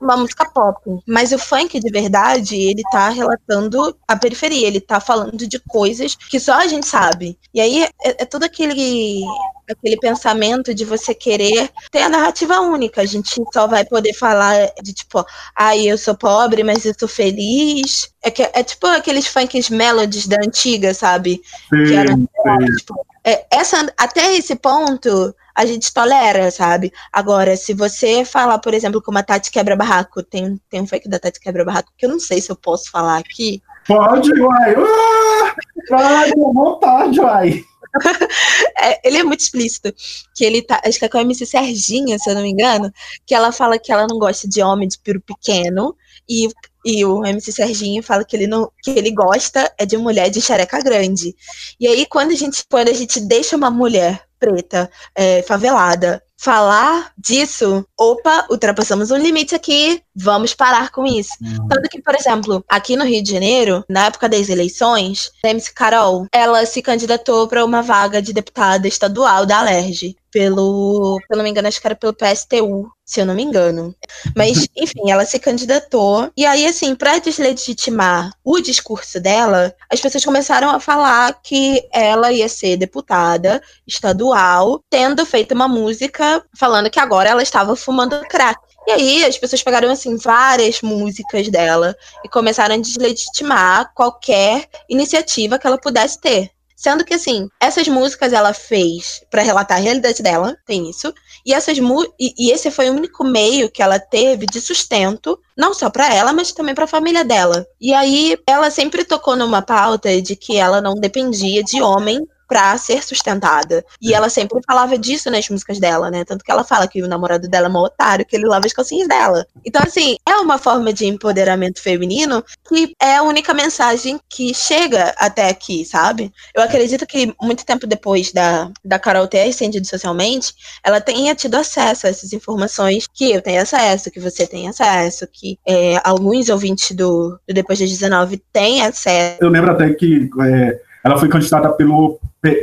uma 0.01 0.17
música 0.17 0.49
pop. 0.49 0.81
Mas 1.07 1.31
o 1.31 1.39
funk 1.39 1.79
de 1.79 1.91
verdade, 1.91 2.55
ele 2.55 2.81
tá 2.91 3.09
relatando 3.09 3.97
a 4.07 4.15
periferia, 4.15 4.67
ele 4.67 4.81
tá 4.81 4.99
falando 4.99 5.47
de 5.47 5.59
coisas 5.59 6.15
que 6.15 6.39
só 6.39 6.53
a 6.53 6.67
gente 6.67 6.87
sabe. 6.87 7.37
E 7.53 7.61
aí 7.61 7.83
é, 7.83 7.89
é 8.03 8.25
todo 8.25 8.43
aquele 8.43 9.23
aquele 9.71 9.97
pensamento 9.97 10.73
de 10.73 10.83
você 10.83 11.13
querer 11.13 11.69
ter 11.91 12.01
a 12.01 12.09
narrativa 12.09 12.59
única. 12.59 13.01
A 13.01 13.05
gente 13.05 13.35
só 13.53 13.67
vai 13.67 13.85
poder 13.85 14.13
falar 14.13 14.71
de 14.81 14.93
tipo, 14.93 15.23
ai, 15.55 15.87
eu 15.87 15.97
sou 15.97 16.15
pobre, 16.15 16.63
mas 16.63 16.85
eu 16.85 16.93
sou 16.97 17.07
feliz. 17.07 18.09
É, 18.21 18.29
que, 18.29 18.43
é 18.43 18.63
tipo 18.63 18.85
aqueles 18.87 19.27
funks 19.27 19.69
melodies 19.69 20.27
da 20.27 20.37
antiga, 20.37 20.93
sabe? 20.93 21.41
Que 21.69 21.95
era 21.95 22.13
Sim, 22.13 22.27
sim. 22.27 22.75
Tipo, 22.77 23.05
é, 23.23 23.45
essa, 23.51 23.91
até 23.97 24.35
esse 24.35 24.55
ponto 24.55 25.33
a 25.55 25.65
gente 25.65 25.93
tolera, 25.93 26.49
sabe? 26.51 26.91
Agora, 27.11 27.55
se 27.57 27.73
você 27.73 28.23
falar, 28.23 28.59
por 28.59 28.73
exemplo, 28.73 29.01
como 29.01 29.17
a 29.17 29.23
Tati 29.23 29.51
Quebra 29.51 29.75
Barraco, 29.75 30.23
tem, 30.23 30.59
tem 30.69 30.81
um 30.81 30.87
fake 30.87 31.09
da 31.09 31.19
Tati 31.19 31.39
Quebra 31.39 31.65
Barraco 31.65 31.91
que 31.97 32.05
eu 32.05 32.09
não 32.09 32.19
sei 32.19 32.41
se 32.41 32.49
eu 32.49 32.55
posso 32.55 32.89
falar 32.89 33.17
aqui. 33.17 33.61
Pode, 33.85 34.31
uai. 34.39 34.75
Ah, 34.77 35.55
Vai, 35.89 36.29
à 36.29 36.33
vontade, 36.53 37.19
uai. 37.19 37.63
É, 38.81 39.07
ele 39.07 39.17
é 39.17 39.23
muito 39.23 39.41
explícito. 39.41 39.93
Que 40.35 40.45
ele 40.45 40.61
tá. 40.61 40.79
Acho 40.85 40.99
que 40.99 41.05
é 41.05 41.09
com 41.09 41.17
a 41.17 41.21
MC 41.21 41.45
Serginha, 41.45 42.17
se 42.17 42.29
eu 42.29 42.35
não 42.35 42.43
me 42.43 42.49
engano, 42.49 42.93
que 43.25 43.33
ela 43.33 43.51
fala 43.51 43.79
que 43.79 43.91
ela 43.91 44.07
não 44.07 44.17
gosta 44.17 44.47
de 44.47 44.61
homem 44.61 44.87
de 44.87 44.97
piro 44.99 45.19
pequeno. 45.19 45.95
E, 46.29 46.47
e 46.85 47.03
o 47.05 47.25
MC 47.25 47.51
Serginho 47.51 48.01
fala 48.01 48.23
que 48.23 48.35
ele 48.35 48.47
não 48.47 48.71
que 48.81 48.91
ele 48.91 49.11
gosta 49.11 49.71
é 49.77 49.85
de 49.85 49.97
mulher 49.97 50.29
de 50.29 50.41
xereca 50.41 50.81
grande. 50.81 51.35
E 51.79 51.87
aí, 51.87 52.05
quando 52.05 52.31
a 52.31 52.35
gente, 52.35 52.63
quando 52.69 52.89
a 52.89 52.93
gente 52.93 53.19
deixa 53.19 53.55
uma 53.55 53.69
mulher 53.69 54.23
preta, 54.39 54.89
é, 55.13 55.41
favelada, 55.43 56.23
falar 56.39 57.11
disso, 57.17 57.85
opa, 57.97 58.47
ultrapassamos 58.49 59.11
um 59.11 59.17
limite 59.17 59.53
aqui, 59.53 60.01
vamos 60.15 60.53
parar 60.53 60.89
com 60.89 61.05
isso. 61.05 61.33
Tanto 61.67 61.89
que, 61.89 62.01
por 62.01 62.15
exemplo, 62.15 62.63
aqui 62.69 62.95
no 62.95 63.03
Rio 63.03 63.21
de 63.21 63.31
Janeiro, 63.31 63.83
na 63.89 64.05
época 64.05 64.29
das 64.29 64.47
eleições, 64.47 65.31
a 65.43 65.49
MC 65.49 65.73
Carol, 65.73 66.27
ela 66.31 66.65
se 66.65 66.81
candidatou 66.81 67.45
para 67.47 67.65
uma 67.65 67.81
vaga 67.81 68.21
de 68.21 68.31
deputada 68.31 68.87
estadual 68.87 69.45
da 69.45 69.59
Alerj. 69.59 70.15
Pelo, 70.31 71.19
pelo 71.27 71.41
me 71.41 71.49
engano, 71.49 71.67
acho 71.67 71.81
que 71.81 71.87
era 71.87 71.95
pelo 71.95 72.13
PSTU, 72.13 72.91
se 73.03 73.19
eu 73.19 73.25
não 73.25 73.33
me 73.33 73.41
engano. 73.41 73.95
Mas, 74.35 74.67
enfim, 74.77 75.09
ela 75.09 75.25
se 75.25 75.39
candidatou. 75.39 76.31
E 76.37 76.45
aí, 76.45 76.67
assim, 76.67 76.93
para 76.93 77.17
deslegitimar 77.17 78.29
o 78.43 78.59
discurso 78.59 79.19
dela, 79.19 79.73
as 79.91 79.99
pessoas 79.99 80.23
começaram 80.23 80.69
a 80.69 80.79
falar 80.79 81.33
que 81.41 81.83
ela 81.91 82.31
ia 82.31 82.47
ser 82.47 82.77
deputada 82.77 83.59
estadual, 83.87 84.83
tendo 84.87 85.25
feito 85.25 85.55
uma 85.55 85.67
música 85.67 86.28
falando 86.57 86.89
que 86.89 86.99
agora 86.99 87.29
ela 87.29 87.43
estava 87.43 87.75
fumando 87.75 88.19
crack. 88.27 88.59
E 88.87 88.91
aí 88.91 89.25
as 89.25 89.37
pessoas 89.37 89.61
pegaram 89.61 89.91
assim 89.91 90.17
várias 90.17 90.81
músicas 90.81 91.47
dela 91.49 91.95
e 92.23 92.29
começaram 92.29 92.75
a 92.75 92.77
deslegitimar 92.77 93.91
qualquer 93.93 94.67
iniciativa 94.89 95.59
que 95.59 95.67
ela 95.67 95.77
pudesse 95.77 96.19
ter. 96.19 96.51
Sendo 96.79 97.03
que 97.03 97.13
assim, 97.13 97.49
essas 97.59 97.89
músicas 97.89 98.31
ela 98.31 98.53
fez 98.53 99.21
para 99.29 99.41
relatar 99.41 99.77
a 99.77 99.81
realidade 99.81 100.23
dela, 100.23 100.57
tem 100.65 100.89
isso. 100.89 101.13
E 101.45 101.53
essas 101.53 101.77
e, 101.77 102.33
e 102.37 102.51
esse 102.51 102.71
foi 102.71 102.89
o 102.89 102.93
único 102.93 103.21
meio 103.25 103.69
que 103.69 103.83
ela 103.83 103.99
teve 103.99 104.45
de 104.45 104.61
sustento, 104.61 105.37
não 105.57 105.73
só 105.73 105.89
para 105.89 106.13
ela, 106.13 106.31
mas 106.31 106.53
também 106.53 106.73
para 106.73 106.85
a 106.85 106.87
família 106.87 107.25
dela. 107.25 107.67
E 107.81 107.93
aí 107.93 108.37
ela 108.47 108.71
sempre 108.71 109.03
tocou 109.03 109.35
numa 109.35 109.61
pauta 109.61 110.21
de 110.21 110.37
que 110.37 110.55
ela 110.55 110.79
não 110.79 110.95
dependia 110.95 111.61
de 111.61 111.81
homem 111.81 112.25
pra 112.49 112.75
ser 112.79 113.03
sustentada. 113.03 113.85
E 114.01 114.13
ela 114.13 114.27
sempre 114.27 114.59
falava 114.65 114.97
disso 114.97 115.29
nas 115.29 115.47
músicas 115.47 115.79
dela, 115.79 116.09
né? 116.09 116.25
Tanto 116.25 116.43
que 116.43 116.51
ela 116.51 116.63
fala 116.63 116.87
que 116.87 117.03
o 117.03 117.07
namorado 117.07 117.47
dela 117.47 117.67
é 117.67 117.69
um 117.69 117.75
otário, 117.75 118.25
que 118.25 118.35
ele 118.35 118.47
lava 118.47 118.65
as 118.65 118.73
calcinhas 118.73 119.07
dela. 119.07 119.45
Então, 119.63 119.81
assim, 119.85 120.17
é 120.27 120.35
uma 120.37 120.57
forma 120.57 120.91
de 120.91 121.05
empoderamento 121.05 121.79
feminino 121.79 122.43
que 122.67 122.93
é 122.99 123.17
a 123.17 123.23
única 123.23 123.53
mensagem 123.53 124.19
que 124.27 124.53
chega 124.53 125.13
até 125.17 125.49
aqui, 125.49 125.85
sabe? 125.85 126.33
Eu 126.55 126.63
acredito 126.63 127.05
que 127.05 127.33
muito 127.39 127.63
tempo 127.63 127.85
depois 127.85 128.31
da, 128.31 128.71
da 128.83 128.97
Carol 128.97 129.27
ter 129.27 129.47
ascendido 129.47 129.85
socialmente, 129.85 130.53
ela 130.83 130.99
tenha 130.99 131.35
tido 131.35 131.55
acesso 131.55 132.07
a 132.07 132.09
essas 132.09 132.33
informações 132.33 133.05
que 133.13 133.31
eu 133.31 133.41
tenho 133.41 133.61
acesso, 133.61 134.09
que 134.09 134.19
você 134.19 134.47
tem 134.47 134.67
acesso, 134.67 135.27
que 135.31 135.59
é, 135.67 136.01
alguns 136.03 136.49
ouvintes 136.49 136.95
do, 136.95 137.39
do 137.47 137.53
Depois 137.53 137.77
das 137.77 137.89
19 137.89 138.41
têm 138.51 138.81
acesso. 138.81 139.37
Eu 139.39 139.49
lembro 139.49 139.71
até 139.71 139.93
que 139.93 140.29
é, 140.41 140.79
ela 141.09 141.19
foi 141.19 141.29
candidata 141.29 141.69
pelo 141.69 142.19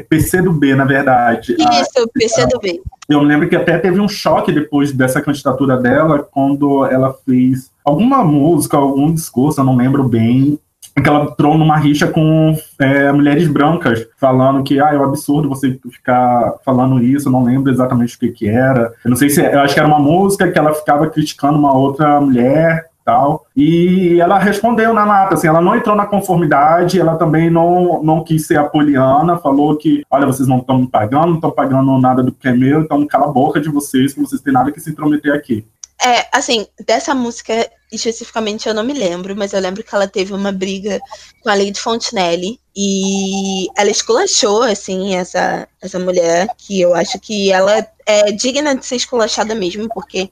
PCdoB, 0.08 0.74
na 0.74 0.84
verdade. 0.84 1.56
Isso, 1.58 2.04
o 2.04 2.08
PCdoB. 2.08 2.80
Eu 3.08 3.20
me 3.20 3.26
lembro 3.26 3.48
que 3.48 3.56
até 3.56 3.78
teve 3.78 4.00
um 4.00 4.08
choque 4.08 4.52
depois 4.52 4.92
dessa 4.92 5.20
candidatura 5.20 5.76
dela, 5.76 6.26
quando 6.30 6.84
ela 6.86 7.14
fez 7.24 7.70
alguma 7.84 8.24
música, 8.24 8.76
algum 8.76 9.12
discurso, 9.12 9.60
eu 9.60 9.64
não 9.64 9.76
lembro 9.76 10.08
bem, 10.08 10.58
em 10.96 11.02
que 11.02 11.08
ela 11.08 11.24
entrou 11.24 11.58
numa 11.58 11.76
rixa 11.76 12.06
com 12.06 12.56
é, 12.80 13.12
mulheres 13.12 13.46
brancas, 13.48 14.06
falando 14.18 14.64
que 14.64 14.80
ah, 14.80 14.94
é 14.94 14.98
um 14.98 15.04
absurdo 15.04 15.48
você 15.48 15.78
ficar 15.90 16.54
falando 16.64 17.02
isso, 17.02 17.28
eu 17.28 17.32
não 17.32 17.44
lembro 17.44 17.70
exatamente 17.70 18.16
o 18.16 18.18
que, 18.18 18.30
que 18.30 18.48
era. 18.48 18.92
Eu 19.04 19.10
não 19.10 19.16
sei 19.16 19.28
se. 19.28 19.40
Eu 19.40 19.60
acho 19.60 19.74
que 19.74 19.80
era 19.80 19.88
uma 19.88 19.98
música 19.98 20.50
que 20.50 20.58
ela 20.58 20.72
ficava 20.72 21.08
criticando 21.08 21.58
uma 21.58 21.76
outra 21.76 22.20
mulher 22.20 22.86
tal. 23.06 23.46
E 23.56 24.20
ela 24.20 24.38
respondeu 24.38 24.92
na 24.92 25.04
lata, 25.04 25.34
assim, 25.34 25.46
ela 25.46 25.60
não 25.60 25.76
entrou 25.76 25.94
na 25.94 26.04
conformidade, 26.04 27.00
ela 27.00 27.16
também 27.16 27.48
não, 27.48 28.02
não 28.02 28.24
quis 28.24 28.46
ser 28.46 28.58
apoliana, 28.58 29.38
falou 29.38 29.76
que, 29.76 30.02
olha, 30.10 30.26
vocês 30.26 30.48
não 30.48 30.58
estão 30.58 30.80
me 30.80 30.88
pagando, 30.88 31.28
não 31.28 31.34
estão 31.36 31.52
pagando 31.52 31.98
nada 31.98 32.22
do 32.22 32.32
que 32.32 32.48
é 32.48 32.52
meu, 32.52 32.80
então 32.80 33.06
cala 33.06 33.26
a 33.26 33.32
boca 33.32 33.60
de 33.60 33.70
vocês, 33.70 34.12
que 34.12 34.20
vocês 34.20 34.42
têm 34.42 34.52
nada 34.52 34.72
que 34.72 34.80
se 34.80 34.90
intrometer 34.90 35.32
aqui. 35.32 35.64
É, 36.04 36.26
assim, 36.30 36.66
dessa 36.84 37.14
música 37.14 37.70
especificamente 37.90 38.68
eu 38.68 38.74
não 38.74 38.84
me 38.84 38.92
lembro, 38.92 39.34
mas 39.36 39.52
eu 39.52 39.60
lembro 39.60 39.82
que 39.82 39.94
ela 39.94 40.08
teve 40.08 40.32
uma 40.32 40.52
briga 40.52 41.00
com 41.42 41.48
a 41.48 41.54
Lady 41.54 41.80
Fontenelle 41.80 42.58
e 42.74 43.68
ela 43.76 43.90
esculachou, 43.90 44.62
assim, 44.62 45.14
essa, 45.14 45.66
essa 45.80 45.98
mulher, 45.98 46.48
que 46.58 46.80
eu 46.80 46.94
acho 46.94 47.18
que 47.20 47.50
ela 47.50 47.86
é 48.04 48.32
digna 48.32 48.74
de 48.74 48.84
ser 48.84 48.96
esculachada 48.96 49.54
mesmo, 49.54 49.88
porque 49.88 50.30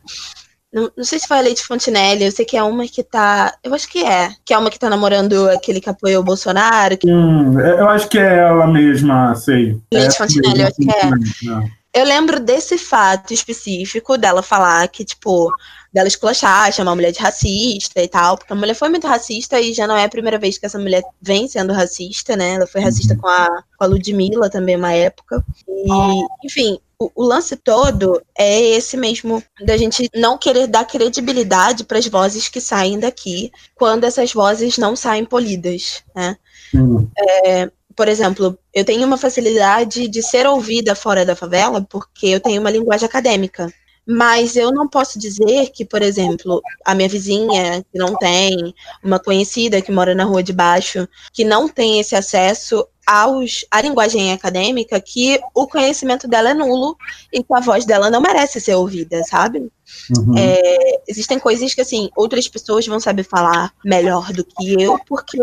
não, 0.74 0.90
não 0.96 1.04
sei 1.04 1.20
se 1.20 1.28
foi 1.28 1.38
a 1.38 1.40
Lady 1.40 1.62
Fontenelle, 1.62 2.24
eu 2.24 2.32
sei 2.32 2.44
que 2.44 2.56
é 2.56 2.62
uma 2.62 2.84
que 2.88 3.04
tá. 3.04 3.54
Eu 3.62 3.72
acho 3.72 3.88
que 3.88 4.04
é. 4.04 4.30
Que 4.44 4.52
é 4.52 4.58
uma 4.58 4.70
que 4.70 4.78
tá 4.78 4.90
namorando 4.90 5.48
aquele 5.50 5.80
que 5.80 5.88
apoiou 5.88 6.20
o 6.20 6.24
Bolsonaro. 6.24 6.98
Que... 6.98 7.08
Hum, 7.08 7.60
eu 7.60 7.88
acho 7.88 8.08
que 8.08 8.18
é 8.18 8.38
ela 8.38 8.66
mesma, 8.66 9.36
sei. 9.36 9.80
Lady 9.92 10.08
é 10.08 10.10
Fontenelle, 10.10 10.60
eu 10.62 10.66
acho 10.66 10.76
que 10.76 10.90
é. 10.90 11.54
é. 11.54 11.84
Eu 11.94 12.04
lembro 12.04 12.40
desse 12.40 12.76
fato 12.76 13.32
específico 13.32 14.18
dela 14.18 14.42
falar 14.42 14.88
que, 14.88 15.04
tipo, 15.04 15.48
dela 15.92 16.08
esculachar, 16.08 16.72
chamar 16.72 16.90
a 16.90 16.96
mulher 16.96 17.12
de 17.12 17.20
racista 17.20 18.02
e 18.02 18.08
tal, 18.08 18.36
porque 18.36 18.52
a 18.52 18.56
mulher 18.56 18.74
foi 18.74 18.88
muito 18.88 19.06
racista 19.06 19.60
e 19.60 19.72
já 19.72 19.86
não 19.86 19.96
é 19.96 20.02
a 20.02 20.08
primeira 20.08 20.36
vez 20.40 20.58
que 20.58 20.66
essa 20.66 20.76
mulher 20.76 21.04
vem 21.22 21.46
sendo 21.46 21.72
racista, 21.72 22.34
né? 22.34 22.54
Ela 22.54 22.66
foi 22.66 22.80
racista 22.80 23.14
com 23.14 23.28
a, 23.28 23.62
com 23.78 23.84
a 23.84 23.86
Ludmilla 23.86 24.50
também, 24.50 24.74
uma 24.74 24.92
época. 24.92 25.44
E, 25.68 26.46
enfim, 26.46 26.80
o, 27.04 27.10
o, 27.14 27.24
lance 27.24 27.56
todo 27.56 28.22
é 28.36 28.60
esse 28.60 28.96
mesmo 28.96 29.42
da 29.64 29.76
gente 29.76 30.08
não 30.14 30.38
querer 30.38 30.66
dar 30.66 30.84
credibilidade 30.84 31.84
para 31.84 31.98
as 31.98 32.06
vozes 32.06 32.48
que 32.48 32.60
saem 32.60 32.98
daqui 32.98 33.50
quando 33.74 34.04
essas 34.04 34.32
vozes 34.32 34.78
não 34.78 34.96
saem 34.96 35.24
polidas, 35.24 36.02
né? 36.14 36.36
Uhum. 36.72 37.08
É, 37.18 37.70
por 37.94 38.08
exemplo, 38.08 38.58
eu 38.72 38.84
tenho 38.84 39.06
uma 39.06 39.16
facilidade 39.16 40.08
de 40.08 40.22
ser 40.22 40.46
ouvida 40.46 40.94
fora 40.94 41.24
da 41.24 41.36
favela 41.36 41.84
porque 41.88 42.26
eu 42.26 42.40
tenho 42.40 42.60
uma 42.60 42.70
linguagem 42.70 43.06
acadêmica. 43.06 43.72
Mas 44.06 44.54
eu 44.54 44.70
não 44.70 44.86
posso 44.86 45.18
dizer 45.18 45.70
que, 45.70 45.84
por 45.84 46.02
exemplo, 46.02 46.60
a 46.84 46.94
minha 46.94 47.08
vizinha, 47.08 47.84
que 47.90 47.98
não 47.98 48.16
tem, 48.16 48.74
uma 49.02 49.18
conhecida 49.18 49.80
que 49.80 49.90
mora 49.90 50.14
na 50.14 50.24
rua 50.24 50.42
de 50.42 50.52
baixo, 50.52 51.08
que 51.32 51.44
não 51.44 51.68
tem 51.68 52.00
esse 52.00 52.14
acesso 52.14 52.86
aos, 53.06 53.64
à 53.70 53.80
linguagem 53.80 54.32
acadêmica, 54.32 55.00
que 55.00 55.40
o 55.54 55.66
conhecimento 55.66 56.28
dela 56.28 56.50
é 56.50 56.54
nulo 56.54 56.96
e 57.32 57.42
que 57.42 57.54
a 57.54 57.60
voz 57.60 57.84
dela 57.84 58.10
não 58.10 58.20
merece 58.20 58.60
ser 58.60 58.74
ouvida, 58.74 59.22
sabe? 59.24 59.70
Uhum. 60.16 60.36
É, 60.36 61.02
existem 61.08 61.38
coisas 61.38 61.74
que, 61.74 61.80
assim, 61.80 62.10
outras 62.14 62.46
pessoas 62.46 62.86
vão 62.86 63.00
saber 63.00 63.24
falar 63.24 63.72
melhor 63.84 64.32
do 64.32 64.44
que 64.44 64.82
eu, 64.82 64.98
porque 65.06 65.38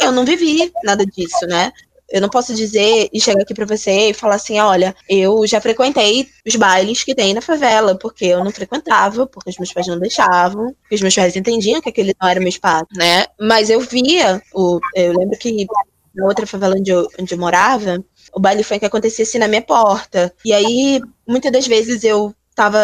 eu 0.00 0.12
não 0.12 0.24
vivi 0.24 0.72
nada 0.84 1.04
disso, 1.04 1.46
né? 1.46 1.72
Eu 2.10 2.20
não 2.20 2.28
posso 2.28 2.54
dizer 2.54 3.08
e 3.12 3.20
chegar 3.20 3.42
aqui 3.42 3.54
para 3.54 3.66
você 3.66 4.10
e 4.10 4.14
falar 4.14 4.36
assim: 4.36 4.58
olha, 4.58 4.94
eu 5.08 5.46
já 5.46 5.60
frequentei 5.60 6.28
os 6.46 6.56
bailes 6.56 7.04
que 7.04 7.14
tem 7.14 7.34
na 7.34 7.40
favela, 7.40 7.96
porque 7.98 8.26
eu 8.26 8.42
não 8.42 8.50
frequentava, 8.50 9.26
porque 9.26 9.50
os 9.50 9.58
meus 9.58 9.72
pais 9.72 9.86
não 9.86 9.98
deixavam, 9.98 10.74
porque 10.80 10.94
os 10.94 11.00
meus 11.02 11.14
pais 11.14 11.36
entendiam 11.36 11.80
que 11.80 11.88
aquele 11.88 12.14
não 12.20 12.28
era 12.28 12.40
meu 12.40 12.48
espaço, 12.48 12.86
né? 12.96 13.26
Mas 13.38 13.70
eu 13.70 13.80
via, 13.80 14.42
o, 14.54 14.78
eu 14.94 15.18
lembro 15.18 15.38
que 15.38 15.66
na 16.14 16.26
outra 16.26 16.46
favela 16.46 16.74
onde 16.76 16.90
eu, 16.90 17.08
onde 17.18 17.32
eu 17.32 17.38
morava, 17.38 18.02
o 18.32 18.40
baile 18.40 18.64
que 18.64 18.84
acontecia 18.84 19.22
assim 19.22 19.38
na 19.38 19.48
minha 19.48 19.62
porta. 19.62 20.34
E 20.44 20.52
aí, 20.52 21.00
muitas 21.26 21.52
das 21.52 21.66
vezes 21.66 22.02
eu 22.04 22.34
tava, 22.54 22.80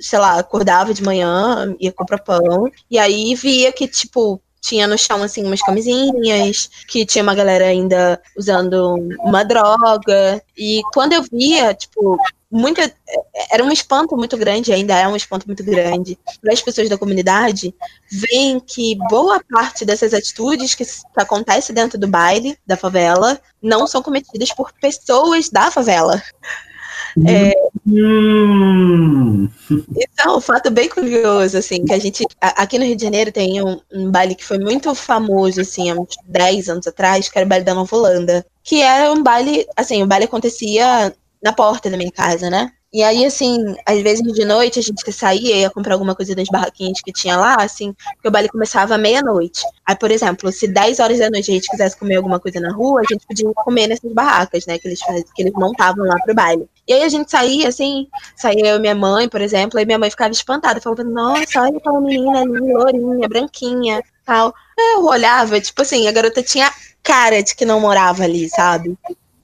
sei 0.00 0.18
lá, 0.18 0.38
acordava 0.38 0.94
de 0.94 1.02
manhã, 1.02 1.76
ia 1.78 1.92
comprar 1.92 2.18
pão, 2.18 2.70
e 2.90 2.98
aí 2.98 3.34
via 3.34 3.70
que, 3.70 3.86
tipo, 3.86 4.40
tinha 4.60 4.86
no 4.86 4.98
chão, 4.98 5.22
assim, 5.22 5.44
umas 5.44 5.60
camisinhas, 5.60 6.68
que 6.86 7.06
tinha 7.06 7.22
uma 7.22 7.34
galera 7.34 7.66
ainda 7.66 8.20
usando 8.36 8.96
uma 9.20 9.42
droga. 9.44 10.42
E 10.56 10.82
quando 10.92 11.12
eu 11.14 11.22
via, 11.22 11.74
tipo, 11.74 12.18
muita. 12.50 12.92
Era 13.50 13.64
um 13.64 13.70
espanto 13.70 14.16
muito 14.16 14.36
grande, 14.36 14.72
ainda 14.72 14.94
é 14.98 15.06
um 15.06 15.16
espanto 15.16 15.46
muito 15.46 15.62
grande 15.62 16.18
para 16.42 16.52
as 16.52 16.60
pessoas 16.60 16.88
da 16.88 16.98
comunidade, 16.98 17.74
veem 18.10 18.60
que 18.60 18.96
boa 19.08 19.40
parte 19.50 19.84
dessas 19.84 20.12
atitudes 20.12 20.74
que, 20.74 20.84
que 20.84 20.92
acontece 21.16 21.72
dentro 21.72 21.98
do 21.98 22.08
baile 22.08 22.58
da 22.66 22.76
favela 22.76 23.40
não 23.62 23.86
são 23.86 24.02
cometidas 24.02 24.52
por 24.52 24.72
pessoas 24.72 25.48
da 25.48 25.70
favela. 25.70 26.20
É, 27.26 27.52
hum. 27.86 29.48
Então, 29.96 30.36
um 30.36 30.40
fato 30.40 30.70
bem 30.70 30.88
curioso, 30.88 31.56
assim, 31.58 31.84
que 31.84 31.92
a 31.92 31.98
gente, 31.98 32.24
aqui 32.40 32.78
no 32.78 32.84
Rio 32.84 32.96
de 32.96 33.02
Janeiro 33.02 33.32
tem 33.32 33.62
um, 33.62 33.80
um, 33.92 34.10
baile 34.10 34.34
que 34.34 34.44
foi 34.44 34.58
muito 34.58 34.94
famoso, 34.94 35.60
assim, 35.60 35.90
há 35.90 35.94
uns 35.94 36.16
10 36.26 36.68
anos 36.68 36.86
atrás, 36.86 37.28
que 37.28 37.38
era 37.38 37.46
o 37.46 37.48
baile 37.48 37.64
da 37.64 37.74
Nova 37.74 37.96
Holanda, 37.96 38.46
que 38.62 38.80
era 38.82 39.12
um 39.12 39.22
baile, 39.22 39.66
assim, 39.76 40.02
o 40.02 40.06
baile 40.06 40.26
acontecia 40.26 41.14
na 41.42 41.52
porta 41.52 41.90
da 41.90 41.96
minha 41.96 42.12
casa, 42.12 42.50
né? 42.50 42.70
E 42.92 43.04
aí, 43.04 43.24
assim, 43.24 43.76
às 43.86 44.00
vezes 44.00 44.20
de 44.32 44.44
noite 44.44 44.80
a 44.80 44.82
gente 44.82 45.12
saía 45.12 45.56
e 45.56 45.60
ia 45.60 45.70
comprar 45.70 45.94
alguma 45.94 46.12
coisa 46.12 46.34
das 46.34 46.48
barraquinhas 46.48 47.00
que 47.00 47.12
tinha 47.12 47.36
lá, 47.36 47.54
assim, 47.60 47.94
porque 48.14 48.26
o 48.26 48.30
baile 48.32 48.48
começava 48.48 48.96
à 48.96 48.98
meia-noite. 48.98 49.62
Aí, 49.86 49.96
por 49.96 50.10
exemplo, 50.10 50.50
se 50.50 50.66
10 50.66 50.98
horas 50.98 51.20
da 51.20 51.30
noite 51.30 51.52
a 51.52 51.54
gente 51.54 51.70
quisesse 51.70 51.96
comer 51.96 52.16
alguma 52.16 52.40
coisa 52.40 52.58
na 52.58 52.72
rua, 52.72 53.00
a 53.00 53.12
gente 53.12 53.24
podia 53.24 53.48
comer 53.54 53.86
nessas 53.86 54.12
barracas, 54.12 54.66
né, 54.66 54.76
que 54.76 54.88
eles, 54.88 54.98
que 55.34 55.42
eles 55.42 55.52
montavam 55.52 56.04
lá 56.04 56.16
pro 56.24 56.34
baile. 56.34 56.68
E 56.88 56.92
aí 56.92 57.04
a 57.04 57.08
gente 57.08 57.30
saía, 57.30 57.68
assim, 57.68 58.08
saía 58.34 58.66
eu 58.66 58.76
e 58.78 58.80
minha 58.80 58.94
mãe, 58.96 59.28
por 59.28 59.40
exemplo, 59.40 59.78
aí 59.78 59.86
minha 59.86 59.98
mãe 59.98 60.10
ficava 60.10 60.32
espantada, 60.32 60.80
falando, 60.80 61.04
nossa, 61.04 61.62
olha 61.62 61.76
aquela 61.76 62.00
menina 62.00 62.40
ali, 62.40 62.72
lourinha, 62.72 63.28
branquinha, 63.28 64.02
tal. 64.24 64.52
Eu 64.76 65.04
olhava, 65.04 65.60
tipo 65.60 65.80
assim, 65.82 66.08
a 66.08 66.12
garota 66.12 66.42
tinha 66.42 66.68
cara 67.04 67.40
de 67.40 67.54
que 67.54 67.64
não 67.64 67.78
morava 67.78 68.24
ali, 68.24 68.48
sabe? 68.48 68.98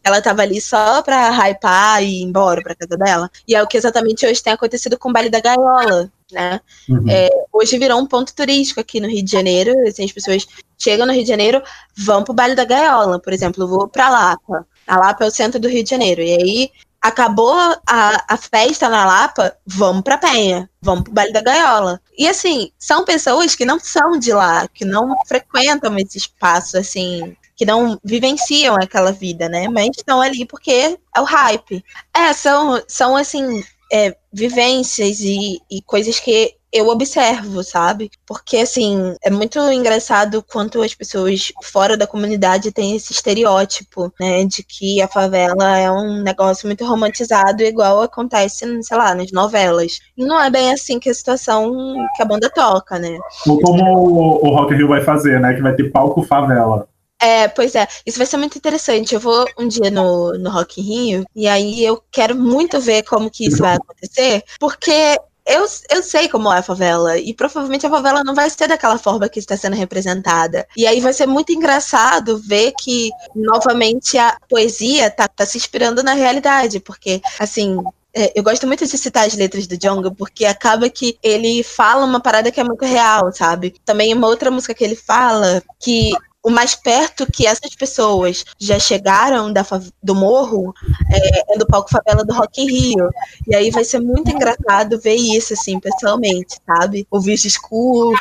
Ela 0.06 0.22
tava 0.22 0.42
ali 0.42 0.60
só 0.60 1.02
pra 1.02 1.30
hypar 1.30 2.00
e 2.00 2.20
ir 2.20 2.22
embora 2.22 2.62
pra 2.62 2.76
casa 2.76 2.96
dela. 2.96 3.28
E 3.46 3.56
é 3.56 3.62
o 3.62 3.66
que 3.66 3.76
exatamente 3.76 4.24
hoje 4.24 4.40
tem 4.40 4.52
acontecido 4.52 4.96
com 4.96 5.10
o 5.10 5.12
baile 5.12 5.28
da 5.28 5.40
gaiola, 5.40 6.08
né? 6.30 6.60
Uhum. 6.88 7.04
É, 7.08 7.28
hoje 7.52 7.76
virou 7.76 7.98
um 7.98 8.06
ponto 8.06 8.32
turístico 8.32 8.78
aqui 8.78 9.00
no 9.00 9.08
Rio 9.08 9.24
de 9.24 9.32
Janeiro. 9.32 9.72
Assim, 9.84 10.04
as 10.04 10.12
pessoas 10.12 10.46
chegam 10.78 11.06
no 11.06 11.12
Rio 11.12 11.24
de 11.24 11.28
Janeiro, 11.28 11.60
vão 11.96 12.22
pro 12.22 12.32
baile 12.32 12.54
da 12.54 12.64
gaiola. 12.64 13.18
Por 13.18 13.32
exemplo, 13.32 13.66
vou 13.66 13.88
pra 13.88 14.08
Lapa. 14.08 14.64
A 14.86 14.96
Lapa 14.96 15.24
é 15.24 15.26
o 15.26 15.30
centro 15.32 15.58
do 15.58 15.68
Rio 15.68 15.82
de 15.82 15.90
Janeiro. 15.90 16.22
E 16.22 16.34
aí 16.34 16.70
acabou 17.02 17.58
a, 17.84 18.24
a 18.28 18.36
festa 18.36 18.88
na 18.88 19.04
Lapa, 19.04 19.56
vamos 19.66 20.02
pra 20.02 20.18
Penha, 20.18 20.70
vamos 20.80 21.02
pro 21.02 21.12
baile 21.12 21.32
da 21.32 21.42
gaiola. 21.42 22.00
E 22.16 22.28
assim, 22.28 22.70
são 22.78 23.04
pessoas 23.04 23.56
que 23.56 23.64
não 23.64 23.80
são 23.80 24.20
de 24.20 24.32
lá, 24.32 24.68
que 24.68 24.84
não 24.84 25.16
frequentam 25.26 25.98
esse 25.98 26.16
espaço 26.16 26.78
assim 26.78 27.36
que 27.56 27.64
não 27.64 27.98
vivenciam 28.04 28.76
aquela 28.76 29.10
vida, 29.10 29.48
né? 29.48 29.66
Mas 29.68 29.90
estão 29.96 30.20
ali 30.20 30.44
porque 30.44 30.96
é 31.16 31.20
o 31.20 31.24
hype. 31.24 31.82
É, 32.14 32.32
são, 32.32 32.82
são 32.86 33.16
assim, 33.16 33.64
é, 33.92 34.14
vivências 34.32 35.20
e, 35.20 35.58
e 35.70 35.80
coisas 35.82 36.20
que 36.20 36.54
eu 36.72 36.88
observo, 36.88 37.62
sabe? 37.62 38.10
Porque, 38.26 38.58
assim, 38.58 39.14
é 39.24 39.30
muito 39.30 39.58
engraçado 39.70 40.42
quanto 40.42 40.82
as 40.82 40.94
pessoas 40.94 41.50
fora 41.62 41.96
da 41.96 42.06
comunidade 42.06 42.70
têm 42.70 42.94
esse 42.94 43.12
estereótipo, 43.12 44.12
né? 44.20 44.44
De 44.44 44.62
que 44.62 45.00
a 45.00 45.08
favela 45.08 45.78
é 45.78 45.90
um 45.90 46.22
negócio 46.22 46.66
muito 46.66 46.84
romantizado, 46.84 47.62
igual 47.62 48.02
acontece, 48.02 48.82
sei 48.82 48.96
lá, 48.96 49.14
nas 49.14 49.32
novelas. 49.32 50.00
E 50.16 50.24
não 50.24 50.38
é 50.42 50.50
bem 50.50 50.70
assim 50.70 50.98
que 50.98 51.08
a 51.08 51.14
situação 51.14 51.72
que 52.14 52.22
a 52.22 52.26
banda 52.26 52.50
toca, 52.50 52.98
né? 52.98 53.18
Ou 53.46 53.58
como 53.60 54.44
o, 54.44 54.54
Rock 54.54 54.74
Hill 54.74 54.88
vai 54.88 55.02
fazer, 55.02 55.40
né? 55.40 55.54
Que 55.54 55.62
vai 55.62 55.74
ter 55.74 55.90
palco 55.90 56.22
favela. 56.22 56.86
É, 57.20 57.48
pois 57.48 57.74
é, 57.74 57.88
isso 58.04 58.18
vai 58.18 58.26
ser 58.26 58.36
muito 58.36 58.58
interessante. 58.58 59.14
Eu 59.14 59.20
vou 59.20 59.46
um 59.58 59.66
dia 59.66 59.90
no, 59.90 60.36
no 60.38 60.50
Rock 60.50 60.80
in 60.80 60.84
Rio 60.84 61.24
e 61.34 61.48
aí 61.48 61.82
eu 61.82 62.02
quero 62.10 62.34
muito 62.36 62.80
ver 62.80 63.02
como 63.04 63.30
que 63.30 63.46
isso 63.46 63.58
vai 63.58 63.76
acontecer, 63.76 64.44
porque 64.60 65.18
eu, 65.46 65.64
eu 65.90 66.02
sei 66.02 66.28
como 66.28 66.52
é 66.52 66.58
a 66.58 66.62
favela, 66.62 67.16
e 67.16 67.32
provavelmente 67.32 67.86
a 67.86 67.90
favela 67.90 68.24
não 68.24 68.34
vai 68.34 68.50
ser 68.50 68.66
daquela 68.66 68.98
forma 68.98 69.28
que 69.28 69.38
está 69.38 69.56
sendo 69.56 69.76
representada. 69.76 70.66
E 70.76 70.86
aí 70.86 71.00
vai 71.00 71.12
ser 71.12 71.26
muito 71.26 71.52
engraçado 71.52 72.36
ver 72.38 72.72
que, 72.80 73.10
novamente, 73.34 74.18
a 74.18 74.36
poesia 74.48 75.08
tá, 75.08 75.28
tá 75.28 75.46
se 75.46 75.56
inspirando 75.56 76.02
na 76.02 76.14
realidade, 76.14 76.80
porque, 76.80 77.22
assim, 77.38 77.78
é, 78.12 78.32
eu 78.34 78.42
gosto 78.42 78.66
muito 78.66 78.84
de 78.84 78.98
citar 78.98 79.24
as 79.24 79.34
letras 79.34 79.68
do 79.68 79.76
Djonga, 79.78 80.10
porque 80.10 80.44
acaba 80.44 80.90
que 80.90 81.16
ele 81.22 81.62
fala 81.62 82.04
uma 82.04 82.18
parada 82.18 82.50
que 82.50 82.58
é 82.58 82.64
muito 82.64 82.84
real, 82.84 83.30
sabe? 83.32 83.74
Também 83.84 84.12
uma 84.12 84.26
outra 84.26 84.50
música 84.50 84.74
que 84.74 84.82
ele 84.82 84.96
fala 84.96 85.62
que 85.78 86.10
o 86.46 86.50
mais 86.50 86.76
perto 86.76 87.26
que 87.26 87.44
essas 87.44 87.74
pessoas 87.74 88.44
já 88.56 88.78
chegaram 88.78 89.52
da, 89.52 89.66
do 90.00 90.14
morro 90.14 90.72
é, 91.12 91.54
é, 91.54 91.58
do 91.58 91.66
palco 91.66 91.90
favela 91.90 92.24
do 92.24 92.32
Rock 92.32 92.62
in 92.62 92.70
Rio. 92.70 93.10
E 93.48 93.56
aí 93.56 93.68
vai 93.72 93.82
ser 93.82 93.98
muito 93.98 94.30
engraçado 94.30 95.00
ver 95.00 95.16
isso, 95.16 95.54
assim, 95.54 95.80
pessoalmente, 95.80 96.56
sabe? 96.64 97.04
Ouvir 97.10 97.34
os 97.34 97.40
discursos, 97.40 98.20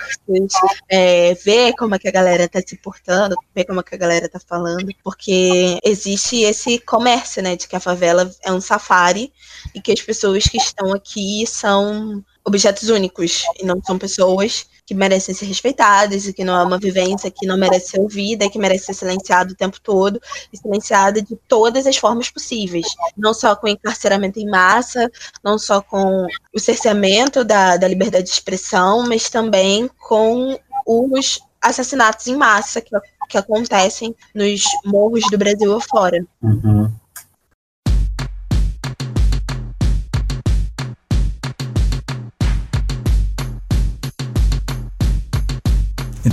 é, 0.89 1.36
ver 1.36 1.73
como 1.73 1.93
é 1.93 1.99
que 1.99 2.07
a 2.07 2.11
galera 2.11 2.49
tá 2.49 2.59
se 2.65 2.76
portando, 2.78 3.36
ver 3.53 3.65
como 3.65 3.82
é 3.82 3.84
que 3.84 3.93
a 3.93 3.99
galera 3.99 4.28
tá 4.28 4.39
falando, 4.39 4.89
porque 5.03 5.78
existe 5.84 6.41
esse 6.41 6.80
comércio, 6.80 7.43
né, 7.43 7.55
de 7.55 7.67
que 7.67 7.76
a 7.76 7.80
favela 7.80 8.28
é 8.43 8.51
um 8.51 8.59
safari 8.59 9.32
e 9.76 9.80
que 9.80 9.91
as 9.91 10.01
pessoas 10.01 10.45
que 10.45 10.57
estão 10.57 10.95
aqui 10.95 11.45
são 11.45 12.23
objetos 12.43 12.89
únicos 12.89 13.43
e 13.59 13.65
não 13.65 13.80
são 13.84 13.99
pessoas 13.99 14.65
que 14.86 14.93
merecem 14.93 15.33
ser 15.33 15.45
respeitadas 15.45 16.27
e 16.27 16.33
que 16.33 16.43
não 16.43 16.59
é 16.59 16.63
uma 16.63 16.77
vivência 16.77 17.31
que 17.31 17.47
não 17.47 17.57
merece 17.57 17.91
ser 17.91 17.99
ouvida 17.99 18.49
que 18.49 18.59
merece 18.59 18.86
ser 18.86 18.93
silenciada 18.93 19.51
o 19.51 19.55
tempo 19.55 19.79
todo 19.81 20.19
e 20.53 20.57
silenciada 20.57 21.21
de 21.21 21.36
todas 21.47 21.88
as 21.88 21.97
formas 21.97 22.29
possíveis, 22.29 22.86
não 23.17 23.33
só 23.33 23.55
com 23.55 23.67
encarceramento 23.67 24.39
em 24.39 24.49
massa, 24.49 25.09
não 25.43 25.57
só 25.57 25.81
com 25.81 26.27
o 26.53 26.59
cerceamento 26.59 27.43
da, 27.43 27.77
da 27.77 27.88
liberdade 27.88 28.25
de 28.25 28.31
expressão, 28.31 29.07
mas 29.07 29.29
também 29.29 29.89
com 29.97 30.57
os 30.86 31.39
assassinatos 31.61 32.27
em 32.27 32.36
massa 32.36 32.79
que, 32.79 32.91
que 33.27 33.38
acontecem 33.38 34.15
nos 34.33 34.63
morros 34.86 35.23
do 35.31 35.38
Brasil 35.38 35.75
afora. 35.75 36.23
Uhum. 36.41 36.91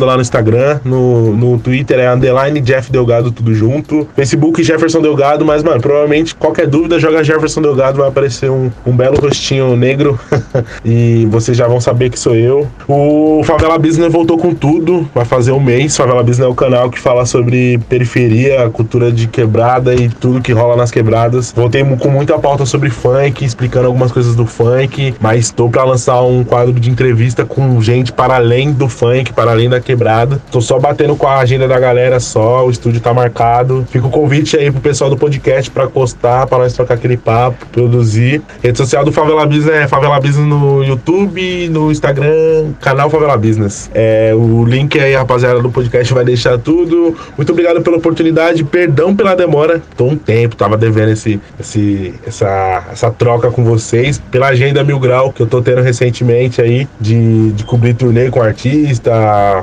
lá 0.00 0.16
no 0.16 0.20
Instagram. 0.22 0.80
No, 0.84 1.34
no 1.34 1.58
Twitter 1.58 1.98
é 2.00 2.12
underline 2.12 2.60
Jeff 2.60 2.90
Delgado, 2.90 3.30
tudo 3.30 3.54
junto. 3.54 4.06
Facebook 4.16 4.62
Jefferson 4.62 5.00
Delgado, 5.00 5.44
mas, 5.44 5.62
mano, 5.62 5.80
provavelmente 5.80 6.34
qualquer 6.34 6.66
dúvida, 6.66 6.98
joga 6.98 7.22
Jefferson 7.22 7.62
Delgado, 7.62 7.98
vai 7.98 8.08
aparecer 8.08 8.50
um, 8.50 8.70
um 8.84 8.96
belo 8.96 9.18
rostinho 9.18 9.76
negro. 9.76 10.18
e 10.84 11.26
vocês 11.30 11.56
já 11.56 11.66
vão 11.66 11.80
saber 11.80 11.93
saber 11.94 12.10
que 12.10 12.18
sou 12.18 12.34
eu. 12.34 12.66
O 12.88 13.42
Favela 13.44 13.78
Business 13.78 14.12
voltou 14.12 14.36
com 14.36 14.52
tudo, 14.52 15.08
vai 15.14 15.24
fazer 15.24 15.52
um 15.52 15.60
mês. 15.60 15.96
Favela 15.96 16.22
Business 16.22 16.46
é 16.46 16.50
o 16.50 16.54
canal 16.54 16.90
que 16.90 16.98
fala 16.98 17.24
sobre 17.24 17.78
periferia, 17.88 18.68
cultura 18.70 19.12
de 19.12 19.28
quebrada 19.28 19.94
e 19.94 20.08
tudo 20.08 20.42
que 20.42 20.52
rola 20.52 20.76
nas 20.76 20.90
quebradas. 20.90 21.52
Voltei 21.54 21.84
com 21.84 22.10
muita 22.10 22.36
pauta 22.38 22.66
sobre 22.66 22.90
funk, 22.90 23.44
explicando 23.44 23.86
algumas 23.86 24.10
coisas 24.10 24.34
do 24.34 24.44
funk, 24.44 25.14
mas 25.20 25.46
estou 25.46 25.70
para 25.70 25.84
lançar 25.84 26.20
um 26.22 26.42
quadro 26.42 26.72
de 26.72 26.90
entrevista 26.90 27.44
com 27.44 27.80
gente 27.80 28.12
para 28.12 28.34
além 28.34 28.72
do 28.72 28.88
funk, 28.88 29.32
para 29.32 29.52
além 29.52 29.68
da 29.68 29.80
quebrada. 29.80 30.40
Tô 30.50 30.60
só 30.60 30.78
batendo 30.80 31.14
com 31.14 31.28
a 31.28 31.38
agenda 31.38 31.68
da 31.68 31.78
galera 31.78 32.18
só, 32.18 32.66
o 32.66 32.70
estúdio 32.70 33.00
tá 33.00 33.14
marcado. 33.14 33.86
Fica 33.90 34.06
o 34.06 34.10
convite 34.10 34.56
aí 34.56 34.70
pro 34.70 34.80
pessoal 34.80 35.08
do 35.08 35.16
podcast 35.16 35.70
para 35.70 35.86
postar, 35.86 36.46
para 36.48 36.58
nós 36.58 36.72
trocar 36.72 36.94
aquele 36.94 37.16
papo, 37.16 37.66
produzir. 37.66 38.42
Rede 38.62 38.78
social 38.78 39.04
do 39.04 39.12
Favela 39.12 39.46
Business 39.46 39.76
é 39.76 39.86
Favela 39.86 40.18
Business 40.18 40.46
no 40.46 40.82
YouTube, 40.82 41.68
no 41.74 41.90
Instagram, 41.90 42.72
canal 42.80 43.10
Favela 43.10 43.36
Business. 43.36 43.90
É, 43.92 44.32
o 44.34 44.64
link 44.64 44.98
aí, 44.98 45.14
rapaziada, 45.14 45.60
do 45.60 45.70
podcast 45.70 46.14
vai 46.14 46.24
deixar 46.24 46.56
tudo. 46.58 47.16
Muito 47.36 47.50
obrigado 47.50 47.82
pela 47.82 47.96
oportunidade, 47.96 48.62
perdão 48.62 49.14
pela 49.14 49.34
demora. 49.34 49.82
Tô 49.96 50.06
um 50.06 50.16
tempo, 50.16 50.54
tava 50.54 50.76
devendo 50.76 51.10
esse, 51.10 51.40
esse, 51.58 52.14
essa, 52.26 52.84
essa 52.92 53.10
troca 53.10 53.50
com 53.50 53.64
vocês, 53.64 54.22
pela 54.30 54.48
agenda 54.48 54.84
Mil 54.84 54.98
Grau 54.98 55.32
que 55.32 55.42
eu 55.42 55.46
tô 55.46 55.60
tendo 55.60 55.80
recentemente 55.80 56.62
aí, 56.62 56.86
de, 57.00 57.52
de 57.52 57.64
cobrir 57.64 57.94
turnê 57.94 58.30
com 58.30 58.40
artista, 58.40 59.10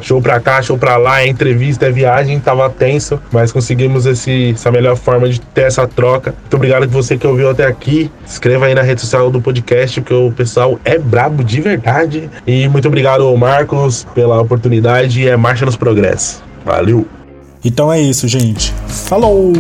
show 0.02 0.22
pra 0.22 0.40
cá, 0.40 0.62
show 0.62 0.78
pra 0.78 0.98
lá, 0.98 1.22
é 1.22 1.28
entrevista, 1.28 1.86
é 1.86 1.92
viagem, 1.92 2.40
tava 2.40 2.70
tenso, 2.70 3.20
mas 3.32 3.52
conseguimos 3.52 4.06
esse, 4.06 4.52
essa 4.52 4.72
melhor 4.72 4.98
forma 4.98 5.30
de 5.30 5.40
ter 5.40 5.62
essa 5.62 5.88
troca. 5.88 6.36
Muito 6.42 6.56
obrigado 6.56 6.88
que 6.88 6.94
você 6.94 7.18
que 7.18 7.26
ouviu 7.26 7.50
até 7.50 7.66
aqui. 7.66 8.12
Inscreva 8.26 8.66
aí 8.66 8.76
na 8.76 8.82
rede 8.82 9.02
social 9.02 9.32
do 9.32 9.40
podcast, 9.40 10.02
porque 10.02 10.14
o 10.14 10.32
pessoal 10.32 10.80
é 10.84 10.98
brabo 10.98 11.44
de 11.44 11.62
verdade. 11.62 12.01
E 12.46 12.68
muito 12.68 12.88
obrigado, 12.88 13.36
Marcos, 13.38 14.06
pela 14.14 14.42
oportunidade. 14.42 15.28
É 15.28 15.36
marcha 15.36 15.66
nos 15.66 15.76
progressos. 15.76 16.42
Valeu! 16.66 17.06
Então 17.64 17.92
é 17.92 18.00
isso, 18.02 18.28
gente. 18.28 18.74
Falou! 18.88 19.54